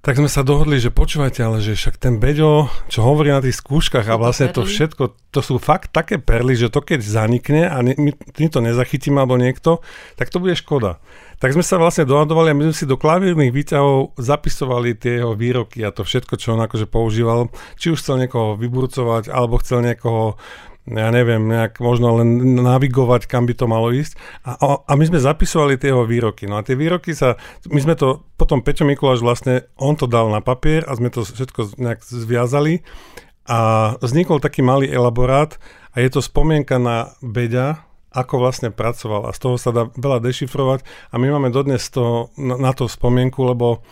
Tak 0.00 0.16
sme 0.16 0.32
sa 0.32 0.40
dohodli, 0.40 0.80
že 0.80 0.88
počúvajte, 0.88 1.44
ale 1.44 1.60
že 1.60 1.76
však 1.76 2.00
ten 2.00 2.16
Beďo, 2.16 2.72
čo 2.88 3.04
hovorí 3.04 3.36
na 3.36 3.44
tých 3.44 3.60
skúškach 3.60 4.08
a 4.08 4.16
vlastne 4.16 4.48
to 4.48 4.64
všetko, 4.64 5.12
to 5.28 5.40
sú 5.44 5.60
fakt 5.60 5.92
také 5.92 6.16
perly, 6.16 6.56
že 6.56 6.72
to 6.72 6.80
keď 6.80 7.04
zanikne 7.04 7.68
a 7.68 7.84
my, 7.84 8.16
my 8.16 8.46
to 8.48 8.64
nezachytíme 8.64 9.20
alebo 9.20 9.36
niekto, 9.36 9.84
tak 10.16 10.32
to 10.32 10.40
bude 10.40 10.56
škoda. 10.56 11.04
Tak 11.36 11.52
sme 11.52 11.60
sa 11.60 11.76
vlastne 11.76 12.08
dohadovali 12.08 12.48
a 12.48 12.56
my 12.56 12.72
sme 12.72 12.76
si 12.80 12.88
do 12.88 12.96
klavírnych 12.96 13.52
výťahov 13.52 14.16
zapisovali 14.16 14.96
tie 14.96 15.20
jeho 15.20 15.36
výroky 15.36 15.84
a 15.84 15.92
to 15.92 16.00
všetko, 16.00 16.40
čo 16.40 16.56
on 16.56 16.64
akože 16.64 16.88
používal. 16.88 17.52
Či 17.76 17.92
už 17.92 18.00
chcel 18.00 18.24
niekoho 18.24 18.56
vyburcovať, 18.56 19.28
alebo 19.28 19.60
chcel 19.60 19.84
niekoho 19.84 20.40
ja 20.88 21.12
neviem, 21.12 21.44
nejak 21.44 21.78
možno 21.78 22.18
len 22.18 22.56
navigovať, 22.56 23.28
kam 23.28 23.44
by 23.44 23.54
to 23.54 23.68
malo 23.68 23.92
ísť. 23.92 24.16
A, 24.42 24.80
a 24.80 24.92
my 24.96 25.04
sme 25.06 25.20
zapisovali 25.22 25.76
tie 25.76 25.92
jeho 25.92 26.08
výroky. 26.08 26.48
No 26.48 26.58
a 26.58 26.64
tie 26.66 26.74
výroky 26.74 27.12
sa, 27.12 27.36
my 27.68 27.78
sme 27.78 27.94
to, 27.94 28.26
potom 28.50 28.66
Peťo 28.66 28.82
Mikuláš 28.82 29.22
vlastne, 29.22 29.70
on 29.78 29.94
to 29.94 30.10
dal 30.10 30.26
na 30.26 30.42
papier 30.42 30.82
a 30.90 30.98
sme 30.98 31.06
to 31.06 31.22
všetko 31.22 31.78
nejak 31.78 32.02
zviazali. 32.02 32.82
A 33.46 33.94
vznikol 34.02 34.42
taký 34.42 34.58
malý 34.58 34.90
elaborát 34.90 35.54
a 35.94 36.02
je 36.02 36.10
to 36.10 36.18
spomienka 36.18 36.82
na 36.82 37.14
Beďa, 37.22 37.86
ako 38.10 38.42
vlastne 38.42 38.74
pracoval. 38.74 39.30
A 39.30 39.34
z 39.34 39.38
toho 39.38 39.54
sa 39.54 39.70
dá 39.70 39.86
veľa 39.94 40.18
dešifrovať. 40.26 40.82
A 40.82 41.22
my 41.22 41.30
máme 41.30 41.54
dodnes 41.54 41.94
to, 41.94 42.34
na, 42.34 42.58
na 42.58 42.74
to 42.74 42.90
spomienku, 42.90 43.38
lebo 43.38 43.86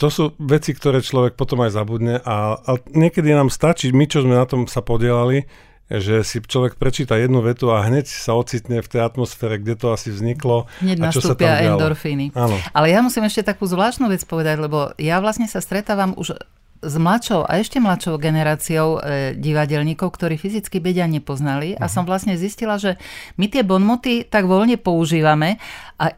to 0.00 0.08
sú 0.08 0.32
veci, 0.40 0.72
ktoré 0.72 1.04
človek 1.04 1.36
potom 1.36 1.60
aj 1.60 1.76
zabudne. 1.76 2.16
A, 2.24 2.56
a 2.64 2.70
niekedy 2.96 3.28
nám 3.36 3.52
stačí, 3.52 3.92
my 3.92 4.08
čo 4.08 4.24
sme 4.24 4.40
na 4.40 4.48
tom 4.48 4.64
sa 4.64 4.80
podielali, 4.80 5.44
že 5.90 6.22
si 6.22 6.38
človek 6.40 6.78
prečíta 6.78 7.18
jednu 7.18 7.42
vetu 7.42 7.72
a 7.74 7.82
hneď 7.84 8.06
sa 8.08 8.38
ocitne 8.38 8.80
v 8.80 8.88
tej 8.88 9.00
atmosfére, 9.02 9.58
kde 9.58 9.74
to 9.76 9.90
asi 9.90 10.14
vzniklo. 10.14 10.70
Hneď 10.80 10.96
a 11.02 11.10
čo 11.10 11.20
sa 11.20 11.34
tam 11.34 11.52
endorfíny. 11.52 12.32
Áno. 12.32 12.56
Ale 12.72 12.92
ja 12.92 13.04
musím 13.04 13.26
ešte 13.26 13.42
takú 13.44 13.68
zvláštnu 13.68 14.08
vec 14.08 14.22
povedať, 14.24 14.56
lebo 14.62 14.94
ja 14.96 15.18
vlastne 15.18 15.44
sa 15.50 15.60
stretávam 15.60 16.16
už 16.16 16.38
s 16.82 16.94
mladšou 16.98 17.46
a 17.46 17.62
ešte 17.62 17.78
mladšou 17.78 18.18
generáciou 18.18 18.98
e, 18.98 19.38
divadelníkov, 19.38 20.18
ktorí 20.18 20.34
fyzicky 20.34 20.82
bedia 20.82 21.06
nepoznali 21.06 21.78
uh-huh. 21.78 21.82
a 21.82 21.86
mhm. 21.86 21.92
som 21.92 22.04
vlastne 22.04 22.34
zistila, 22.34 22.76
že 22.76 22.98
my 23.38 23.46
tie 23.46 23.62
bonmoty 23.62 24.26
tak 24.26 24.50
voľne 24.50 24.76
používame 24.82 25.62
a 26.02 26.10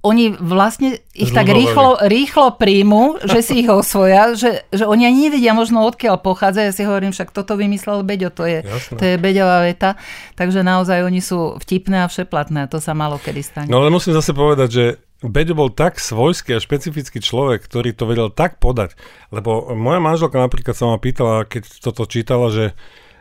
oni 0.00 0.32
vlastne 0.32 0.96
ich 1.12 1.28
Zľudovali. 1.28 1.36
tak 1.36 1.46
rýchlo, 1.52 1.88
rýchlo 2.08 2.46
príjmu, 2.56 3.20
že 3.20 3.44
si 3.44 3.60
ich 3.60 3.68
osvoja, 3.68 4.32
že, 4.32 4.64
že 4.72 4.88
oni 4.88 5.04
ani 5.04 5.28
nevedia 5.28 5.52
možno 5.52 5.84
odkiaľ 5.84 6.24
pochádza. 6.24 6.64
Ja 6.64 6.72
si 6.72 6.88
hovorím, 6.88 7.12
však 7.12 7.36
toto 7.36 7.52
vymyslel 7.60 8.00
Beďo, 8.00 8.32
to 8.32 8.48
je, 8.48 8.64
to 8.96 9.02
je 9.04 9.20
Beďová 9.20 9.68
veta. 9.68 10.00
Takže 10.40 10.64
naozaj 10.64 11.04
oni 11.04 11.20
sú 11.20 11.60
vtipné 11.60 12.04
a 12.04 12.08
všeplatné 12.08 12.64
a 12.64 12.70
to 12.72 12.80
sa 12.80 12.96
malo 12.96 13.20
kedy 13.20 13.44
stane. 13.44 13.68
No 13.68 13.84
ale 13.84 13.92
musím 13.92 14.16
zase 14.16 14.32
povedať, 14.32 14.68
že 14.72 14.84
Beďo 15.20 15.52
bol 15.52 15.68
tak 15.68 16.00
svojský 16.00 16.56
a 16.56 16.64
špecifický 16.64 17.20
človek, 17.20 17.60
ktorý 17.60 17.92
to 17.92 18.08
vedel 18.08 18.32
tak 18.32 18.56
podať. 18.56 18.96
Lebo 19.28 19.76
moja 19.76 20.00
manželka 20.00 20.40
napríklad 20.40 20.72
sa 20.72 20.88
ma 20.88 20.96
pýtala, 20.96 21.44
keď 21.44 21.68
toto 21.76 22.08
čítala, 22.08 22.48
že 22.48 22.72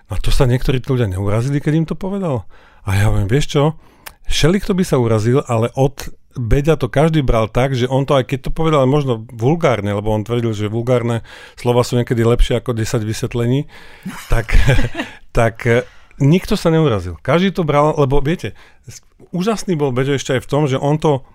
a 0.08 0.16
to 0.16 0.32
sa 0.32 0.48
niektorí 0.48 0.80
ľudia 0.80 1.12
neurazili, 1.12 1.60
keď 1.60 1.74
im 1.76 1.88
to 1.92 2.00
povedal. 2.00 2.48
A 2.88 2.96
ja 2.96 3.12
hovorím, 3.12 3.28
vieš 3.28 3.52
čo, 3.52 3.64
Šeli, 4.30 4.62
kto 4.62 4.78
by 4.78 4.84
sa 4.86 5.02
urazil, 5.02 5.42
ale 5.50 5.74
od 5.74 6.06
Beďa 6.38 6.78
to 6.78 6.94
každý 6.94 7.26
bral 7.26 7.50
tak, 7.50 7.74
že 7.74 7.90
on 7.90 8.06
to 8.06 8.14
aj 8.14 8.30
keď 8.30 8.50
to 8.50 8.52
povedal 8.54 8.86
možno 8.86 9.26
vulgárne, 9.34 9.90
lebo 9.98 10.14
on 10.14 10.22
tvrdil, 10.22 10.54
že 10.54 10.70
vulgárne 10.70 11.26
slova 11.58 11.82
sú 11.82 11.98
niekedy 11.98 12.22
lepšie 12.22 12.62
ako 12.62 12.78
10 12.78 13.02
vysvetlení, 13.02 13.66
tak, 14.30 14.54
tak 15.38 15.56
e, 15.66 15.90
nikto 16.22 16.54
sa 16.54 16.70
neurazil. 16.70 17.18
Každý 17.26 17.50
to 17.50 17.66
bral, 17.66 17.98
lebo 17.98 18.22
viete, 18.22 18.54
úžasný 19.34 19.74
bol 19.74 19.90
Beďo 19.90 20.22
ešte 20.22 20.38
aj 20.38 20.46
v 20.46 20.50
tom, 20.52 20.64
že 20.70 20.78
on 20.78 21.02
to, 21.02 21.26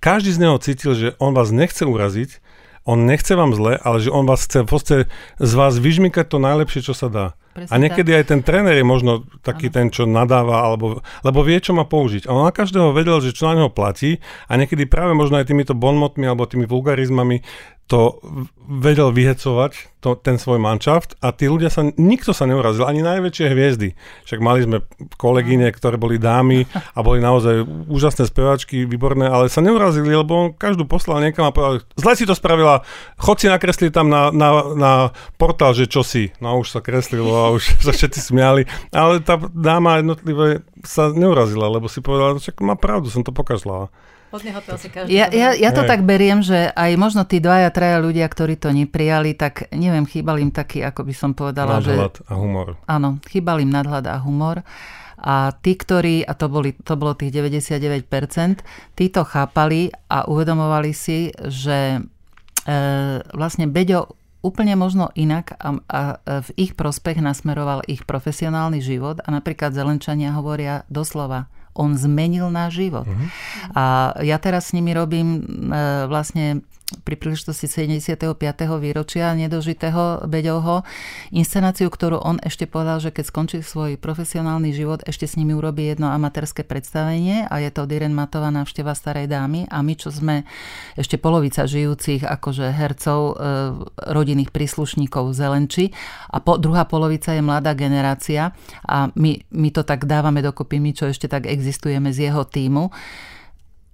každý 0.00 0.32
z 0.32 0.40
neho 0.40 0.56
cítil, 0.56 0.96
že 0.96 1.08
on 1.20 1.36
vás 1.36 1.52
nechce 1.52 1.84
uraziť, 1.84 2.40
on 2.88 3.04
nechce 3.04 3.36
vám 3.36 3.52
zle, 3.52 3.76
ale 3.76 4.00
že 4.00 4.08
on 4.08 4.24
vás 4.24 4.48
chce 4.48 4.64
proste 4.64 4.96
z 5.36 5.52
vás 5.52 5.76
vyžmykať 5.76 6.24
to 6.24 6.38
najlepšie, 6.40 6.80
čo 6.80 6.96
sa 6.96 7.12
dá. 7.12 7.26
Presne 7.58 7.72
a 7.72 7.74
niekedy 7.82 8.10
tak. 8.14 8.18
aj 8.18 8.24
ten 8.30 8.40
tréner 8.46 8.74
je 8.78 8.86
možno 8.86 9.26
taký 9.42 9.68
ano. 9.68 9.74
ten, 9.74 9.86
čo 9.90 10.06
nadáva, 10.06 10.62
alebo, 10.62 11.02
lebo 11.26 11.38
vie, 11.42 11.58
čo 11.58 11.74
má 11.74 11.82
použiť. 11.82 12.30
A 12.30 12.34
on 12.34 12.46
na 12.46 12.54
každého 12.54 12.94
vedel, 12.94 13.18
že 13.18 13.34
čo 13.34 13.50
na 13.50 13.58
neho 13.58 13.70
platí 13.72 14.22
a 14.46 14.54
niekedy 14.54 14.86
práve 14.86 15.12
možno 15.18 15.42
aj 15.42 15.50
týmito 15.50 15.74
bonmotmi 15.74 16.24
alebo 16.24 16.46
tými 16.46 16.70
vulgarizmami 16.70 17.42
to 17.88 18.20
vedel 18.68 19.16
vyhecovať, 19.16 19.96
to, 20.04 20.12
ten 20.20 20.36
svoj 20.36 20.60
manšaft 20.60 21.16
a 21.24 21.32
tí 21.32 21.48
ľudia 21.48 21.72
sa, 21.72 21.88
nikto 21.96 22.36
sa 22.36 22.44
neurazil, 22.44 22.84
ani 22.84 23.00
najväčšie 23.00 23.48
hviezdy. 23.48 23.96
Však 24.28 24.44
mali 24.44 24.68
sme 24.68 24.84
kolegyne, 25.16 25.72
ktoré 25.72 25.96
boli 25.96 26.20
dámy 26.20 26.68
a 26.68 27.00
boli 27.00 27.24
naozaj 27.24 27.64
úžasné 27.88 28.28
speváčky, 28.28 28.84
výborné, 28.84 29.26
ale 29.26 29.48
sa 29.48 29.64
neurazili, 29.64 30.12
lebo 30.12 30.36
on 30.36 30.48
každú 30.52 30.84
poslal 30.84 31.24
niekam 31.24 31.48
a 31.48 31.54
povedal, 31.56 31.80
zle 31.96 32.12
si 32.12 32.28
to 32.28 32.36
spravila, 32.36 32.84
chod 33.16 33.40
si 33.40 33.48
nakresliť 33.48 33.90
tam 33.90 34.12
na, 34.12 34.28
na, 34.36 34.48
na 34.76 34.92
portál, 35.40 35.72
že 35.72 35.88
čo 35.88 36.04
si. 36.04 36.30
No 36.44 36.60
už 36.60 36.68
sa 36.68 36.84
kreslilo 36.84 37.47
a 37.47 37.47
už 37.52 37.62
sa 37.86 37.92
všetci 37.92 38.20
smiali, 38.32 38.68
ale 38.92 39.20
tá 39.20 39.36
dáma 39.52 40.00
jednotlivé 40.00 40.62
sa 40.84 41.10
neurazila, 41.10 41.68
lebo 41.68 41.90
si 41.90 42.00
povedala, 42.00 42.38
však 42.38 42.60
má 42.60 42.74
pravdu, 42.78 43.10
som 43.10 43.26
to 43.26 43.34
pokazala. 43.34 43.90
Od 44.28 44.44
neho 44.44 44.60
to 44.60 44.76
asi 44.76 44.92
každý 44.92 45.16
ja, 45.16 45.32
ja, 45.32 45.56
ja 45.56 45.72
to 45.72 45.88
tak 45.88 46.04
beriem, 46.04 46.44
že 46.44 46.68
aj 46.76 47.00
možno 47.00 47.24
tí 47.24 47.40
dvaja, 47.40 47.72
traja 47.72 47.96
ľudia, 47.96 48.28
ktorí 48.28 48.60
to 48.60 48.68
neprijali, 48.76 49.32
tak 49.32 49.72
neviem, 49.72 50.04
chýbal 50.04 50.36
im 50.36 50.52
taký, 50.52 50.84
ako 50.84 51.08
by 51.08 51.14
som 51.16 51.32
povedala, 51.32 51.80
nadhľad 51.80 52.20
že... 52.20 52.28
a 52.28 52.32
humor. 52.36 52.76
Áno, 52.84 53.24
chýbal 53.24 53.64
im 53.64 53.72
nadhľad 53.72 54.04
a 54.04 54.20
humor. 54.20 54.60
A 55.18 55.50
tí, 55.50 55.74
ktorí, 55.74 56.22
a 56.22 56.36
to, 56.36 56.46
boli, 56.46 56.76
to 56.76 56.94
bolo 56.94 57.16
tých 57.16 57.34
99%, 57.34 58.04
tí 58.94 59.10
to 59.10 59.24
chápali 59.24 59.90
a 60.12 60.28
uvedomovali 60.28 60.92
si, 60.94 61.32
že 61.48 61.98
e, 61.98 62.00
vlastne 63.34 63.66
Beďo 63.66 64.17
úplne 64.40 64.78
možno 64.78 65.10
inak 65.18 65.58
a, 65.58 65.82
a 65.90 66.00
v 66.46 66.48
ich 66.54 66.72
prospech 66.78 67.18
nasmeroval 67.18 67.82
ich 67.90 68.06
profesionálny 68.06 68.78
život 68.78 69.18
a 69.26 69.28
napríklad 69.34 69.74
Zelenčania 69.74 70.34
hovoria 70.34 70.86
doslova 70.86 71.50
on 71.78 71.94
zmenil 71.94 72.50
náš 72.50 72.82
život. 72.82 73.06
Uh-huh. 73.06 73.26
A 73.78 74.10
ja 74.26 74.42
teraz 74.42 74.70
s 74.70 74.74
nimi 74.74 74.90
robím 74.90 75.38
e, 75.38 75.40
vlastne 76.10 76.66
pri 76.88 77.20
príležitosti 77.20 77.68
75. 77.68 78.16
výročia 78.80 79.36
nedožitého 79.36 80.24
Beďovho 80.24 80.88
inscenáciu, 81.36 81.92
ktorú 81.92 82.16
on 82.16 82.40
ešte 82.40 82.64
povedal, 82.64 82.96
že 83.04 83.12
keď 83.12 83.24
skončí 83.28 83.58
svoj 83.60 84.00
profesionálny 84.00 84.72
život, 84.72 85.04
ešte 85.04 85.28
s 85.28 85.36
nimi 85.36 85.52
urobí 85.52 85.84
jedno 85.84 86.08
amatérske 86.08 86.64
predstavenie 86.64 87.44
a 87.44 87.60
je 87.60 87.68
to 87.68 87.84
Diren 87.84 88.16
Matová 88.16 88.48
návšteva 88.48 88.96
starej 88.96 89.28
dámy 89.28 89.68
a 89.68 89.84
my, 89.84 89.94
čo 90.00 90.08
sme 90.08 90.48
ešte 90.96 91.20
polovica 91.20 91.68
žijúcich 91.68 92.24
akože 92.24 92.72
hercov, 92.72 93.20
e, 93.20 93.32
rodinných 94.08 94.48
príslušníkov 94.48 95.36
Zelenči 95.36 95.92
a 96.32 96.40
po, 96.40 96.56
druhá 96.56 96.88
polovica 96.88 97.36
je 97.36 97.44
mladá 97.44 97.76
generácia 97.76 98.56
a 98.88 99.12
my, 99.12 99.44
my 99.52 99.68
to 99.76 99.84
tak 99.84 100.08
dávame 100.08 100.40
dokopy, 100.40 100.80
my, 100.80 100.96
čo 100.96 101.12
ešte 101.12 101.28
tak 101.28 101.44
existujeme 101.44 102.16
z 102.16 102.32
jeho 102.32 102.48
týmu, 102.48 102.88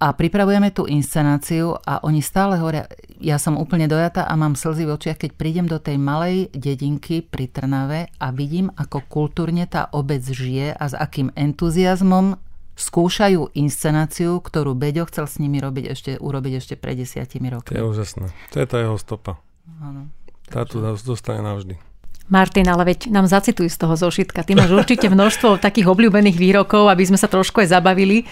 a 0.04 0.12
pripravujeme 0.12 0.68
tú 0.68 0.84
inscenáciu 0.84 1.80
a 1.80 2.04
oni 2.04 2.20
stále 2.20 2.60
hovoria, 2.60 2.84
ja 3.16 3.40
som 3.40 3.56
úplne 3.56 3.88
dojatá 3.88 4.28
a 4.28 4.36
mám 4.36 4.52
slzy 4.52 4.84
v 4.84 5.00
očiach, 5.00 5.16
keď 5.16 5.30
prídem 5.32 5.64
do 5.64 5.80
tej 5.80 5.96
malej 5.96 6.52
dedinky 6.52 7.24
pri 7.24 7.48
Trnave 7.48 8.12
a 8.20 8.28
vidím, 8.28 8.68
ako 8.76 9.00
kultúrne 9.08 9.64
tá 9.64 9.88
obec 9.96 10.20
žije 10.20 10.76
a 10.76 10.84
s 10.84 10.92
akým 10.92 11.32
entuziasmom 11.32 12.36
skúšajú 12.76 13.56
inscenáciu, 13.56 14.44
ktorú 14.44 14.76
Beďo 14.76 15.08
chcel 15.08 15.24
s 15.24 15.40
nimi 15.40 15.56
robiť 15.56 15.84
ešte, 15.96 16.10
urobiť 16.20 16.52
ešte 16.60 16.74
pred 16.76 17.00
desiatimi 17.00 17.48
rokmi. 17.48 17.72
To 17.72 17.80
je 17.80 17.86
úžasné. 17.96 18.26
To 18.52 18.56
je 18.60 18.66
tá 18.68 18.76
jeho 18.84 19.00
stopa. 19.00 19.40
Áno. 19.80 20.12
Tá 20.52 20.68
tu 20.68 20.84
zostane 21.00 21.40
navždy. 21.40 21.80
Martin, 22.28 22.68
ale 22.68 22.92
veď 22.92 23.08
nám 23.08 23.24
zacituj 23.24 23.72
z 23.72 23.80
toho 23.80 23.96
zošitka. 23.96 24.44
Ty 24.44 24.52
máš 24.52 24.68
určite 24.72 25.08
množstvo 25.08 25.56
takých 25.64 25.88
obľúbených 25.88 26.36
výrokov, 26.36 26.92
aby 26.92 27.08
sme 27.08 27.16
sa 27.16 27.28
trošku 27.28 27.64
aj 27.64 27.72
zabavili. 27.72 28.28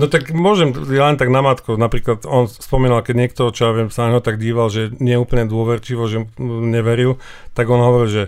No 0.00 0.08
tak 0.08 0.32
môžem, 0.32 0.72
ja 0.88 1.04
len 1.04 1.20
tak 1.20 1.28
na 1.28 1.44
matko, 1.44 1.76
napríklad 1.76 2.24
on 2.24 2.48
spomínal, 2.48 3.04
keď 3.04 3.14
niekto, 3.16 3.42
čo 3.52 3.68
ja 3.68 3.72
viem, 3.76 3.92
sa 3.92 4.08
na 4.08 4.24
tak 4.24 4.40
díval, 4.40 4.72
že 4.72 4.88
nie 5.04 5.20
úplne 5.20 5.44
dôverčivo, 5.44 6.08
že 6.08 6.24
neveril, 6.40 7.20
tak 7.52 7.68
on 7.68 7.84
hovoril, 7.84 8.08
že 8.08 8.24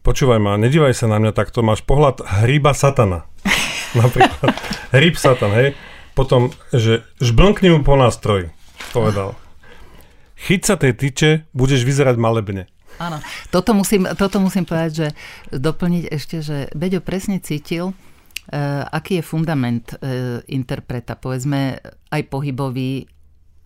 počúvaj 0.00 0.40
ma, 0.40 0.56
nedívaj 0.56 0.96
sa 0.96 1.04
na 1.04 1.20
mňa 1.20 1.36
takto, 1.36 1.60
máš 1.60 1.84
pohľad 1.84 2.24
hríba 2.44 2.72
satana. 2.72 3.28
Napríklad. 4.00 4.56
Hríb 4.96 5.20
satan, 5.20 5.52
hej. 5.52 5.68
Potom, 6.16 6.56
že 6.72 7.04
žblnkni 7.20 7.68
mu 7.74 7.80
po 7.84 8.00
nástroji, 8.00 8.48
povedal. 8.96 9.36
Chyť 10.40 10.62
sa 10.64 10.74
tej 10.80 10.92
tyče, 10.96 11.30
budeš 11.52 11.84
vyzerať 11.84 12.16
malebne. 12.16 12.64
Áno, 13.02 13.18
toto 13.50 13.74
musím, 13.74 14.06
toto 14.14 14.38
musím 14.38 14.62
povedať, 14.62 14.92
že 14.94 15.08
doplniť 15.50 16.04
ešte, 16.14 16.36
že 16.40 16.56
Beďo 16.72 17.02
presne 17.02 17.42
cítil, 17.42 17.90
aký 18.92 19.20
je 19.20 19.24
fundament 19.24 19.96
uh, 19.96 20.40
interpreta, 20.52 21.16
povedzme 21.16 21.80
aj 22.12 22.22
pohybový, 22.28 23.08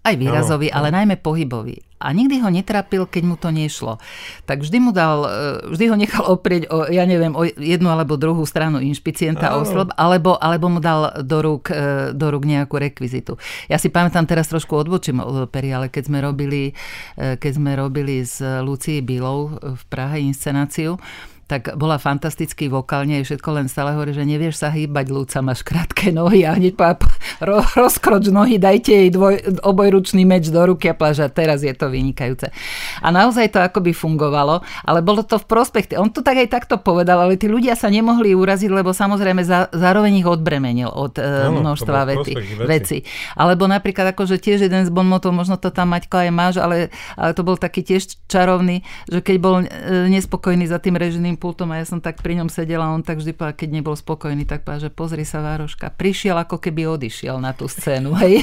aj 0.08 0.14
výrazový, 0.16 0.68
no, 0.72 0.74
ale 0.80 0.88
najmä 0.94 1.20
pohybový. 1.20 1.84
A 1.98 2.14
nikdy 2.14 2.38
ho 2.38 2.48
netrapil, 2.48 3.10
keď 3.10 3.22
mu 3.26 3.34
to 3.34 3.50
nešlo. 3.50 3.98
Tak 4.46 4.62
vždy 4.62 4.78
mu 4.78 4.94
dal, 4.94 5.26
e, 5.26 5.30
vždy 5.74 5.84
ho 5.90 5.96
nechal 5.98 6.24
oprieť 6.30 6.70
o, 6.70 6.86
ja 6.86 7.02
neviem, 7.02 7.34
o 7.34 7.42
jednu 7.42 7.90
alebo 7.90 8.14
druhú 8.14 8.46
stranu 8.46 8.78
inšpicienta 8.78 9.58
oslob, 9.58 9.90
alebo, 9.98 10.38
alebo 10.38 10.70
mu 10.70 10.78
dal 10.78 11.10
do 11.26 11.42
rúk, 11.42 11.74
do 12.14 12.26
rúk 12.30 12.46
nejakú 12.46 12.78
rekvizitu. 12.78 13.34
Ja 13.66 13.82
si 13.82 13.90
pamätám 13.90 14.30
teraz 14.30 14.46
trošku 14.46 14.78
odbočím 14.78 15.18
od 15.18 15.50
opery, 15.50 15.74
ale 15.74 15.90
keď 15.90 16.06
sme 16.06 16.22
robili, 16.22 16.70
keď 17.18 17.52
sme 17.58 17.74
robili 17.74 18.22
s 18.22 18.38
Lucií 18.62 19.02
Bilou 19.02 19.58
v 19.58 19.82
Prahe 19.90 20.22
inscenáciu, 20.22 21.02
tak 21.48 21.72
bola 21.80 21.96
fantastický 21.96 22.68
vokálne, 22.68 23.24
všetko 23.24 23.48
len 23.56 23.66
stále 23.72 23.96
hovorí, 23.96 24.12
že 24.12 24.28
nevieš 24.28 24.60
sa 24.60 24.68
hýbať, 24.68 25.08
Lúca, 25.08 25.40
máš 25.40 25.64
krátke 25.64 26.12
nohy 26.12 26.44
a 26.44 26.52
hneď 26.52 26.76
páp, 26.76 27.08
ro, 27.40 27.64
rozkroč 27.72 28.28
nohy, 28.28 28.60
dajte 28.60 28.92
jej 28.92 29.08
dvoj, 29.08 29.64
obojručný 29.64 30.28
meč 30.28 30.52
do 30.52 30.60
ruky 30.60 30.92
a 30.92 30.94
pláža, 30.94 31.32
teraz 31.32 31.64
je 31.64 31.72
to 31.72 31.88
vynikajúce. 31.88 32.52
A 33.00 33.08
naozaj 33.08 33.48
to 33.56 33.64
akoby 33.64 33.96
fungovalo, 33.96 34.60
ale 34.84 35.00
bolo 35.00 35.24
to 35.24 35.40
v 35.40 35.48
prospech. 35.48 35.96
On 35.96 36.12
to 36.12 36.20
tak 36.20 36.36
aj 36.36 36.52
takto 36.52 36.76
povedal, 36.76 37.24
ale 37.24 37.40
tí 37.40 37.48
ľudia 37.48 37.72
sa 37.72 37.88
nemohli 37.88 38.36
uraziť, 38.36 38.68
lebo 38.68 38.92
samozrejme 38.92 39.40
za, 39.40 39.72
zároveň 39.72 40.20
ich 40.20 40.28
odbremenil 40.28 40.92
od 40.92 41.16
e, 41.16 41.24
ano, 41.24 41.64
množstva 41.64 41.98
vety, 42.12 42.32
veci. 42.68 43.08
Alebo 43.32 43.64
napríklad 43.64 44.12
akože 44.12 44.36
tiež 44.36 44.68
jeden 44.68 44.84
z 44.84 44.92
bonmotov, 44.92 45.32
možno 45.32 45.56
to 45.56 45.72
tam 45.72 45.96
Maťko 45.96 46.28
aj 46.28 46.28
máš, 46.28 46.54
ale, 46.60 46.92
ale 47.16 47.32
to 47.32 47.40
bol 47.40 47.56
taký 47.56 47.80
tiež 47.80 48.20
čarovný, 48.28 48.84
že 49.08 49.24
keď 49.24 49.36
bol 49.40 49.64
e, 49.64 49.66
nespokojný 50.12 50.68
za 50.68 50.76
tým 50.76 51.00
režimným 51.00 51.37
pultom 51.38 51.70
a 51.70 51.78
ja 51.78 51.86
som 51.86 52.02
tak 52.02 52.18
pri 52.18 52.42
ňom 52.42 52.50
sedela 52.50 52.90
a 52.90 52.94
on 52.94 53.06
tak 53.06 53.22
vždy 53.22 53.32
povedal, 53.32 53.54
keď 53.54 53.70
nebol 53.70 53.94
spokojný, 53.94 54.42
tak 54.44 54.66
povedal, 54.66 54.90
že 54.90 54.92
pozri 54.92 55.22
sa 55.22 55.38
Vároška, 55.38 55.94
prišiel 55.94 56.34
ako 56.42 56.58
keby 56.58 56.98
odišiel 56.98 57.38
na 57.38 57.54
tú 57.54 57.70
scénu, 57.70 58.18
hej. 58.18 58.42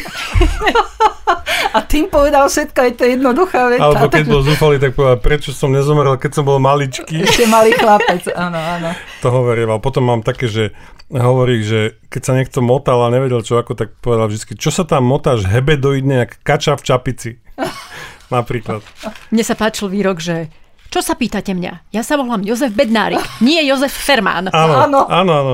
a 1.76 1.84
tým 1.84 2.08
povedal 2.08 2.48
všetko, 2.48 2.80
aj 2.80 2.92
to 2.96 3.04
jednoduchá 3.04 3.68
veta. 3.68 3.84
Alebo 3.84 4.08
keď 4.08 4.26
bol 4.32 4.42
zúfalý, 4.48 4.80
tak 4.80 4.96
povedal, 4.96 5.20
prečo 5.20 5.52
som 5.52 5.76
nezomrel, 5.76 6.16
keď 6.16 6.32
som 6.40 6.44
bol 6.48 6.58
maličký. 6.64 7.28
Ešte 7.28 7.46
malý 7.52 7.76
chlapec, 7.76 8.32
áno, 8.32 8.56
áno. 8.56 8.96
To 9.20 9.28
hovorím, 9.28 9.76
potom 9.84 10.08
mám 10.08 10.24
také, 10.24 10.48
že 10.48 10.72
hovorí, 11.12 11.62
že 11.62 12.00
keď 12.08 12.22
sa 12.24 12.34
niekto 12.34 12.64
motal 12.64 13.04
a 13.04 13.14
nevedel 13.14 13.44
čo 13.44 13.60
ako, 13.60 13.76
tak 13.76 13.94
povedal 14.00 14.32
vždy, 14.32 14.56
čo 14.56 14.72
sa 14.72 14.88
tam 14.88 15.06
motáš 15.06 15.46
hebedoidne, 15.46 16.26
jak 16.26 16.32
kača 16.42 16.80
v 16.80 16.86
čapici. 16.88 17.32
Napríklad. 18.34 18.82
Mne 19.30 19.44
sa 19.46 19.54
páčil 19.54 19.86
výrok, 19.92 20.18
že 20.18 20.50
čo 20.90 21.00
sa 21.04 21.14
pýtate 21.18 21.52
mňa? 21.52 21.92
Ja 21.92 22.02
sa 22.06 22.16
volám 22.16 22.46
Jozef 22.46 22.72
Bednárik, 22.72 23.22
nie 23.44 23.60
Jozef 23.68 23.92
Fermán. 23.92 24.50
Áno, 24.54 25.06
áno, 25.06 25.32
áno. 25.34 25.54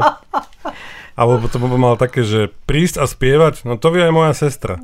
Alebo 1.15 1.51
to 1.51 1.59
by 1.59 1.67
mal 1.75 1.95
také, 1.99 2.23
že 2.23 2.49
prísť 2.65 3.03
a 3.03 3.05
spievať, 3.05 3.67
no 3.67 3.75
to 3.75 3.91
vie 3.91 4.07
aj 4.07 4.13
moja 4.15 4.33
sestra. 4.33 4.79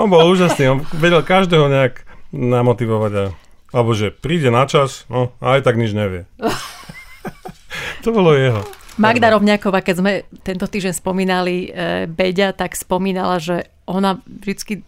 on 0.00 0.08
bol 0.08 0.24
úžasný, 0.26 0.64
on 0.72 0.78
vedel 0.96 1.20
každého 1.20 1.68
nejak 1.68 2.02
namotivovať. 2.32 3.12
A, 3.14 3.24
alebo 3.76 3.92
že 3.92 4.10
príde 4.10 4.48
na 4.48 4.64
čas, 4.64 5.04
no 5.12 5.36
a 5.38 5.60
aj 5.60 5.68
tak 5.68 5.76
nič 5.76 5.92
nevie. 5.92 6.24
to 8.04 8.10
bolo 8.10 8.32
jeho. 8.32 8.64
Magda 8.96 9.28
Rovňáková, 9.36 9.84
keď 9.84 9.94
sme 10.00 10.12
tento 10.40 10.64
týždeň 10.64 10.94
spomínali 10.96 11.68
e, 11.68 12.08
Beďa, 12.08 12.56
tak 12.56 12.72
spomínala, 12.72 13.36
že 13.36 13.68
ona 13.84 14.24
vždy 14.24 14.80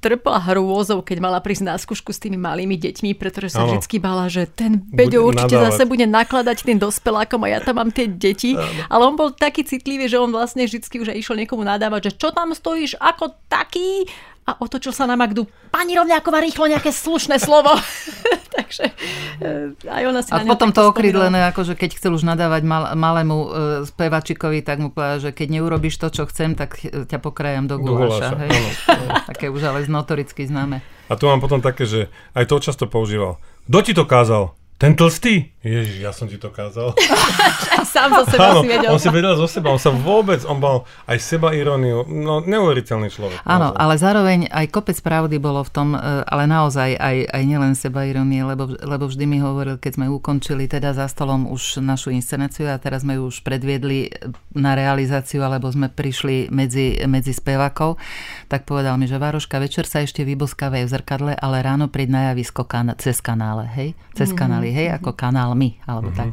trpla 0.00 0.40
hrôzou, 0.50 1.04
keď 1.04 1.20
mala 1.20 1.38
prísť 1.44 1.64
na 1.68 1.76
skúšku 1.76 2.10
s 2.10 2.18
tými 2.18 2.40
malými 2.40 2.80
deťmi, 2.80 3.12
pretože 3.20 3.52
sa 3.52 3.68
vždy 3.68 4.00
bala, 4.00 4.32
že 4.32 4.48
ten 4.48 4.80
Beďo 4.80 5.28
určite 5.28 5.60
nadávať. 5.60 5.76
zase 5.76 5.82
bude 5.84 6.06
nakladať 6.08 6.56
tým 6.64 6.80
dospelákom 6.80 7.44
a 7.44 7.48
ja 7.52 7.58
tam 7.60 7.78
mám 7.78 7.92
tie 7.92 8.08
deti. 8.08 8.56
Ano. 8.56 8.64
Ale 8.88 9.02
on 9.12 9.14
bol 9.20 9.28
taký 9.30 9.62
citlivý, 9.68 10.08
že 10.08 10.16
on 10.16 10.32
vlastne 10.32 10.64
vždy 10.64 10.80
už 10.80 11.12
išiel 11.12 11.36
niekomu 11.36 11.62
nadávať, 11.62 12.10
že 12.10 12.12
čo 12.16 12.28
tam 12.32 12.56
stojíš 12.56 12.96
ako 12.96 13.36
taký 13.52 14.08
a 14.50 14.58
otočil 14.58 14.90
sa 14.90 15.06
na 15.06 15.14
Magdu. 15.14 15.46
Pani 15.70 15.94
Rovňáková, 15.94 16.42
rýchlo 16.42 16.66
nejaké 16.66 16.90
slušné 16.90 17.38
slovo. 17.38 17.70
Takže 18.58 18.90
e, 19.38 19.78
aj 19.86 20.02
ona 20.10 20.20
si 20.26 20.34
A 20.34 20.42
potom 20.42 20.74
to 20.74 20.90
okrydlené, 20.90 21.46
akože 21.54 21.78
keď 21.78 22.02
chcel 22.02 22.18
už 22.18 22.26
nadávať 22.26 22.66
mal, 22.66 22.98
malému 22.98 23.38
uh, 23.38 23.48
spevačikovi, 23.86 24.66
tak 24.66 24.82
mu 24.82 24.90
povedal, 24.90 25.22
že 25.22 25.30
keď 25.30 25.62
neurobiš 25.62 25.94
to, 26.02 26.10
čo 26.10 26.26
chcem, 26.26 26.58
tak 26.58 26.82
ťa 26.82 27.18
pokrajam 27.22 27.70
do 27.70 27.78
guláša. 27.78 28.34
Do 28.34 28.50
Také 29.30 29.46
už 29.46 29.70
ale 29.70 29.86
notoricky 29.86 30.42
známe. 30.50 30.82
A 31.06 31.14
tu 31.14 31.30
mám 31.30 31.38
potom 31.38 31.62
také, 31.62 31.86
že 31.86 32.10
aj 32.34 32.50
to 32.50 32.58
často 32.58 32.90
používal. 32.90 33.38
Kto 33.70 33.78
ti 33.86 33.92
to 33.94 34.02
kázal? 34.02 34.58
Ten 34.80 34.96
tlstý? 34.96 35.52
Ježiš, 35.60 36.00
ja 36.00 36.08
som 36.08 36.24
ti 36.24 36.40
to 36.40 36.48
kázal. 36.48 36.96
Sám 37.92 38.16
zo 38.16 38.24
seba 38.32 38.56
Áno, 38.56 38.64
si 38.64 38.68
vedel. 38.72 38.88
On 38.88 38.96
si 38.96 39.12
vedel 39.12 39.34
zo 39.36 39.44
seba, 39.44 39.68
on 39.68 39.76
sa 39.76 39.92
vôbec, 39.92 40.40
on 40.48 40.56
mal 40.56 40.88
aj 41.04 41.20
seba 41.20 41.52
iróniu, 41.52 42.08
no 42.08 42.40
neuveriteľný 42.40 43.12
človek. 43.12 43.44
Áno, 43.44 43.76
ale 43.76 44.00
zároveň 44.00 44.48
aj 44.48 44.72
kopec 44.72 44.96
pravdy 45.04 45.36
bolo 45.36 45.60
v 45.60 45.68
tom, 45.68 45.92
e, 45.92 46.00
ale 46.24 46.48
naozaj 46.48 46.96
aj, 46.96 47.16
aj 47.28 47.42
nielen 47.44 47.76
seba 47.76 48.08
irónie, 48.08 48.40
lebo, 48.40 48.72
lebo 48.72 49.04
vždy 49.04 49.28
mi 49.28 49.44
hovoril, 49.44 49.76
keď 49.76 50.00
sme 50.00 50.06
ukončili 50.08 50.64
teda 50.64 50.96
za 50.96 51.04
stolom 51.12 51.52
už 51.52 51.84
našu 51.84 52.08
inscenáciu 52.08 52.72
a 52.72 52.80
teraz 52.80 53.04
sme 53.04 53.20
ju 53.20 53.28
už 53.28 53.44
predviedli 53.44 54.08
na 54.56 54.72
realizáciu, 54.72 55.44
alebo 55.44 55.68
sme 55.68 55.92
prišli 55.92 56.48
medzi, 56.48 57.04
medzi 57.04 57.36
spevákov, 57.36 58.00
tak 58.48 58.64
povedal 58.64 58.96
mi, 58.96 59.04
že 59.04 59.20
Vároška, 59.20 59.60
večer 59.60 59.84
sa 59.84 60.00
ešte 60.00 60.24
vyboskávajú 60.24 60.88
v 60.88 60.92
zrkadle, 60.96 61.32
ale 61.36 61.60
ráno 61.60 61.92
príď 61.92 62.08
na 62.16 62.20
javisko 62.32 62.64
kan- 62.64 62.96
cez 62.96 63.20
kanále, 63.20 63.68
hej? 63.76 63.92
Cez 64.16 64.32
mm-hmm. 64.32 64.40
kanály, 64.40 64.69
hej? 64.70 64.94
Ako 64.96 65.14
kanálmi, 65.14 65.78
alebo 65.86 66.10
mm-hmm. 66.10 66.20
tak. 66.20 66.30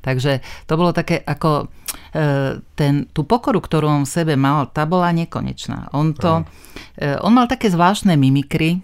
Takže 0.00 0.32
to 0.64 0.72
bolo 0.80 0.96
také 0.96 1.20
ako 1.20 1.68
e, 2.16 2.60
ten, 2.76 2.94
tú 3.12 3.24
pokoru, 3.28 3.60
ktorú 3.60 3.86
on 3.88 4.04
v 4.06 4.14
sebe 4.14 4.34
mal, 4.36 4.68
tá 4.72 4.88
bola 4.88 5.12
nekonečná. 5.12 5.92
On, 5.92 6.12
to, 6.16 6.44
mm. 6.44 7.20
on 7.20 7.32
mal 7.32 7.48
také 7.50 7.68
zvláštne 7.68 8.16
mimikry, 8.16 8.80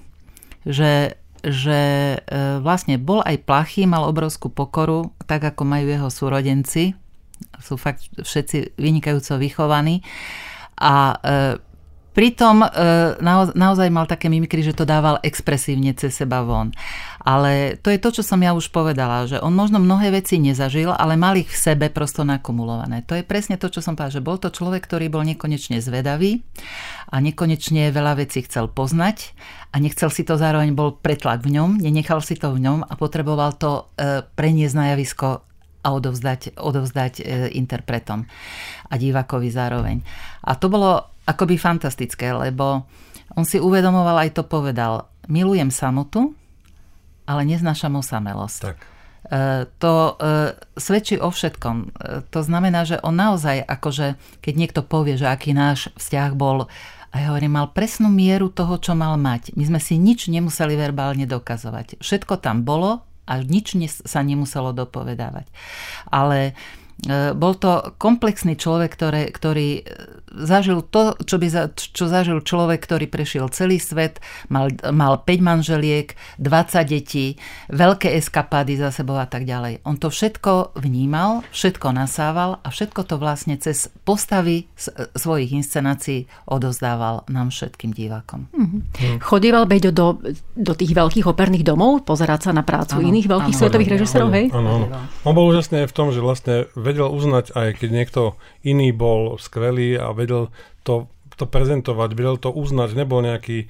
že 0.67 1.17
že 1.47 2.19
e, 2.19 2.59
vlastne 2.59 2.99
bol 2.99 3.23
aj 3.23 3.47
plachý, 3.47 3.87
mal 3.87 4.03
obrovskú 4.11 4.51
pokoru, 4.51 5.15
tak 5.31 5.47
ako 5.47 5.63
majú 5.63 5.87
jeho 5.87 6.11
súrodenci. 6.11 6.99
Sú 7.63 7.79
fakt 7.79 8.11
všetci 8.19 8.75
vynikajúco 8.75 9.39
vychovaní. 9.39 10.03
A 10.75 11.15
Pritom 12.17 12.65
e, 12.65 12.69
naozaj 13.53 13.93
mal 13.93 14.09
také 14.09 14.33
mimikry, 14.33 14.65
že 14.65 14.73
to 14.73 14.89
dával 14.89 15.21
expresívne 15.21 15.93
cez 15.93 16.17
seba 16.17 16.41
von. 16.41 16.73
Ale 17.21 17.77
to 17.77 17.93
je 17.93 18.01
to, 18.01 18.09
čo 18.09 18.23
som 18.25 18.41
ja 18.41 18.57
už 18.57 18.73
povedala, 18.73 19.29
že 19.29 19.37
on 19.37 19.53
možno 19.53 19.77
mnohé 19.77 20.09
veci 20.09 20.41
nezažil, 20.41 20.89
ale 20.97 21.21
mal 21.21 21.37
ich 21.37 21.53
v 21.53 21.61
sebe 21.61 21.93
prosto 21.93 22.25
nakumulované. 22.25 23.05
To 23.05 23.13
je 23.13 23.27
presne 23.27 23.61
to, 23.61 23.69
čo 23.69 23.85
som 23.85 24.01
povedala, 24.01 24.17
že 24.17 24.25
bol 24.25 24.41
to 24.41 24.49
človek, 24.49 24.89
ktorý 24.89 25.13
bol 25.13 25.29
nekonečne 25.29 25.77
zvedavý 25.85 26.41
a 27.13 27.21
nekonečne 27.21 27.93
veľa 27.93 28.25
vecí 28.25 28.49
chcel 28.49 28.73
poznať 28.73 29.37
a 29.75 29.77
nechcel 29.77 30.09
si 30.09 30.25
to 30.25 30.41
zároveň 30.41 30.73
bol 30.73 30.97
pretlak 30.97 31.45
v 31.45 31.61
ňom, 31.61 31.85
nenechal 31.85 32.25
si 32.25 32.41
to 32.41 32.49
v 32.49 32.65
ňom 32.65 32.81
a 32.81 32.97
potreboval 32.97 33.61
to 33.61 33.93
e, 34.01 34.25
preniesť 34.25 34.73
na 34.73 34.97
javisko 34.97 35.45
a 35.85 35.89
odovzdať, 35.93 36.57
odovzdať 36.57 37.13
e, 37.21 37.23
interpretom 37.61 38.25
a 38.89 38.95
divákovi 38.97 39.49
zároveň. 39.53 40.01
A 40.47 40.57
to 40.57 40.73
bolo 40.73 41.16
akoby 41.27 41.59
fantastické, 41.59 42.31
lebo 42.31 42.87
on 43.35 43.45
si 43.45 43.59
uvedomoval, 43.59 44.23
aj 44.23 44.39
to 44.39 44.43
povedal, 44.47 45.11
milujem 45.27 45.75
samotu, 45.75 46.33
ale 47.27 47.43
neznášam 47.43 47.99
osamelosť. 47.99 48.61
Tak. 48.63 48.79
E, 48.79 48.87
to 49.83 50.15
e, 50.15 50.55
svedčí 50.79 51.19
o 51.19 51.35
všetkom. 51.35 51.77
E, 51.83 51.87
to 52.31 52.41
znamená, 52.47 52.87
že 52.87 53.03
on 53.03 53.19
naozaj, 53.19 53.67
akože, 53.67 54.15
keď 54.39 54.55
niekto 54.55 54.81
povie, 54.87 55.19
že 55.19 55.27
aký 55.27 55.51
náš 55.51 55.91
vzťah 55.99 56.31
bol, 56.39 56.71
a 57.11 57.15
ja 57.23 57.33
hovorím, 57.33 57.57
mal 57.57 57.73
presnú 57.73 58.13
mieru 58.13 58.53
toho, 58.53 58.77
čo 58.77 58.93
mal 58.93 59.17
mať. 59.17 59.57
My 59.57 59.65
sme 59.65 59.81
si 59.81 59.97
nič 59.97 60.29
nemuseli 60.29 60.77
verbálne 60.77 61.25
dokazovať. 61.25 61.99
Všetko 62.03 62.45
tam 62.45 62.63
bolo 62.63 63.03
a 63.25 63.41
nič 63.41 63.73
sa 64.05 64.21
nemuselo 64.21 64.77
dopovedávať. 64.77 65.49
Ale 66.13 66.53
bol 67.37 67.55
to 67.61 67.93
komplexný 68.01 68.57
človek, 68.57 68.97
ktoré, 68.97 69.29
ktorý 69.29 69.85
zažil 70.37 70.85
to, 70.85 71.17
čo, 71.25 71.37
by 71.37 71.49
za, 71.49 71.73
čo 71.73 72.09
zažil 72.09 72.41
človek, 72.41 72.81
ktorý 72.85 73.07
prešiel 73.09 73.49
celý 73.53 73.81
svet, 73.81 74.21
mal, 74.49 74.73
mal 74.93 75.21
5 75.25 75.29
manželiek, 75.41 76.17
20 76.41 76.85
detí, 76.89 77.37
veľké 77.73 78.17
eskapády 78.17 78.81
za 78.81 78.93
sebou 78.93 79.17
a 79.17 79.29
tak 79.29 79.49
ďalej. 79.49 79.85
On 79.89 79.97
to 79.97 80.09
všetko 80.09 80.77
vnímal, 80.81 81.45
všetko 81.53 81.93
nasával 81.93 82.61
a 82.65 82.69
všetko 82.73 83.01
to 83.05 83.17
vlastne 83.21 83.57
cez 83.61 83.93
postavy 84.05 84.69
svojich 85.17 85.53
inscenácií 85.57 86.29
odozdával 86.49 87.29
nám 87.29 87.53
všetkým 87.53 87.93
divákom. 87.93 88.49
Mm-hmm. 88.53 88.81
Chodieval 89.21 89.69
Beďo 89.69 89.91
do, 89.93 90.09
do 90.57 90.73
tých 90.73 90.93
veľkých 90.97 91.29
operných 91.29 91.65
domov, 91.65 92.05
pozerať 92.09 92.49
sa 92.49 92.53
na 92.53 92.65
prácu 92.65 93.01
ano, 93.01 93.07
iných 93.09 93.29
veľkých 93.29 93.57
ano, 93.57 93.63
svetových 93.63 93.91
režisérov, 94.01 94.31
hej? 94.33 94.47
Áno, 94.53 94.89
áno. 94.89 94.99
On 95.29 95.33
bol 95.37 95.49
úžasný 95.49 95.85
aj 95.85 95.89
v 95.93 95.97
tom, 95.97 96.09
že 96.11 96.25
vlastne 96.25 96.69
vedel 96.75 96.96
uznať, 97.05 97.53
aj 97.53 97.69
keď 97.85 97.91
niekto 97.93 98.23
iný 98.65 98.97
bol 98.97 99.37
skvelý 99.37 100.01
a 100.01 100.17
vedel 100.17 100.37
vedel 100.37 100.53
to, 100.85 101.09
to 101.37 101.45
prezentovať, 101.49 102.11
vedel 102.13 102.37
to 102.37 102.53
uznať, 102.53 102.99
nebol 102.99 103.25
nejaký, 103.25 103.69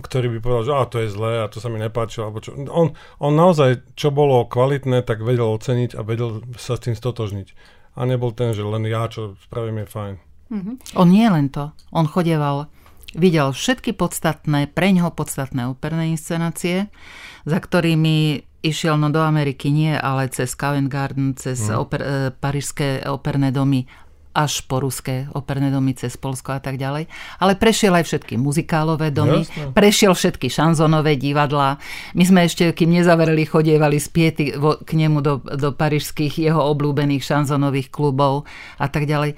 ktorý 0.00 0.32
by 0.36 0.38
povedal, 0.40 0.64
že 0.64 0.72
a 0.74 0.82
to 0.88 0.96
je 1.04 1.08
zlé 1.12 1.32
a 1.44 1.50
to 1.50 1.60
sa 1.60 1.68
mi 1.68 1.78
nepáčilo. 1.78 2.28
Alebo 2.28 2.40
čo. 2.40 2.56
On, 2.56 2.96
on 3.20 3.32
naozaj, 3.36 3.84
čo 3.94 4.10
bolo 4.10 4.48
kvalitné, 4.48 5.04
tak 5.04 5.22
vedel 5.22 5.48
oceniť 5.52 5.94
a 5.94 6.00
vedel 6.02 6.42
sa 6.56 6.76
s 6.76 6.84
tým 6.88 6.96
stotožniť. 6.96 7.76
A 7.98 8.06
nebol 8.06 8.30
ten, 8.30 8.54
že 8.54 8.62
len 8.62 8.86
ja, 8.86 9.10
čo 9.10 9.34
spravím, 9.42 9.82
je 9.82 9.86
fajn. 9.90 10.14
Mm-hmm. 10.48 10.74
On 10.96 11.08
nie 11.10 11.28
len 11.28 11.50
to. 11.52 11.74
On 11.90 12.06
chodieval, 12.08 12.70
videl 13.12 13.52
všetky 13.52 13.92
podstatné, 13.92 14.70
pre 14.70 14.94
ňoho 14.94 15.12
podstatné 15.12 15.66
operné 15.68 16.14
inscenácie, 16.14 16.88
za 17.48 17.58
ktorými 17.58 18.44
išiel 18.60 19.00
no 19.00 19.08
do 19.08 19.24
Ameriky 19.24 19.72
nie, 19.72 19.96
ale 19.96 20.28
cez 20.28 20.52
Covent 20.52 20.92
Garden, 20.92 21.32
cez 21.38 21.62
mm. 21.64 21.74
oper, 21.78 22.00
e, 22.02 22.06
parížské 22.34 23.06
operné 23.08 23.54
domy 23.54 23.88
až 24.38 24.62
po 24.70 24.78
ruské 24.78 25.26
operné 25.34 25.72
domy 25.74 25.98
cez 25.98 26.14
Polsko 26.14 26.54
a 26.54 26.62
tak 26.62 26.78
ďalej. 26.78 27.10
Ale 27.42 27.58
prešiel 27.58 27.90
aj 27.98 28.06
všetky 28.06 28.38
muzikálové 28.38 29.10
domy, 29.10 29.42
Jasne. 29.42 29.74
prešiel 29.74 30.14
všetky 30.14 30.46
šanzonové 30.46 31.18
divadlá. 31.18 31.82
My 32.14 32.22
sme 32.22 32.46
ešte, 32.46 32.70
kým 32.70 32.94
nezavereli, 32.94 33.42
chodievali 33.48 33.98
spiety 33.98 34.54
k 34.58 34.90
nemu 34.94 35.18
do, 35.24 35.42
do 35.42 35.74
parížských 35.74 36.38
jeho 36.38 36.60
obľúbených 36.70 37.24
šanzonových 37.24 37.90
klubov 37.90 38.46
a 38.78 38.86
tak 38.86 39.10
ďalej 39.10 39.34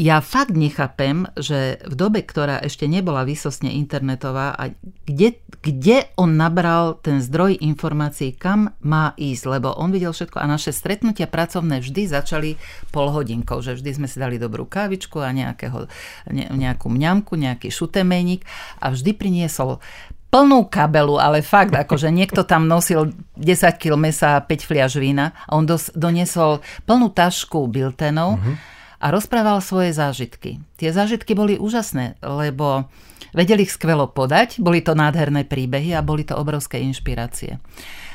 ja 0.00 0.24
fakt 0.24 0.56
nechápem, 0.56 1.28
že 1.36 1.76
v 1.84 1.92
dobe, 1.92 2.24
ktorá 2.24 2.56
ešte 2.64 2.88
nebola 2.88 3.28
výsostne 3.28 3.68
internetová, 3.76 4.56
a 4.56 4.72
kde, 5.04 5.36
kde 5.60 6.08
on 6.16 6.40
nabral 6.40 6.96
ten 7.04 7.20
zdroj 7.20 7.60
informácií, 7.60 8.32
kam 8.32 8.72
má 8.80 9.12
ísť, 9.20 9.60
lebo 9.60 9.76
on 9.76 9.92
videl 9.92 10.16
všetko 10.16 10.40
a 10.40 10.48
naše 10.48 10.72
stretnutia 10.72 11.28
pracovné 11.28 11.84
vždy 11.84 12.08
začali 12.08 12.56
pol 12.88 13.12
hodinkou, 13.12 13.60
že 13.60 13.76
vždy 13.76 14.00
sme 14.00 14.08
si 14.08 14.16
dali 14.16 14.40
dobrú 14.40 14.64
kávičku 14.64 15.20
a 15.20 15.36
nejakého, 15.36 15.84
ne, 16.32 16.48
nejakú 16.48 16.88
mňamku, 16.88 17.36
nejaký 17.36 17.68
šutemeník 17.68 18.48
a 18.80 18.96
vždy 18.96 19.12
priniesol 19.12 19.84
plnú 20.32 20.70
kabelu, 20.70 21.20
ale 21.20 21.44
fakt, 21.44 21.76
akože 21.76 22.08
niekto 22.08 22.48
tam 22.48 22.64
nosil 22.70 23.12
10 23.36 23.76
kg 23.76 24.00
mesa 24.00 24.38
a 24.38 24.44
5 24.46 24.64
fliaž 24.64 24.96
vína 24.96 25.36
a 25.44 25.58
on 25.60 25.68
dos, 25.68 25.92
doniesol 25.92 26.64
plnú 26.88 27.12
tašku 27.12 27.68
biltenov 27.68 28.40
mm-hmm 28.40 28.79
a 29.00 29.06
rozprával 29.08 29.64
svoje 29.64 29.96
zážitky. 29.96 30.60
Tie 30.76 30.92
zážitky 30.92 31.32
boli 31.32 31.56
úžasné, 31.56 32.20
lebo 32.20 32.86
vedeli 33.32 33.64
ich 33.64 33.72
skvelo 33.72 34.06
podať, 34.12 34.60
boli 34.60 34.84
to 34.84 34.92
nádherné 34.92 35.48
príbehy 35.48 35.96
a 35.96 36.04
boli 36.04 36.22
to 36.28 36.36
obrovské 36.36 36.84
inšpirácie. 36.84 37.56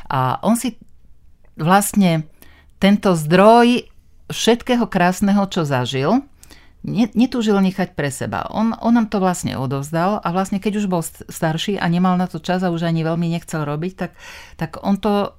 A 0.05 0.37
on 0.45 0.53
si 0.53 0.77
vlastne 1.57 2.29
tento 2.77 3.17
zdroj 3.17 3.89
všetkého 4.29 4.85
krásneho, 4.85 5.41
čo 5.49 5.65
zažil, 5.65 6.21
netúžil 7.17 7.57
nechať 7.57 7.97
pre 7.97 8.13
seba. 8.13 8.45
On, 8.53 8.77
on 8.77 8.93
nám 8.93 9.09
to 9.09 9.17
vlastne 9.17 9.57
odovzdal 9.57 10.21
a 10.21 10.27
vlastne 10.29 10.61
keď 10.61 10.73
už 10.77 10.85
bol 10.85 11.01
starší 11.01 11.81
a 11.81 11.89
nemal 11.89 12.13
na 12.13 12.29
to 12.29 12.37
čas 12.37 12.61
a 12.61 12.69
už 12.69 12.85
ani 12.85 13.01
veľmi 13.01 13.25
nechcel 13.33 13.65
robiť, 13.65 13.93
tak, 13.97 14.11
tak 14.61 14.77
on 14.85 15.01
to 15.01 15.33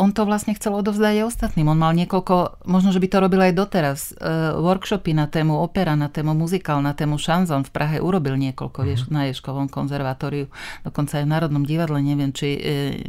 on 0.00 0.16
to 0.16 0.24
vlastne 0.24 0.56
chcel 0.56 0.72
odovzdať 0.72 1.20
aj 1.20 1.28
ostatným. 1.28 1.68
On 1.68 1.76
mal 1.76 1.92
niekoľko, 1.92 2.64
možno, 2.64 2.88
že 2.88 3.04
by 3.04 3.08
to 3.12 3.18
robil 3.20 3.40
aj 3.44 3.52
doteraz, 3.52 3.98
uh, 4.16 4.56
workshopy 4.56 5.12
na 5.12 5.28
tému 5.28 5.60
opera, 5.60 5.92
na 5.92 6.08
tému 6.08 6.32
muzikál, 6.32 6.80
na 6.80 6.96
tému 6.96 7.20
šanzon. 7.20 7.68
V 7.68 7.70
Prahe 7.70 8.00
urobil 8.00 8.40
niekoľko 8.40 8.80
mm-hmm. 8.80 9.12
na 9.12 9.28
Ješkovom 9.28 9.68
konzervatóriu, 9.68 10.48
dokonca 10.88 11.20
aj 11.20 11.24
v 11.28 11.32
Národnom 11.36 11.64
divadle, 11.68 12.00
neviem, 12.00 12.32
či 12.32 12.56
uh, 12.56 12.62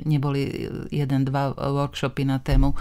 neboli 0.03 0.67
jeden, 0.91 1.23
dva 1.23 1.55
workshopy 1.55 2.27
na 2.27 2.43
tému 2.43 2.75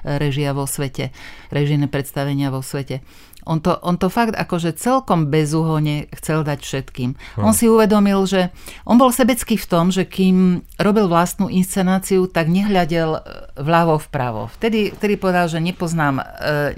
režia 0.00 0.56
vo 0.56 0.64
svete, 0.64 1.12
režijné 1.52 1.84
predstavenia 1.92 2.48
vo 2.48 2.64
svete. 2.64 3.04
On 3.48 3.60
to, 3.60 3.76
on 3.80 3.96
to 3.96 4.12
fakt 4.12 4.36
akože 4.36 4.76
celkom 4.76 5.28
bezúhone 5.28 6.08
chcel 6.16 6.44
dať 6.44 6.60
všetkým. 6.60 7.10
Hmm. 7.14 7.50
On 7.50 7.54
si 7.56 7.70
uvedomil, 7.70 8.24
že 8.28 8.52
on 8.84 9.00
bol 9.00 9.12
sebecký 9.12 9.56
v 9.56 9.66
tom, 9.68 9.88
že 9.88 10.04
kým 10.08 10.64
robil 10.80 11.06
vlastnú 11.08 11.48
inscenáciu, 11.48 12.28
tak 12.28 12.48
nehľadel 12.48 13.10
e, 13.16 13.20
vľavo 13.60 14.00
vpravo. 14.08 14.48
Vtedy, 14.60 14.92
vtedy 14.96 15.14
povedal, 15.20 15.48
že 15.48 15.60
nepoznám 15.60 16.20
e, 16.20 16.24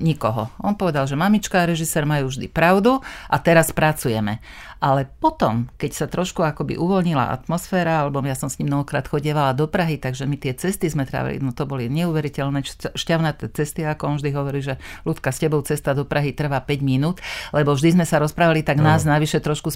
nikoho. 0.03 0.51
On 0.63 0.75
povedal, 0.75 1.07
že 1.07 1.19
mamička 1.19 1.63
a 1.63 1.69
režisér 1.69 2.07
majú 2.09 2.31
vždy 2.31 2.51
pravdu 2.51 3.03
a 3.29 3.37
teraz 3.39 3.71
pracujeme. 3.71 4.43
Ale 4.83 5.07
potom, 5.07 5.71
keď 5.79 5.91
sa 5.95 6.07
trošku 6.11 6.43
akoby 6.43 6.75
uvoľnila 6.75 7.31
atmosféra, 7.31 8.03
alebo 8.03 8.19
ja 8.27 8.35
som 8.35 8.51
s 8.51 8.59
ním 8.59 8.75
mnohokrát 8.75 9.07
chodievala 9.07 9.55
do 9.55 9.71
Prahy, 9.71 9.95
takže 9.95 10.27
my 10.27 10.35
tie 10.35 10.59
cesty 10.59 10.91
sme 10.91 11.07
trávili, 11.07 11.39
no 11.39 11.55
to 11.55 11.71
boli 11.71 11.87
neuveriteľné 11.87 12.67
šťavnaté 12.99 13.47
cesty, 13.55 13.87
ako 13.87 14.03
on 14.11 14.17
vždy 14.19 14.31
hovorí, 14.35 14.59
že 14.59 14.83
ľudka 15.07 15.31
s 15.31 15.39
tebou 15.39 15.63
cesta 15.63 15.95
do 15.95 16.03
Prahy 16.03 16.35
trvá 16.35 16.59
5 16.59 16.83
minút, 16.83 17.23
lebo 17.55 17.79
vždy 17.79 17.95
sme 17.95 18.03
sa 18.03 18.19
rozprávali, 18.19 18.67
tak 18.67 18.83
no. 18.83 18.91
nás 18.91 19.07
navyše 19.07 19.39
trošku 19.39 19.71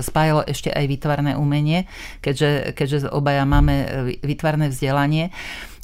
spájalo 0.00 0.40
ešte 0.48 0.72
aj 0.72 0.88
výtvarné 0.88 1.36
umenie, 1.36 1.84
keďže, 2.24 2.72
keďže 2.72 3.12
obaja 3.12 3.44
máme 3.44 3.74
e, 3.76 3.86
výtvarné 4.24 4.72
vzdelanie. 4.72 5.28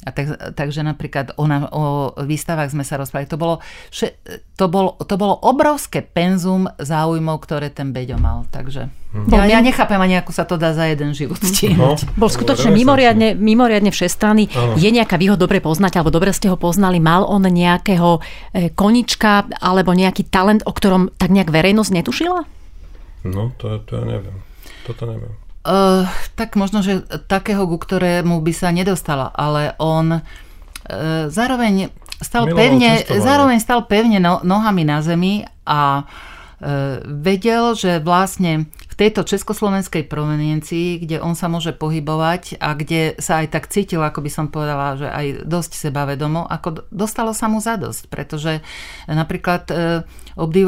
A 0.07 0.15
tak, 0.15 0.55
takže 0.55 0.87
napríklad 0.87 1.35
o, 1.35 1.43
o 1.51 1.83
výstavách 2.23 2.71
sme 2.71 2.87
sa 2.87 2.95
rozprávali. 2.95 3.27
To 3.27 3.35
bolo, 3.35 3.59
to, 4.55 4.65
bolo, 4.71 4.95
to 5.03 5.19
bolo 5.19 5.35
obrovské 5.43 5.99
penzum 5.99 6.71
záujmov, 6.79 7.43
ktoré 7.43 7.67
ten 7.67 7.91
Beďo 7.91 8.15
mal. 8.15 8.47
Takže 8.47 8.87
hmm. 8.87 9.27
ja, 9.27 9.43
ja 9.51 9.59
nechápem 9.59 9.99
ani, 9.99 10.15
ako 10.23 10.31
sa 10.31 10.47
to 10.47 10.55
dá 10.55 10.71
za 10.71 10.87
jeden 10.87 11.11
život 11.11 11.43
mhm. 11.43 11.47
stihnúť. 11.51 11.99
No, 12.07 12.15
bol 12.15 12.31
skutočne 12.31 12.71
mimoriadne, 12.71 13.35
mimoriadne 13.35 13.91
všestranný. 13.91 14.47
Je 14.79 14.87
nejaká, 14.87 15.19
vy 15.19 15.35
ho 15.35 15.35
dobre 15.35 15.59
poznáte, 15.59 15.99
alebo 15.99 16.15
dobre 16.15 16.31
ste 16.31 16.47
ho 16.47 16.55
poznali. 16.55 17.03
Mal 17.03 17.27
on 17.27 17.43
nejakého 17.43 18.23
e, 18.55 18.71
konička 18.71 19.51
alebo 19.59 19.91
nejaký 19.91 20.31
talent, 20.31 20.63
o 20.63 20.71
ktorom 20.71 21.11
tak 21.19 21.35
nejak 21.35 21.51
verejnosť 21.51 21.91
netušila? 21.91 22.39
No, 23.27 23.51
to, 23.59 23.83
to 23.83 23.99
ja 23.99 24.03
neviem. 24.07 24.39
Toto 24.87 25.03
neviem. 25.03 25.46
Uh, 25.67 26.07
tak 26.39 26.55
možno, 26.55 26.79
že 26.79 27.03
takého, 27.27 27.67
ku 27.67 27.75
ktorému 27.75 28.39
by 28.39 28.53
sa 28.55 28.71
nedostala, 28.71 29.35
ale 29.35 29.75
on 29.83 30.15
uh, 30.15 30.23
zároveň 31.27 31.91
stal 32.23 32.47
Miloval 32.47 32.59
pevne, 32.63 32.91
zároveň 33.03 33.59
stal 33.59 33.83
pevne 33.83 34.23
no, 34.23 34.39
nohami 34.47 34.87
na 34.87 35.03
zemi 35.03 35.43
a 35.67 36.07
uh, 36.07 36.36
vedel, 37.05 37.77
že 37.77 38.01
vlastne 38.01 38.65
v 38.89 38.95
tejto 38.97 39.21
československej 39.29 40.09
proveniencii, 40.09 41.05
kde 41.05 41.21
on 41.21 41.37
sa 41.37 41.45
môže 41.45 41.69
pohybovať 41.77 42.57
a 42.57 42.73
kde 42.73 43.13
sa 43.21 43.45
aj 43.45 43.53
tak 43.53 43.69
cítil, 43.69 44.01
ako 44.01 44.25
by 44.25 44.29
som 44.33 44.49
povedala, 44.49 44.97
že 44.97 45.05
aj 45.05 45.45
dosť 45.45 45.71
sebavedomo, 45.77 46.49
ako 46.49 46.89
dostalo 46.89 47.37
sa 47.37 47.45
mu 47.45 47.61
zadosť, 47.61 48.09
pretože 48.09 48.65
napríklad 49.05 49.69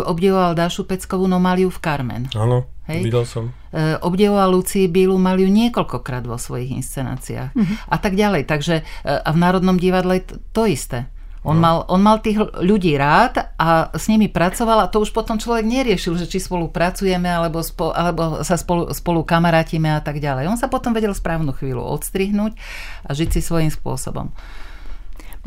obdivoval 0.05 0.53
Dášu 0.53 0.85
Peckovú 0.85 1.25
Nomaliu 1.25 1.73
v 1.73 1.81
Carmen. 1.81 2.23
Áno. 2.37 2.69
Hej? 2.89 3.05
Videl 3.05 3.25
som. 3.29 3.53
E, 3.69 4.01
obdivoval 4.01 4.49
Lucii 4.49 4.89
Bílu, 4.89 5.21
mal 5.21 5.37
ju 5.37 5.45
niekoľkokrát 5.45 6.25
vo 6.25 6.41
svojich 6.41 6.73
inscenáciách. 6.81 7.53
Uh-huh. 7.53 7.75
A 7.85 8.01
tak 8.01 8.17
ďalej. 8.17 8.49
Takže 8.49 8.81
e, 8.81 8.83
a 9.05 9.29
v 9.29 9.37
Národnom 9.37 9.77
divadle 9.77 10.25
to, 10.25 10.41
to 10.49 10.65
isté. 10.65 11.05
On, 11.47 11.55
no. 11.55 11.63
mal, 11.63 11.77
on 11.87 12.03
mal 12.03 12.19
tých 12.19 12.35
ľudí 12.59 12.99
rád 12.99 13.55
a 13.55 13.95
s 13.95 14.11
nimi 14.11 14.27
pracoval 14.27 14.83
a 14.83 14.91
to 14.91 14.99
už 14.99 15.15
potom 15.15 15.39
človek 15.39 15.63
neriešil, 15.63 16.19
že 16.19 16.27
či 16.27 16.43
spolupracujeme 16.43 17.31
alebo, 17.31 17.63
spo, 17.63 17.95
alebo 17.95 18.43
sa 18.43 18.59
spolu, 18.59 18.91
spolu 18.91 19.23
kamarátime 19.23 19.87
a 19.87 20.03
tak 20.03 20.19
ďalej. 20.19 20.51
On 20.51 20.59
sa 20.59 20.67
potom 20.67 20.91
vedel 20.91 21.15
správnu 21.15 21.55
chvíľu 21.55 21.79
odstrihnúť 21.79 22.59
a 23.07 23.09
žiť 23.15 23.29
si 23.31 23.39
svojím 23.39 23.71
spôsobom. 23.71 24.35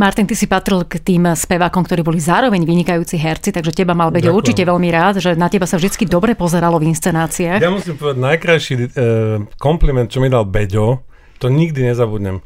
Martin, 0.00 0.24
ty 0.24 0.32
si 0.32 0.48
patril 0.48 0.88
k 0.88 0.96
tým 0.96 1.36
spevákom, 1.36 1.84
ktorí 1.84 2.00
boli 2.00 2.16
zároveň 2.16 2.64
vynikajúci 2.64 3.20
herci, 3.20 3.52
takže 3.52 3.76
teba 3.76 3.92
mal 3.92 4.08
byť 4.08 4.24
určite 4.32 4.64
veľmi 4.64 4.88
rád, 4.88 5.20
že 5.20 5.36
na 5.36 5.52
teba 5.52 5.68
sa 5.68 5.76
vždy 5.76 6.08
dobre 6.08 6.32
pozeralo 6.32 6.80
v 6.80 6.88
inscenáciách. 6.88 7.60
Ja 7.60 7.68
musím 7.68 8.00
povedať, 8.00 8.24
najkrajší 8.24 8.74
e, 8.80 8.84
kompliment, 9.60 10.08
čo 10.08 10.24
mi 10.24 10.32
dal 10.32 10.48
Beďo, 10.48 11.04
to 11.36 11.52
nikdy 11.52 11.84
nezabudnem. 11.84 12.40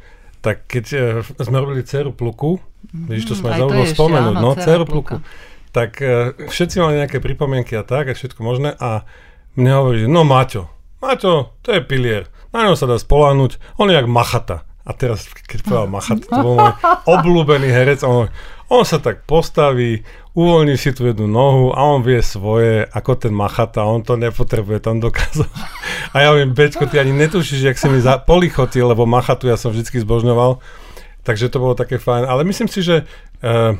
Tak 0.45 0.68
keď 0.68 0.84
e, 0.93 1.01
sme 1.43 1.59
robili 1.59 1.82
Ceru 1.82 2.12
Pluku, 2.12 2.61
mm, 2.93 3.07
vidíš, 3.11 3.26
to 3.30 3.34
sme 3.39 3.55
zabudol 3.55 3.87
spomenúť, 3.87 4.37
no, 4.37 4.55
Ceru 4.57 4.84
Pluku, 4.84 5.18
tak 5.70 6.01
e, 6.01 6.37
všetci 6.47 6.76
mali 6.80 7.03
nejaké 7.03 7.18
pripomienky 7.20 7.76
a 7.76 7.84
tak, 7.84 8.09
a 8.09 8.16
všetko 8.16 8.41
možné 8.41 8.72
a 8.76 9.05
mne 9.57 9.72
hovorí, 9.76 10.05
že 10.05 10.09
no 10.09 10.22
Maťo, 10.22 10.68
Maťo, 11.01 11.57
to 11.61 11.68
je 11.72 11.80
pilier, 11.84 12.28
na 12.57 12.64
ňom 12.64 12.76
sa 12.78 12.89
dá 12.89 12.97
spoláhnuť, 12.97 13.76
on 13.76 13.93
je 13.93 13.97
jak 13.97 14.09
machata. 14.09 14.64
A 14.87 14.95
teraz, 14.95 15.26
keď 15.26 15.66
povedal 15.66 15.91
Machat, 15.91 16.22
to 16.22 16.30
bol 16.30 16.62
môj 16.62 16.72
obľúbený 17.18 17.68
herec, 17.74 18.07
on, 18.07 18.30
On 18.70 18.87
sa 18.87 19.03
tak 19.03 19.26
postaví, 19.26 20.07
uvoľní 20.37 20.76
si 20.76 20.93
tú 20.93 21.09
jednu 21.09 21.24
nohu 21.24 21.72
a 21.72 21.80
on 21.97 22.05
vie 22.05 22.20
svoje, 22.20 22.84
ako 22.84 23.16
ten 23.16 23.32
machata, 23.32 23.89
on 23.89 24.05
to 24.05 24.20
nepotrebuje, 24.20 24.84
tam 24.84 25.01
dokázal. 25.01 25.49
A 26.14 26.16
ja 26.20 26.30
viem, 26.37 26.53
Beťko, 26.53 26.84
ty 26.93 27.01
ani 27.01 27.16
netušíš, 27.16 27.64
jak 27.64 27.80
si 27.80 27.89
mi 27.89 28.05
za 28.05 28.20
polichotil, 28.20 28.84
lebo 28.84 29.09
machatu 29.09 29.49
ja 29.49 29.57
som 29.57 29.72
vždycky 29.72 29.97
zbožňoval. 30.05 30.61
Takže 31.24 31.49
to 31.49 31.59
bolo 31.59 31.74
také 31.74 31.97
fajn. 31.97 32.28
Ale 32.28 32.47
myslím 32.47 32.68
si, 32.68 32.84
že 32.84 33.09
uh, 33.43 33.74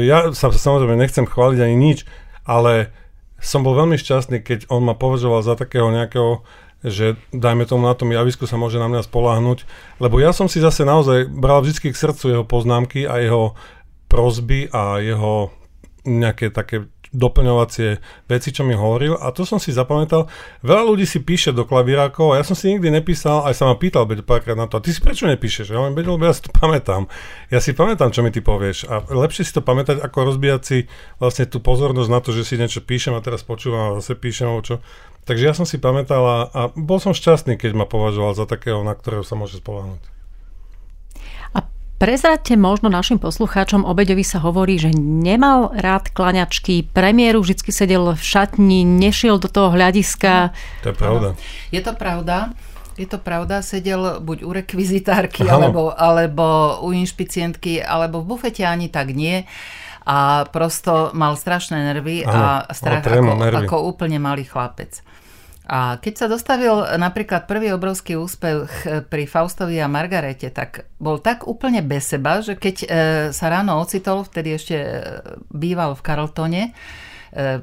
ja 0.00 0.30
sa 0.36 0.52
samozrejme 0.52 0.94
nechcem 0.94 1.24
chváliť 1.24 1.58
ani 1.60 1.76
nič, 1.76 2.04
ale 2.44 2.94
som 3.40 3.64
bol 3.64 3.72
veľmi 3.72 3.96
šťastný, 3.96 4.44
keď 4.44 4.68
on 4.68 4.84
ma 4.84 4.92
považoval 4.92 5.40
za 5.40 5.56
takého 5.56 5.88
nejakého 5.88 6.44
že 6.80 7.20
dajme 7.28 7.68
tomu 7.68 7.84
na 7.84 7.92
tom 7.92 8.08
javisku 8.08 8.48
sa 8.48 8.56
môže 8.56 8.80
na 8.80 8.88
mňa 8.88 9.04
spoláhnuť, 9.04 9.68
lebo 10.00 10.16
ja 10.16 10.32
som 10.32 10.48
si 10.48 10.64
zase 10.64 10.88
naozaj 10.88 11.28
bral 11.28 11.60
vždy 11.60 11.92
k 11.92 12.00
srdcu 12.00 12.24
jeho 12.32 12.44
poznámky 12.48 13.04
a 13.04 13.20
jeho 13.20 13.52
prozby 14.10 14.66
a 14.74 14.98
jeho 14.98 15.54
nejaké 16.02 16.50
také 16.50 16.90
doplňovacie 17.10 17.98
veci, 18.30 18.48
čo 18.54 18.62
mi 18.62 18.78
hovoril 18.78 19.18
a 19.18 19.34
to 19.34 19.42
som 19.42 19.58
si 19.58 19.74
zapamätal. 19.74 20.30
Veľa 20.62 20.94
ľudí 20.94 21.06
si 21.06 21.18
píše 21.18 21.50
do 21.50 21.66
klavírákov 21.66 22.34
a 22.34 22.38
ja 22.38 22.44
som 22.46 22.54
si 22.54 22.70
nikdy 22.70 22.86
nepísal, 22.86 23.42
aj 23.50 23.54
sa 23.58 23.66
ma 23.66 23.74
pýtal 23.74 24.06
Beď 24.06 24.22
párkrát 24.22 24.54
na 24.54 24.70
to, 24.70 24.78
a 24.78 24.82
ty 24.82 24.94
si 24.94 25.02
prečo 25.02 25.26
nepíšeš? 25.26 25.74
Ja 25.74 25.82
hovorím, 25.82 25.98
Beď, 25.98 26.06
lebo 26.06 26.24
ja 26.30 26.34
si 26.34 26.46
to 26.46 26.54
pamätám. 26.54 27.10
Ja 27.50 27.58
si 27.58 27.74
pamätám, 27.74 28.14
čo 28.14 28.22
mi 28.22 28.30
ty 28.30 28.38
povieš 28.38 28.86
a 28.86 29.02
lepšie 29.10 29.42
si 29.42 29.52
to 29.54 29.62
pamätať, 29.62 29.98
ako 29.98 30.34
rozbíjať 30.34 30.62
si 30.62 30.78
vlastne 31.18 31.50
tú 31.50 31.58
pozornosť 31.58 32.10
na 32.10 32.20
to, 32.22 32.30
že 32.30 32.46
si 32.46 32.54
niečo 32.54 32.78
píšem 32.78 33.14
a 33.18 33.20
teraz 33.22 33.42
počúvam 33.42 33.90
a 33.90 33.96
zase 33.98 34.14
píšem, 34.14 34.46
čo. 34.62 34.78
Takže 35.26 35.44
ja 35.50 35.54
som 35.54 35.66
si 35.66 35.82
pamätal 35.82 36.22
a, 36.22 36.38
a 36.54 36.60
bol 36.78 37.02
som 37.02 37.10
šťastný, 37.10 37.58
keď 37.58 37.74
ma 37.74 37.86
považoval 37.90 38.38
za 38.38 38.46
takého, 38.46 38.86
na 38.86 38.94
ktorého 38.94 39.26
sa 39.26 39.34
môže 39.34 39.58
spolahnuť. 39.58 40.19
Prezradte 42.00 42.56
možno 42.56 42.88
našim 42.88 43.20
poslucháčom, 43.20 43.84
Obeďovi 43.84 44.24
sa 44.24 44.40
hovorí, 44.40 44.80
že 44.80 44.88
nemal 44.96 45.68
rád 45.76 46.08
klaňačky, 46.08 46.88
premiéru 46.96 47.44
vždy 47.44 47.68
sedel 47.68 48.16
v 48.16 48.22
šatni, 48.24 48.88
nešiel 48.88 49.36
do 49.36 49.52
toho 49.52 49.68
hľadiska. 49.68 50.56
To 50.80 50.88
je 50.90 50.96
pravda. 50.96 51.28
Je 51.68 51.84
to 51.84 51.92
pravda. 51.92 52.56
Je 52.96 53.04
to 53.04 53.20
pravda, 53.20 53.60
sedel 53.60 54.16
buď 54.16 54.48
u 54.48 54.50
rekvizitárky, 54.56 55.44
alebo, 55.44 55.92
alebo 55.92 56.80
u 56.80 56.96
inšpicientky, 56.96 57.84
alebo 57.84 58.24
v 58.24 58.32
bufete 58.32 58.64
ani 58.64 58.88
tak 58.88 59.12
nie 59.12 59.44
a 60.08 60.48
prosto 60.48 61.12
mal 61.12 61.36
strašné 61.36 61.84
nervy 61.84 62.24
ano, 62.24 62.64
a 62.64 62.72
strach 62.72 63.04
ako, 63.04 63.60
ako 63.60 63.76
úplne 63.84 64.16
malý 64.16 64.48
chlapec. 64.48 65.04
A 65.70 66.02
keď 66.02 66.14
sa 66.18 66.26
dostavil 66.26 66.82
napríklad 66.98 67.46
prvý 67.46 67.70
obrovský 67.70 68.18
úspech 68.18 69.06
pri 69.06 69.24
Faustovi 69.30 69.78
a 69.78 69.86
Margarete, 69.86 70.50
tak 70.50 70.90
bol 70.98 71.22
tak 71.22 71.46
úplne 71.46 71.78
bez 71.78 72.10
seba, 72.10 72.42
že 72.42 72.58
keď 72.58 72.76
e, 72.82 72.86
sa 73.30 73.46
ráno 73.46 73.78
ocitol, 73.78 74.26
vtedy 74.26 74.58
ešte 74.58 74.74
e, 74.74 74.90
býval 75.54 75.94
v 75.94 76.02
Carltone, 76.02 76.62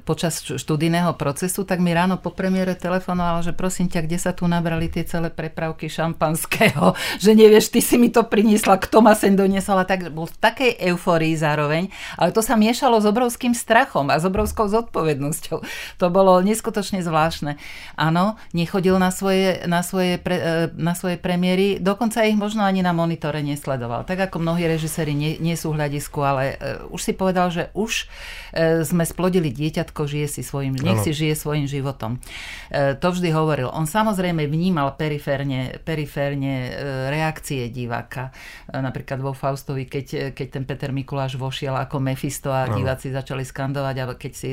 počas 0.07 0.39
študijného 0.39 1.11
procesu, 1.19 1.67
tak 1.67 1.83
mi 1.83 1.91
ráno 1.91 2.15
po 2.15 2.31
premiére 2.31 2.71
telefonoval, 2.71 3.43
že 3.43 3.51
prosím 3.51 3.91
ťa, 3.91 3.99
kde 4.07 4.17
sa 4.17 4.31
tu 4.31 4.47
nabrali 4.47 4.87
tie 4.87 5.03
celé 5.03 5.27
prepravky 5.27 5.91
šampanského, 5.91 6.95
že 7.23 7.31
nevieš, 7.35 7.75
ty 7.75 7.83
si 7.83 7.99
mi 7.99 8.07
to 8.07 8.23
priniesla, 8.23 8.79
kto 8.79 9.03
ma 9.03 9.11
sem 9.11 9.35
doniesla, 9.35 9.83
tak 9.83 10.07
bol 10.15 10.31
v 10.31 10.37
takej 10.39 10.71
euforii 10.93 11.35
zároveň, 11.35 11.91
ale 12.15 12.31
to 12.31 12.39
sa 12.39 12.55
miešalo 12.55 13.03
s 13.03 13.05
obrovským 13.05 13.51
strachom 13.51 14.07
a 14.07 14.15
s 14.15 14.23
obrovskou 14.23 14.71
zodpovednosťou. 14.71 15.59
To 15.99 16.05
bolo 16.07 16.39
neskutočne 16.39 17.03
zvláštne. 17.03 17.59
Áno, 17.99 18.39
nechodil 18.55 18.95
na 18.95 19.11
svoje, 19.11 19.67
na 19.67 19.83
svoje, 19.83 20.15
pre, 20.15 20.37
e, 20.39 20.53
na 20.79 20.95
svoje 20.95 21.19
premiéry, 21.19 21.83
dokonca 21.83 22.23
ich 22.23 22.39
možno 22.39 22.63
ani 22.63 22.79
na 22.79 22.95
monitore 22.95 23.43
nesledoval. 23.43 24.07
Tak 24.07 24.31
ako 24.31 24.39
mnohí 24.39 24.63
režiséri 24.63 25.11
nie, 25.11 25.35
nie 25.43 25.59
sú 25.59 25.75
v 25.75 25.83
hľadisku, 25.83 26.19
ale 26.23 26.43
uh, 26.55 26.95
už 26.95 27.01
si 27.03 27.13
povedal, 27.13 27.51
že 27.51 27.69
už 27.75 28.07
sme 28.57 29.05
splodili 29.05 29.53
dieťatko 29.57 30.05
žije 30.05 30.27
si 30.29 30.41
svojim, 30.45 30.77
nech 30.77 31.01
si 31.01 31.17
žije 31.17 31.33
svojim 31.33 31.65
životom. 31.65 32.21
E, 32.69 32.93
to 32.93 33.09
vždy 33.09 33.33
hovoril. 33.33 33.73
On 33.73 33.89
samozrejme 33.89 34.45
vnímal 34.45 34.93
periférne, 34.93 35.81
periférne 35.81 36.53
e, 36.69 36.71
reakcie 37.09 37.73
diváka. 37.73 38.29
E, 38.69 38.77
napríklad 38.77 39.17
vo 39.17 39.33
Faustovi, 39.33 39.89
keď, 39.89 40.37
keď 40.37 40.47
ten 40.53 40.63
Peter 40.69 40.93
Mikuláš 40.93 41.41
vošiel 41.41 41.73
ako 41.73 41.97
Mefisto 41.97 42.53
a 42.53 42.69
diváci 42.69 43.09
začali 43.09 43.41
skandovať 43.41 43.95
a 43.97 44.05
keď 44.13 44.31
si 44.37 44.49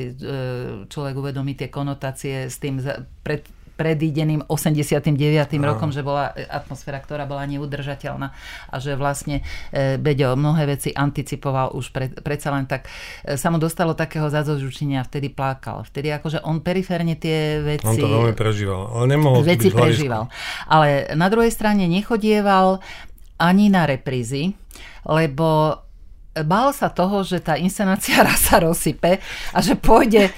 človek 0.89 1.13
uvedomí 1.13 1.53
tie 1.53 1.69
konotácie 1.69 2.49
s 2.49 2.57
tým 2.57 2.81
pred 3.21 3.45
predídeným 3.75 4.47
89. 4.47 5.11
Aha. 5.19 5.67
rokom, 5.67 5.91
že 5.91 6.01
bola 6.01 6.31
atmosféra, 6.49 7.03
ktorá 7.03 7.27
bola 7.27 7.43
neudržateľná 7.45 8.27
a 8.71 8.75
že 8.79 8.95
vlastne 8.95 9.43
e, 9.69 9.99
Beďo 9.99 10.39
mnohé 10.39 10.65
veci 10.65 10.95
anticipoval 10.95 11.75
už 11.75 11.91
pred, 11.91 12.11
predsa 12.23 12.55
len 12.55 12.65
tak 12.65 12.87
e, 13.27 13.35
sa 13.35 13.51
mu 13.51 13.59
dostalo 13.59 13.93
takého 13.93 14.31
zazožučenia 14.31 15.03
a 15.03 15.07
vtedy 15.07 15.27
plakal. 15.29 15.83
Vtedy 15.83 16.15
akože 16.15 16.41
on 16.47 16.63
periférne 16.63 17.19
tie 17.19 17.59
veci... 17.61 17.85
On 17.85 17.95
to 17.99 18.07
veľmi 18.07 18.33
prežíval, 18.33 18.81
ale 18.95 19.05
nemohol 19.11 19.43
Veci 19.45 19.69
prežíval. 19.69 20.31
Ale 20.65 21.13
na 21.13 21.27
druhej 21.27 21.51
strane 21.51 21.85
nechodieval 21.85 22.79
ani 23.35 23.67
na 23.67 23.83
reprízy, 23.83 24.55
lebo 25.03 25.79
bál 26.43 26.75
sa 26.75 26.91
toho, 26.91 27.23
že 27.23 27.39
tá 27.39 27.55
inscenácia 27.55 28.19
raz 28.27 28.51
sa 28.51 28.59
rozsype 28.59 29.23
a 29.55 29.57
že 29.63 29.79
pôjde 29.79 30.27
e, 30.27 30.31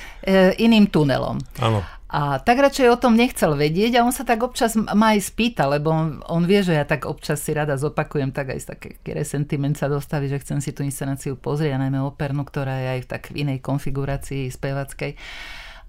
iným 0.61 0.85
tunelom. 0.93 1.41
Áno. 1.57 1.81
A 2.07 2.39
tak 2.39 2.63
radšej 2.63 2.87
o 2.87 2.95
tom 2.95 3.19
nechcel 3.19 3.51
vedieť 3.59 3.99
a 3.99 4.07
on 4.07 4.15
sa 4.15 4.23
tak 4.23 4.39
občas 4.39 4.79
ma 4.79 5.11
aj 5.11 5.27
spýta, 5.27 5.67
lebo 5.67 5.91
on, 5.91 6.23
on 6.31 6.47
vie, 6.47 6.63
že 6.63 6.71
ja 6.71 6.87
tak 6.87 7.03
občas 7.03 7.43
si 7.43 7.51
rada 7.51 7.75
zopakujem, 7.75 8.31
tak 8.31 8.55
aj 8.55 8.59
z 8.63 8.67
také 8.71 8.89
resentiment 9.11 9.75
sa 9.75 9.91
dostaví, 9.91 10.31
že 10.31 10.39
chcem 10.39 10.63
si 10.63 10.71
tú 10.71 10.87
inscenáciu 10.87 11.35
pozrieť, 11.35 11.75
najmä 11.75 11.99
opernú, 11.99 12.47
ktorá 12.47 12.79
je 12.79 12.87
aj 12.95 12.99
v 13.03 13.09
tak 13.11 13.23
inej 13.35 13.59
konfigurácii 13.59 14.47
spevackej. 14.47 15.19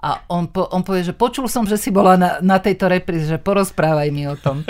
A 0.02 0.26
on, 0.30 0.50
po, 0.50 0.66
on 0.74 0.82
povie, 0.82 1.06
že 1.06 1.14
počul 1.14 1.46
som, 1.46 1.66
že 1.70 1.78
si 1.78 1.94
bola 1.94 2.18
na, 2.18 2.30
na 2.42 2.58
tejto 2.58 2.90
repríze, 2.90 3.30
že 3.30 3.38
porozprávaj 3.38 4.10
mi 4.10 4.26
o 4.26 4.34
tom. 4.34 4.66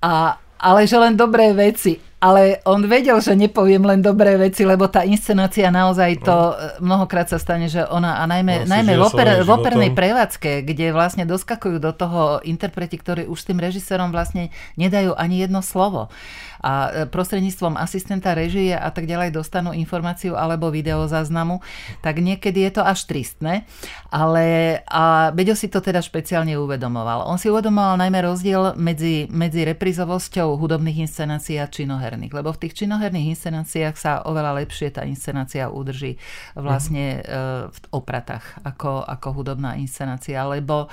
A, 0.00 0.38
ale 0.56 0.86
že 0.86 0.96
len 0.96 1.18
dobré 1.18 1.50
veci 1.52 2.09
ale 2.20 2.60
on 2.68 2.84
vedel, 2.84 3.16
že 3.24 3.32
nepoviem 3.32 3.80
len 3.80 4.04
dobré 4.04 4.36
veci, 4.36 4.68
lebo 4.68 4.92
tá 4.92 5.08
inscenácia 5.08 5.72
naozaj 5.72 6.20
to 6.20 6.36
no. 6.36 6.54
mnohokrát 6.84 7.32
sa 7.32 7.40
stane, 7.40 7.72
že 7.72 7.80
ona, 7.88 8.20
a 8.20 8.28
najmä, 8.28 8.68
no, 8.68 8.76
najmä 8.76 8.92
v, 8.92 9.02
oper, 9.08 9.28
v 9.40 9.48
opernej 9.50 9.90
prevádzke, 9.96 10.60
kde 10.68 10.92
vlastne 10.92 11.24
doskakujú 11.24 11.80
do 11.80 11.96
toho 11.96 12.44
interpreti, 12.44 13.00
ktorí 13.00 13.24
už 13.24 13.40
s 13.40 13.48
tým 13.48 13.58
režisérom 13.64 14.12
vlastne 14.12 14.52
nedajú 14.76 15.16
ani 15.16 15.48
jedno 15.48 15.64
slovo 15.64 16.12
a 16.60 16.72
e, 16.88 17.08
prostredníctvom 17.08 17.74
asistenta 17.80 18.36
režie 18.36 18.76
a 18.76 18.88
tak 18.92 19.08
ďalej 19.08 19.32
dostanú 19.32 19.72
informáciu 19.72 20.36
alebo 20.36 20.68
videozáznamu, 20.68 21.64
tak 22.04 22.20
niekedy 22.20 22.68
je 22.68 22.72
to 22.80 22.82
až 22.84 23.08
tristné, 23.08 23.64
ale 24.12 24.78
a 24.86 25.32
Beďo 25.32 25.56
si 25.56 25.72
to 25.72 25.80
teda 25.80 26.04
špeciálne 26.04 26.52
uvedomoval. 26.60 27.24
On 27.26 27.40
si 27.40 27.48
uvedomoval 27.48 27.96
najmä 28.00 28.20
rozdiel 28.24 28.76
medzi, 28.76 29.26
medzi 29.32 29.64
reprizovosťou 29.64 30.60
hudobných 30.60 31.08
inscenácií 31.08 31.56
a 31.56 31.66
činoherných, 31.66 32.32
lebo 32.36 32.52
v 32.52 32.68
tých 32.68 32.84
činoherných 32.84 33.32
inscenáciách 33.34 33.96
sa 33.96 34.20
oveľa 34.28 34.60
lepšie 34.62 34.92
tá 34.92 35.02
inscenácia 35.08 35.66
udrží 35.72 36.20
vlastne 36.54 37.20
mm. 37.20 37.72
v 37.72 37.78
opratách 37.96 38.44
ako, 38.62 39.02
ako 39.08 39.28
hudobná 39.40 39.80
inscenácia, 39.80 40.44
lebo 40.44 40.86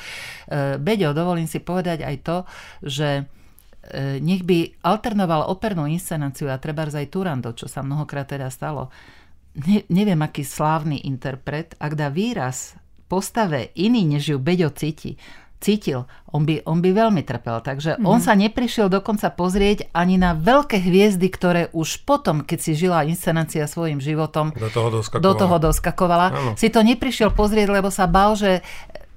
e, 0.47 0.79
Beďo, 0.79 1.11
dovolím 1.11 1.49
si 1.49 1.59
povedať 1.59 2.07
aj 2.07 2.15
to, 2.23 2.37
že 2.83 3.09
nech 4.19 4.43
by 4.43 4.83
alternoval 4.83 5.47
opernú 5.47 5.87
inscenáciu 5.87 6.51
a 6.51 6.59
treba 6.59 6.83
aj 6.87 7.07
Turando, 7.07 7.55
čo 7.55 7.71
sa 7.71 7.83
mnohokrát 7.83 8.27
teda 8.27 8.51
stalo. 8.51 8.91
Ne, 9.57 9.87
neviem, 9.89 10.21
aký 10.21 10.45
slávny 10.45 11.07
interpret, 11.09 11.73
ak 11.81 11.97
dá 11.97 12.13
výraz 12.13 12.77
postave 13.07 13.73
iný, 13.73 14.05
než 14.05 14.35
ju 14.35 14.37
Beďo 14.37 14.69
cíti, 14.75 15.17
cítil, 15.57 16.05
on 16.29 16.45
by, 16.45 16.61
on 16.69 16.85
by 16.85 16.93
veľmi 16.93 17.25
trpel. 17.25 17.65
Takže 17.65 17.97
mm-hmm. 17.97 18.05
on 18.05 18.19
sa 18.21 18.37
neprišiel 18.37 18.93
dokonca 18.93 19.33
pozrieť 19.33 19.89
ani 19.95 20.21
na 20.21 20.37
veľké 20.37 20.77
hviezdy, 20.77 21.27
ktoré 21.33 21.73
už 21.73 22.05
potom, 22.05 22.45
keď 22.45 22.59
si 22.61 22.77
žila 22.77 23.07
inscenácia 23.09 23.65
svojim 23.65 23.97
životom, 23.97 24.53
do 24.53 24.69
toho 24.69 25.01
doskakovala. 25.01 25.25
Do 25.25 25.33
toho 25.33 25.55
doskakovala 25.57 26.27
si 26.53 26.69
to 26.69 26.85
neprišiel 26.85 27.33
pozrieť, 27.33 27.67
lebo 27.73 27.89
sa 27.89 28.05
bál, 28.05 28.37
že 28.37 28.61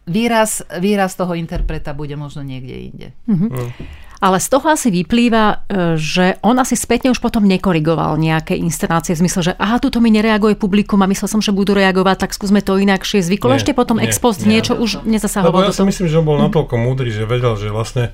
výraz, 0.08 0.64
výraz 0.80 1.12
toho 1.12 1.36
interpreta 1.36 1.92
bude 1.92 2.16
možno 2.16 2.40
niekde 2.40 2.76
inde. 2.88 3.08
Mm-hmm. 3.28 3.50
Mm. 3.52 3.70
Ale 4.20 4.36
z 4.36 4.52
toho 4.52 4.68
asi 4.68 4.92
vyplýva, 4.92 5.44
e, 5.48 5.56
že 5.96 6.36
on 6.44 6.60
asi 6.60 6.76
spätne 6.76 7.08
už 7.08 7.24
potom 7.24 7.48
nekorigoval 7.48 8.20
nejaké 8.20 8.52
inscenácie 8.52 9.16
v 9.16 9.24
zmysle, 9.24 9.40
že 9.40 9.52
aha, 9.56 9.80
tuto 9.80 10.04
mi 10.04 10.12
nereaguje 10.12 10.60
publikum 10.60 11.00
a 11.00 11.08
myslel 11.08 11.28
som, 11.28 11.40
že 11.40 11.56
budú 11.56 11.72
reagovať, 11.72 12.28
tak 12.28 12.36
skúsme 12.36 12.60
to 12.60 12.76
inakšie. 12.76 13.24
Zvykol 13.24 13.56
ešte 13.56 13.72
potom 13.72 13.96
nie, 13.96 14.04
ex 14.04 14.20
post 14.20 14.44
nie, 14.44 14.60
niečo 14.60 14.76
už 14.76 15.08
nezasahoval. 15.08 15.64
Lebo 15.64 15.64
ja 15.64 15.72
si 15.72 15.82
myslím, 15.88 16.06
že 16.12 16.20
on 16.20 16.26
bol 16.28 16.36
natoľko 16.36 16.76
múdry, 16.76 17.08
že 17.08 17.24
vedel, 17.24 17.56
že 17.56 17.72
vlastne 17.72 18.12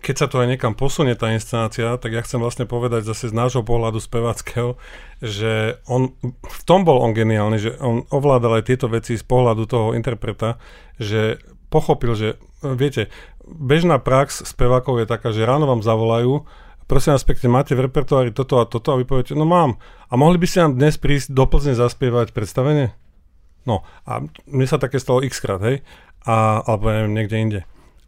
keď 0.00 0.16
sa 0.16 0.26
to 0.32 0.40
aj 0.40 0.48
niekam 0.48 0.72
posunie 0.72 1.12
tá 1.12 1.28
inscenácia, 1.28 1.92
tak 2.00 2.16
ja 2.16 2.24
chcem 2.24 2.40
vlastne 2.40 2.64
povedať 2.64 3.04
zase 3.04 3.28
z 3.28 3.36
nášho 3.36 3.60
pohľadu 3.60 4.00
spevackého, 4.00 4.80
že 5.20 5.76
on, 5.84 6.16
v 6.40 6.60
tom 6.64 6.88
bol 6.88 7.04
on 7.04 7.12
geniálny, 7.12 7.58
že 7.60 7.70
on 7.84 8.08
ovládal 8.08 8.60
aj 8.60 8.64
tieto 8.64 8.88
veci 8.88 9.20
z 9.20 9.24
pohľadu 9.24 9.68
toho 9.68 9.92
interpreta, 9.92 10.56
že 10.96 11.44
pochopil, 11.68 12.16
že 12.16 12.28
viete, 12.62 13.08
bežná 13.44 13.96
prax 13.98 14.44
spevákov 14.44 15.02
je 15.02 15.06
taká, 15.08 15.32
že 15.32 15.48
ráno 15.48 15.64
vám 15.64 15.80
zavolajú, 15.80 16.44
prosím 16.84 17.16
vás 17.16 17.24
pekne, 17.24 17.48
máte 17.48 17.72
v 17.72 17.88
repertoári 17.88 18.30
toto 18.30 18.60
a 18.60 18.68
toto 18.68 18.94
a 18.94 18.98
vy 19.00 19.08
poviete, 19.08 19.32
no 19.32 19.48
mám. 19.48 19.80
A 20.10 20.18
mohli 20.20 20.36
by 20.36 20.46
ste 20.46 20.66
nám 20.66 20.76
dnes 20.76 21.00
prísť 21.00 21.32
do 21.32 21.48
Plzne 21.48 21.74
zaspievať 21.74 22.36
predstavenie? 22.36 22.92
No 23.64 23.84
a 24.04 24.24
mne 24.48 24.66
sa 24.68 24.76
také 24.76 25.00
stalo 25.00 25.24
x 25.24 25.40
krát, 25.40 25.60
hej, 25.64 25.80
a, 26.24 26.60
alebo 26.64 26.92
neviem, 26.92 27.12
niekde 27.16 27.36
inde. 27.36 27.60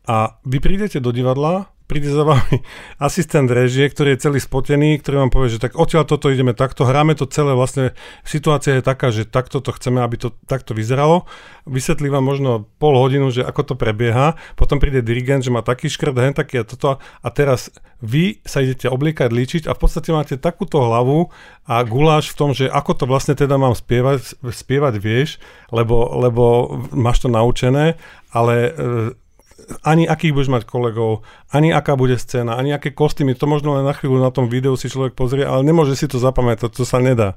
A 0.05 0.37
vy 0.45 0.59
prídete 0.61 1.01
do 1.01 1.15
divadla 1.15 1.72
príde 1.93 2.09
za 2.09 2.25
vami 2.25 2.65
asistent 2.97 3.53
režie, 3.53 3.85
ktorý 3.85 4.17
je 4.17 4.25
celý 4.25 4.41
spotený, 4.41 4.97
ktorý 5.05 5.29
vám 5.29 5.31
povie, 5.31 5.53
že 5.53 5.61
tak 5.61 5.77
odtiaľ 5.77 6.09
toto 6.09 6.33
ideme 6.33 6.57
takto, 6.57 6.89
hráme 6.89 7.13
to 7.13 7.29
celé, 7.29 7.53
vlastne 7.53 7.93
situácia 8.25 8.81
je 8.81 8.83
taká, 8.83 9.13
že 9.13 9.29
takto 9.29 9.61
to 9.61 9.77
chceme, 9.77 10.01
aby 10.01 10.17
to 10.17 10.33
takto 10.49 10.73
vyzeralo. 10.73 11.29
Vysvetlí 11.69 12.09
vám 12.09 12.25
možno 12.25 12.65
pol 12.81 12.97
hodinu, 12.97 13.29
že 13.29 13.45
ako 13.45 13.63
to 13.69 13.75
prebieha, 13.77 14.41
potom 14.57 14.81
príde 14.81 15.05
dirigent, 15.05 15.45
že 15.45 15.53
má 15.53 15.61
taký 15.61 15.93
škrt, 15.93 16.17
hen 16.17 16.33
taký 16.33 16.65
a 16.65 16.65
toto 16.65 16.97
a 16.97 17.29
teraz 17.29 17.69
vy 18.01 18.41
sa 18.43 18.65
idete 18.65 18.89
obliekať, 18.89 19.29
líčiť 19.29 19.63
a 19.69 19.77
v 19.77 19.81
podstate 19.85 20.17
máte 20.17 20.35
takúto 20.41 20.81
hlavu 20.81 21.29
a 21.69 21.85
guláš 21.85 22.33
v 22.33 22.39
tom, 22.41 22.51
že 22.57 22.73
ako 22.73 22.93
to 22.99 23.05
vlastne 23.05 23.37
teda 23.37 23.61
mám 23.61 23.77
spievať, 23.77 24.41
spievať 24.41 24.97
vieš, 24.97 25.37
lebo, 25.69 26.09
lebo 26.19 26.43
máš 26.91 27.23
to 27.23 27.29
naučené, 27.31 28.01
ale 28.33 28.55
e, 28.67 28.71
ani 29.83 30.05
akých 30.07 30.33
budeš 30.35 30.51
mať 30.51 30.63
kolegov, 30.69 31.27
ani 31.51 31.75
aká 31.75 31.97
bude 31.97 32.17
scéna, 32.19 32.59
ani 32.59 32.75
aké 32.75 32.95
kostýmy. 32.95 33.35
To 33.39 33.47
možno 33.51 33.79
len 33.79 33.85
na 33.87 33.95
chvíľu 33.97 34.21
na 34.21 34.31
tom 34.35 34.47
videu 34.47 34.75
si 34.79 34.93
človek 34.93 35.17
pozrie, 35.17 35.43
ale 35.47 35.67
nemôže 35.67 35.97
si 35.99 36.07
to 36.07 36.23
zapamätať, 36.23 36.71
to 36.73 36.85
sa 36.87 37.03
nedá. 37.03 37.35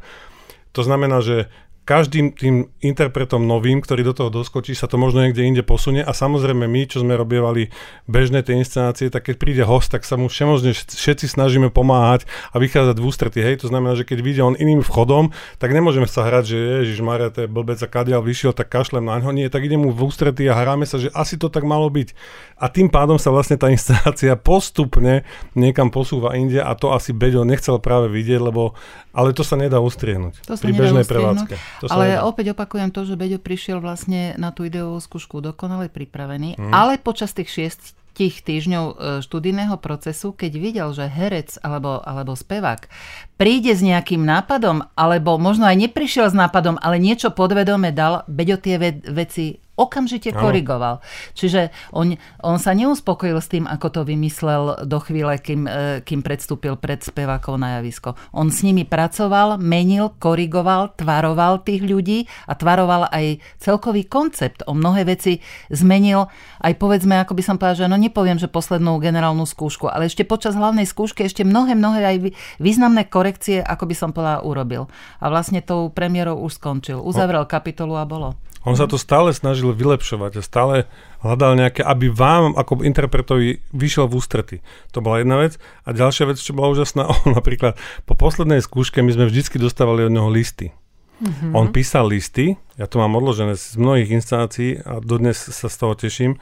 To 0.76 0.84
znamená, 0.84 1.24
že 1.24 1.48
každým 1.86 2.34
tým 2.34 2.74
interpretom 2.82 3.46
novým, 3.46 3.78
ktorý 3.78 4.02
do 4.02 4.18
toho 4.18 4.34
doskočí, 4.34 4.74
sa 4.74 4.90
to 4.90 4.98
možno 4.98 5.22
niekde 5.22 5.46
inde 5.46 5.62
posunie 5.62 6.02
a 6.02 6.12
samozrejme 6.18 6.66
my, 6.66 6.82
čo 6.90 7.06
sme 7.06 7.14
robievali 7.14 7.70
bežné 8.10 8.42
tie 8.42 8.58
inscenácie, 8.58 9.14
tak 9.14 9.30
keď 9.30 9.36
príde 9.38 9.64
host, 9.64 9.94
tak 9.94 10.02
sa 10.02 10.18
mu 10.18 10.26
všemožne 10.26 10.74
všetci 10.74 11.30
snažíme 11.30 11.70
pomáhať 11.70 12.26
a 12.50 12.58
vychádzať 12.58 12.98
v 12.98 13.06
ústretí. 13.06 13.40
Hej, 13.46 13.62
to 13.62 13.70
znamená, 13.70 13.94
že 13.94 14.02
keď 14.02 14.18
vyjde 14.26 14.42
on 14.42 14.58
iným 14.58 14.82
vchodom, 14.82 15.30
tak 15.62 15.70
nemôžeme 15.78 16.10
sa 16.10 16.26
hrať, 16.26 16.44
že 16.50 16.58
Ježiš 16.90 17.06
Maria, 17.06 17.30
to 17.30 17.46
je 17.46 17.50
blbec 17.50 17.78
a 17.78 17.88
kadiaľ 17.88 18.26
vyšiel, 18.26 18.58
tak 18.58 18.74
kašlem 18.74 19.06
na 19.06 19.22
ňo. 19.22 19.30
Nie, 19.30 19.54
tak 19.54 19.62
idem 19.62 19.86
mu 19.86 19.94
v 19.94 20.10
ústretí 20.10 20.50
a 20.50 20.58
hráme 20.58 20.90
sa, 20.90 20.98
že 20.98 21.14
asi 21.14 21.38
to 21.38 21.54
tak 21.54 21.70
malo 21.70 21.86
byť. 21.94 22.18
A 22.58 22.66
tým 22.66 22.90
pádom 22.90 23.22
sa 23.22 23.30
vlastne 23.30 23.62
tá 23.62 23.70
inscenácia 23.70 24.34
postupne 24.34 25.22
niekam 25.54 25.94
posúva 25.94 26.34
inde 26.34 26.58
a 26.58 26.74
to 26.74 26.90
asi 26.98 27.14
Beďo 27.14 27.46
nechcel 27.46 27.78
práve 27.78 28.10
vidieť, 28.10 28.42
lebo 28.42 28.74
ale 29.16 29.32
to 29.32 29.48
sa 29.48 29.56
nedá 29.56 29.80
ustriehnúť 29.80 30.44
to 30.44 30.60
pri 30.60 30.76
bežnej 30.76 31.08
prevádzke. 31.08 31.56
To 31.84 31.92
ale 31.92 32.16
nedá. 32.16 32.24
opäť 32.24 32.56
opakujem 32.56 32.94
to, 32.94 33.04
že 33.04 33.20
Beďo 33.20 33.40
prišiel 33.42 33.84
vlastne 33.84 34.38
na 34.40 34.54
tú 34.56 34.64
ideovú 34.64 35.02
skúšku 35.02 35.44
dokonale 35.44 35.92
pripravený, 35.92 36.56
mm. 36.56 36.72
ale 36.72 37.02
počas 37.02 37.36
tých 37.36 37.52
šiest 37.52 37.98
tých 38.16 38.48
týždňov 38.48 38.86
e, 38.88 38.96
študijného 39.28 39.76
procesu, 39.84 40.32
keď 40.32 40.52
videl, 40.56 40.90
že 40.96 41.12
herec 41.12 41.60
alebo, 41.60 42.00
alebo 42.00 42.32
spevák 42.32 42.88
príde 43.36 43.76
s 43.76 43.84
nejakým 43.84 44.24
nápadom, 44.24 44.88
alebo 44.96 45.36
možno 45.36 45.68
aj 45.68 45.76
neprišiel 45.76 46.32
s 46.32 46.36
nápadom, 46.36 46.80
ale 46.80 46.96
niečo 46.96 47.36
podvedome 47.36 47.92
dal, 47.92 48.24
Beďo 48.32 48.56
tie 48.56 48.80
veci 49.12 49.60
okamžite 49.76 50.32
korigoval. 50.32 51.04
Čiže 51.36 51.70
on, 51.92 52.16
on 52.40 52.58
sa 52.58 52.72
neuspokojil 52.72 53.40
s 53.40 53.52
tým, 53.52 53.68
ako 53.68 53.88
to 53.92 54.02
vymyslel 54.08 54.88
do 54.88 54.98
chvíle, 55.04 55.36
kým, 55.36 55.68
e, 55.68 56.00
kým 56.02 56.24
predstúpil 56.24 56.80
pred 56.80 57.04
spevákov 57.04 57.60
na 57.60 57.80
javisko. 57.80 58.16
On 58.32 58.48
s 58.48 58.64
nimi 58.64 58.88
pracoval, 58.88 59.60
menil, 59.60 60.16
korigoval, 60.18 60.96
tvaroval 60.96 61.62
tých 61.68 61.84
ľudí 61.84 62.26
a 62.48 62.56
tvaroval 62.56 63.12
aj 63.12 63.44
celkový 63.60 64.08
koncept. 64.08 64.64
O 64.66 64.74
mnohé 64.74 65.04
veci 65.04 65.44
zmenil 65.68 66.32
aj 66.64 66.74
povedzme, 66.80 67.20
ako 67.20 67.36
by 67.36 67.44
som 67.44 67.56
povedal, 67.60 67.86
že 67.86 67.92
no 67.92 68.00
nepoviem, 68.00 68.40
že 68.40 68.48
poslednú 68.48 68.98
generálnu 69.04 69.44
skúšku, 69.44 69.92
ale 69.92 70.08
ešte 70.08 70.24
počas 70.24 70.56
hlavnej 70.56 70.88
skúšky 70.88 71.28
ešte 71.28 71.44
mnohé, 71.44 71.76
mnohé 71.76 72.02
aj 72.06 72.18
významné 72.64 73.12
korekcie, 73.12 73.60
ako 73.60 73.92
by 73.92 73.96
som 73.96 74.10
povedal, 74.16 74.48
urobil. 74.48 74.88
A 75.20 75.28
vlastne 75.28 75.60
tou 75.60 75.92
premiérou 75.92 76.40
už 76.40 76.58
skončil. 76.62 77.02
Uzavrel 77.02 77.44
kapitolu 77.50 78.00
a 78.00 78.08
bolo. 78.08 78.40
On 78.66 78.74
sa 78.74 78.90
to 78.90 78.98
stále 78.98 79.30
snažil 79.30 79.70
vylepšovať 79.72 80.42
a 80.42 80.42
stále 80.42 80.76
hľadal 81.22 81.54
nejaké, 81.54 81.86
aby 81.86 82.10
vám 82.10 82.58
ako 82.58 82.82
interpretovi 82.82 83.62
vyšiel 83.70 84.10
v 84.10 84.18
ústrety. 84.18 84.58
To 84.98 85.06
bola 85.06 85.22
jedna 85.22 85.38
vec. 85.38 85.62
A 85.86 85.94
ďalšia 85.94 86.26
vec, 86.34 86.42
čo 86.42 86.58
bola 86.58 86.74
úžasná, 86.74 87.06
on 87.24 87.38
napríklad 87.38 87.78
po 88.10 88.18
poslednej 88.18 88.66
skúške 88.66 89.06
my 89.06 89.14
sme 89.14 89.30
vždycky 89.30 89.62
dostávali 89.62 90.10
od 90.10 90.12
neho 90.12 90.28
listy. 90.28 90.74
Mm-hmm. 91.16 91.56
On 91.56 91.72
písal 91.72 92.12
listy, 92.12 92.60
ja 92.76 92.92
to 92.92 93.00
mám 93.00 93.16
odložené 93.16 93.56
z 93.56 93.80
mnohých 93.80 94.20
inscenácií 94.20 94.84
a 94.84 95.00
dodnes 95.00 95.40
sa 95.40 95.72
z 95.72 95.76
toho 95.80 95.96
teším. 95.96 96.36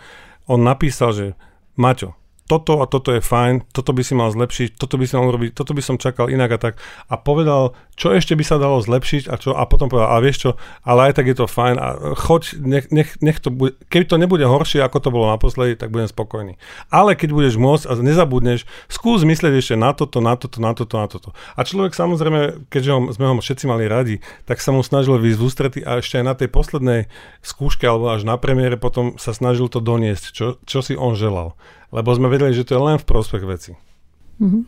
On 0.49 0.57
napísal, 0.57 1.13
že 1.13 1.25
Maťo, 1.77 2.17
toto 2.43 2.83
a 2.83 2.85
toto 2.85 3.15
je 3.15 3.23
fajn, 3.23 3.71
toto 3.71 3.95
by 3.95 4.03
si 4.03 4.13
mal 4.19 4.27
zlepšiť, 4.27 4.75
toto 4.75 4.99
by 4.99 5.05
si 5.07 5.15
mal 5.15 5.31
robiť, 5.31 5.55
toto 5.55 5.71
by 5.71 5.79
som 5.79 5.95
čakal 5.95 6.27
inak 6.27 6.51
a 6.55 6.59
tak. 6.59 6.73
A 7.07 7.15
povedal, 7.15 7.71
čo 7.95 8.11
ešte 8.11 8.35
by 8.35 8.43
sa 8.43 8.59
dalo 8.59 8.83
zlepšiť 8.83 9.31
a 9.31 9.39
čo, 9.39 9.55
a 9.55 9.63
potom 9.63 9.87
povedal, 9.87 10.11
a 10.11 10.19
vieš 10.19 10.37
čo, 10.43 10.51
ale 10.83 11.11
aj 11.11 11.23
tak 11.23 11.31
je 11.31 11.35
to 11.39 11.45
fajn 11.47 11.75
a 11.79 11.87
choď, 12.19 12.59
nech, 12.59 12.85
nech, 12.91 13.09
nech 13.23 13.39
to 13.39 13.47
bude, 13.47 13.79
keby 13.87 14.05
to 14.09 14.19
nebude 14.19 14.43
horšie, 14.43 14.83
ako 14.83 14.97
to 14.99 15.09
bolo 15.13 15.31
naposledy, 15.31 15.79
tak 15.79 15.93
budem 15.93 16.11
spokojný. 16.11 16.59
Ale 16.91 17.15
keď 17.15 17.31
budeš 17.31 17.55
môcť 17.55 17.85
a 17.87 17.91
nezabudneš, 18.01 18.67
skús 18.91 19.23
myslieť 19.23 19.53
ešte 19.55 19.75
na 19.79 19.95
toto, 19.95 20.19
na 20.19 20.35
toto, 20.35 20.59
na 20.59 20.75
toto, 20.75 20.95
na 20.99 21.07
toto. 21.07 21.29
A 21.55 21.63
človek 21.63 21.95
samozrejme, 21.95 22.67
keďže 22.67 22.91
ho, 22.91 22.99
sme 23.15 23.25
ho 23.29 23.33
všetci 23.39 23.65
mali 23.71 23.87
radi, 23.87 24.19
tak 24.43 24.59
sa 24.59 24.75
mu 24.75 24.83
snažil 24.83 25.15
výjsť 25.15 25.39
v 25.39 25.45
ústrety 25.47 25.79
a 25.85 26.03
ešte 26.03 26.19
aj 26.19 26.25
na 26.27 26.35
tej 26.35 26.51
poslednej 26.51 27.07
skúške 27.39 27.87
alebo 27.87 28.11
až 28.11 28.27
na 28.27 28.35
premiére 28.35 28.75
potom 28.75 29.15
sa 29.15 29.31
snažil 29.31 29.71
to 29.71 29.79
doniesť, 29.79 30.23
čo, 30.35 30.45
čo 30.67 30.79
si 30.83 30.99
on 30.99 31.15
želal 31.15 31.55
lebo 31.93 32.09
sme 32.17 32.27
vedeli, 32.27 32.57
že 32.57 32.65
to 32.65 32.75
je 32.75 32.81
len 32.81 32.97
v 32.97 33.05
prospech 33.05 33.43
veci. 33.45 33.71
Mm-hmm. 34.41 34.63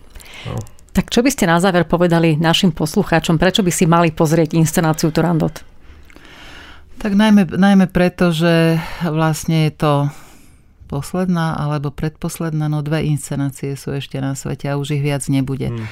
No. 0.45 0.55
Tak 0.95 1.11
čo 1.11 1.26
by 1.26 1.30
ste 1.34 1.49
na 1.49 1.59
záver 1.59 1.84
povedali 1.89 2.39
našim 2.39 2.71
poslucháčom, 2.71 3.36
prečo 3.36 3.65
by 3.65 3.71
si 3.73 3.84
mali 3.89 4.13
pozrieť 4.13 4.55
inscenáciu 4.55 5.11
Turandot? 5.11 5.65
Tak 7.01 7.11
najmä, 7.11 7.51
najmä 7.51 7.91
preto, 7.91 8.32
že 8.32 8.80
vlastne 9.03 9.67
je 9.67 9.73
to 9.76 9.93
posledná 10.88 11.57
alebo 11.57 11.91
predposledná, 11.91 12.69
no 12.71 12.86
dve 12.86 13.03
inscenácie 13.09 13.76
sú 13.76 13.97
ešte 13.97 14.21
na 14.21 14.38
svete 14.38 14.69
a 14.71 14.80
už 14.80 14.95
ich 14.95 15.03
viac 15.03 15.26
nebude. 15.28 15.73
Hmm. 15.73 15.89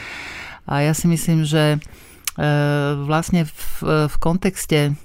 A 0.63 0.85
ja 0.85 0.95
si 0.95 1.11
myslím, 1.11 1.43
že 1.43 1.75
e, 1.75 1.77
vlastne 3.03 3.43
v, 3.43 4.07
v 4.07 4.15
kontexte 4.21 4.95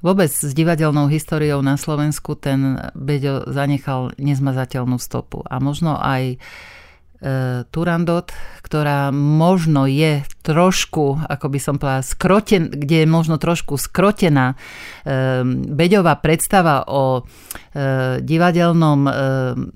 Vôbec 0.00 0.32
s 0.32 0.56
divadelnou 0.56 1.12
históriou 1.12 1.60
na 1.60 1.76
Slovensku 1.76 2.32
ten 2.32 2.80
Beďo 2.96 3.44
zanechal 3.52 4.16
nezmazateľnú 4.16 4.96
stopu. 4.96 5.44
A 5.44 5.60
možno 5.60 6.00
aj 6.00 6.34
e, 6.34 6.36
Turandot, 7.68 8.32
ktorá 8.64 9.12
možno 9.12 9.84
je 9.84 10.24
trošku, 10.40 11.20
ako 11.20 11.46
by 11.52 11.58
som 11.60 11.76
povedala, 11.76 12.00
skroten, 12.00 12.72
kde 12.72 13.04
je 13.04 13.08
možno 13.12 13.36
trošku 13.36 13.76
skrotená 13.76 14.56
e, 14.56 15.44
Beďová 15.68 16.16
predstava 16.16 16.88
o 16.88 17.20
e, 17.20 18.24
divadelnom 18.24 19.04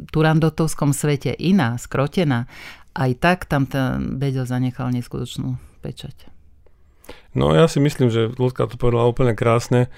Turandotovskom 0.08 0.96
svete 0.96 1.36
iná, 1.36 1.76
skrotená, 1.76 2.48
aj 2.96 3.10
tak 3.20 3.44
tam 3.44 3.68
ten 3.68 4.16
Beďo 4.16 4.48
zanechal 4.48 4.88
neskutočnú 4.88 5.60
pečať. 5.84 6.32
No 7.34 7.52
ja 7.52 7.66
si 7.66 7.82
myslím, 7.82 8.08
že 8.08 8.32
Ľudka 8.32 8.70
to 8.70 8.80
povedala 8.80 9.10
úplne 9.10 9.34
krásne. 9.34 9.90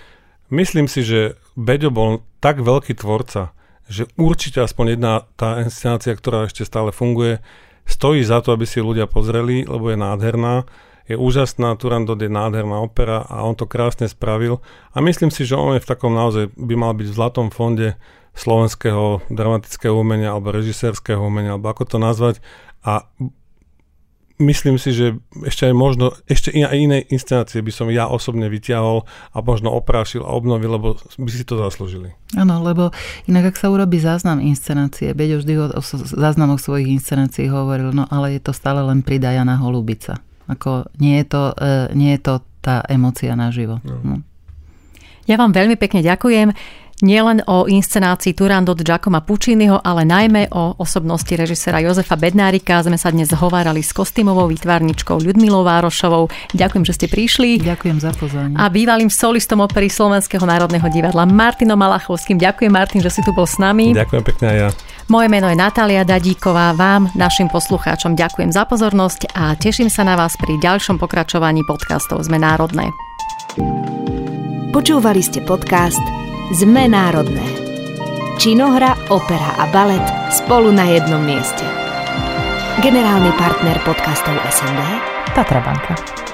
Myslím 0.48 0.86
si, 0.86 1.02
že 1.02 1.34
Beďo 1.58 1.90
bol 1.90 2.22
tak 2.38 2.62
veľký 2.62 2.94
tvorca, 2.94 3.50
že 3.90 4.06
určite 4.14 4.62
aspoň 4.62 4.98
jedna 4.98 5.26
tá 5.34 5.62
inscenácia, 5.62 6.14
ktorá 6.14 6.46
ešte 6.46 6.62
stále 6.62 6.94
funguje, 6.94 7.42
stojí 7.86 8.22
za 8.22 8.42
to, 8.42 8.54
aby 8.54 8.66
si 8.66 8.82
ľudia 8.82 9.06
pozreli, 9.10 9.66
lebo 9.66 9.90
je 9.90 9.98
nádherná. 9.98 10.66
Je 11.06 11.14
úžasná, 11.14 11.78
Turandot 11.78 12.18
je 12.18 12.26
nádherná 12.26 12.82
opera 12.82 13.22
a 13.22 13.46
on 13.46 13.54
to 13.54 13.70
krásne 13.70 14.10
spravil. 14.10 14.58
A 14.90 14.98
myslím 14.98 15.30
si, 15.30 15.46
že 15.46 15.54
on 15.54 15.78
je 15.78 15.82
v 15.82 15.90
takom 15.90 16.10
naozaj, 16.10 16.50
by 16.58 16.74
mal 16.74 16.98
byť 16.98 17.06
v 17.06 17.16
zlatom 17.16 17.46
fonde 17.54 17.94
slovenského 18.34 19.22
dramatického 19.30 19.94
umenia 19.94 20.34
alebo 20.34 20.50
režisérskeho 20.50 21.22
umenia, 21.22 21.54
alebo 21.54 21.70
ako 21.70 21.84
to 21.86 21.98
nazvať. 22.02 22.42
A 22.82 23.06
myslím 24.38 24.76
si, 24.76 24.92
že 24.92 25.16
ešte 25.44 25.68
aj 25.68 25.74
možno, 25.74 26.12
ešte 26.28 26.52
aj 26.52 26.76
iné 26.76 26.98
inscenácie 27.08 27.64
by 27.64 27.72
som 27.72 27.88
ja 27.88 28.08
osobne 28.08 28.48
vyťahol 28.52 29.08
a 29.32 29.38
možno 29.40 29.72
oprášil 29.72 30.24
a 30.24 30.32
obnovil, 30.32 30.76
lebo 30.76 30.96
by 30.98 31.30
si 31.30 31.44
to 31.44 31.56
zaslúžili. 31.56 32.12
Áno, 32.36 32.60
lebo 32.60 32.92
inak 33.28 33.54
ak 33.54 33.56
sa 33.56 33.72
urobí 33.72 33.96
záznam 33.96 34.42
inscenácie, 34.44 35.16
Beďo 35.16 35.40
vždy 35.40 35.54
o, 35.56 35.64
o 35.76 35.80
záznamoch 36.14 36.60
svojich 36.60 36.88
inscenácií 37.00 37.48
hovoril, 37.48 37.96
no 37.96 38.04
ale 38.12 38.36
je 38.36 38.40
to 38.44 38.52
stále 38.52 38.84
len 38.84 39.00
pridajaná 39.00 39.56
holubica. 39.60 40.20
Ako 40.46 40.86
nie 41.02 41.18
je 41.22 41.26
to, 41.26 41.42
e, 41.58 41.96
nie 41.98 42.14
je 42.14 42.20
to 42.22 42.34
tá 42.62 42.82
emocia 42.86 43.34
naživo. 43.34 43.82
No. 43.82 43.98
No. 44.02 44.16
Ja 45.26 45.34
vám 45.34 45.50
veľmi 45.50 45.74
pekne 45.74 46.06
ďakujem. 46.06 46.54
Nielen 47.02 47.44
o 47.44 47.68
inscenácii 47.68 48.32
Turandot 48.32 48.80
Giacomo 48.80 49.20
Pucciniho, 49.20 49.82
ale 49.84 50.08
najmä 50.08 50.48
o 50.52 50.76
osobnosti 50.80 51.28
režisera 51.32 51.82
Jozefa 51.82 52.16
Bednárika. 52.16 52.80
Sme 52.80 52.96
sa 52.96 53.12
dnes 53.12 53.28
hovárali 53.32 53.84
s 53.84 53.92
kostýmovou 53.92 54.48
výtvarničkou 54.48 55.20
Ľudmilou 55.20 55.66
Várošovou. 55.66 56.32
Ďakujem, 56.56 56.84
že 56.88 56.96
ste 56.96 57.06
prišli. 57.08 57.60
Ďakujem 57.60 57.98
za 58.00 58.12
pozvanie. 58.16 58.54
A 58.56 58.72
bývalým 58.72 59.12
solistom 59.12 59.60
opery 59.60 59.92
Slovenského 59.92 60.44
národného 60.44 60.86
divadla 60.88 61.28
Martinom 61.28 61.76
Malachovským. 61.76 62.40
Ďakujem, 62.40 62.72
Martin, 62.72 63.00
že 63.04 63.12
si 63.12 63.20
tu 63.20 63.36
bol 63.36 63.44
s 63.44 63.60
nami. 63.60 63.92
Ďakujem 63.92 64.22
pekne 64.24 64.46
aj 64.48 64.56
ja. 64.56 64.68
Moje 65.06 65.30
meno 65.30 65.46
je 65.46 65.54
Natália 65.54 66.02
Dadíková. 66.02 66.74
Vám, 66.74 67.14
našim 67.14 67.46
poslucháčom, 67.46 68.18
ďakujem 68.18 68.50
za 68.50 68.66
pozornosť 68.66 69.30
a 69.38 69.54
teším 69.54 69.86
sa 69.86 70.02
na 70.02 70.18
vás 70.18 70.34
pri 70.34 70.58
ďalšom 70.58 70.98
pokračovaní 70.98 71.62
podcastov 71.62 72.26
Sme 72.26 72.42
národné. 72.42 72.90
Počúvali 74.74 75.22
ste 75.22 75.46
podcast 75.46 76.25
Sme 76.46 76.86
národné. 76.86 77.42
Činohra, 78.38 78.94
opera 79.10 79.58
a 79.58 79.66
balet 79.66 80.02
spolu 80.30 80.70
na 80.70 80.86
jednom 80.86 81.18
mieste. 81.18 81.66
Generálny 82.78 83.34
partner 83.34 83.74
podcastov 83.82 84.38
SND 84.46 84.82
Tatra 85.34 85.58
Banka. 85.58 86.25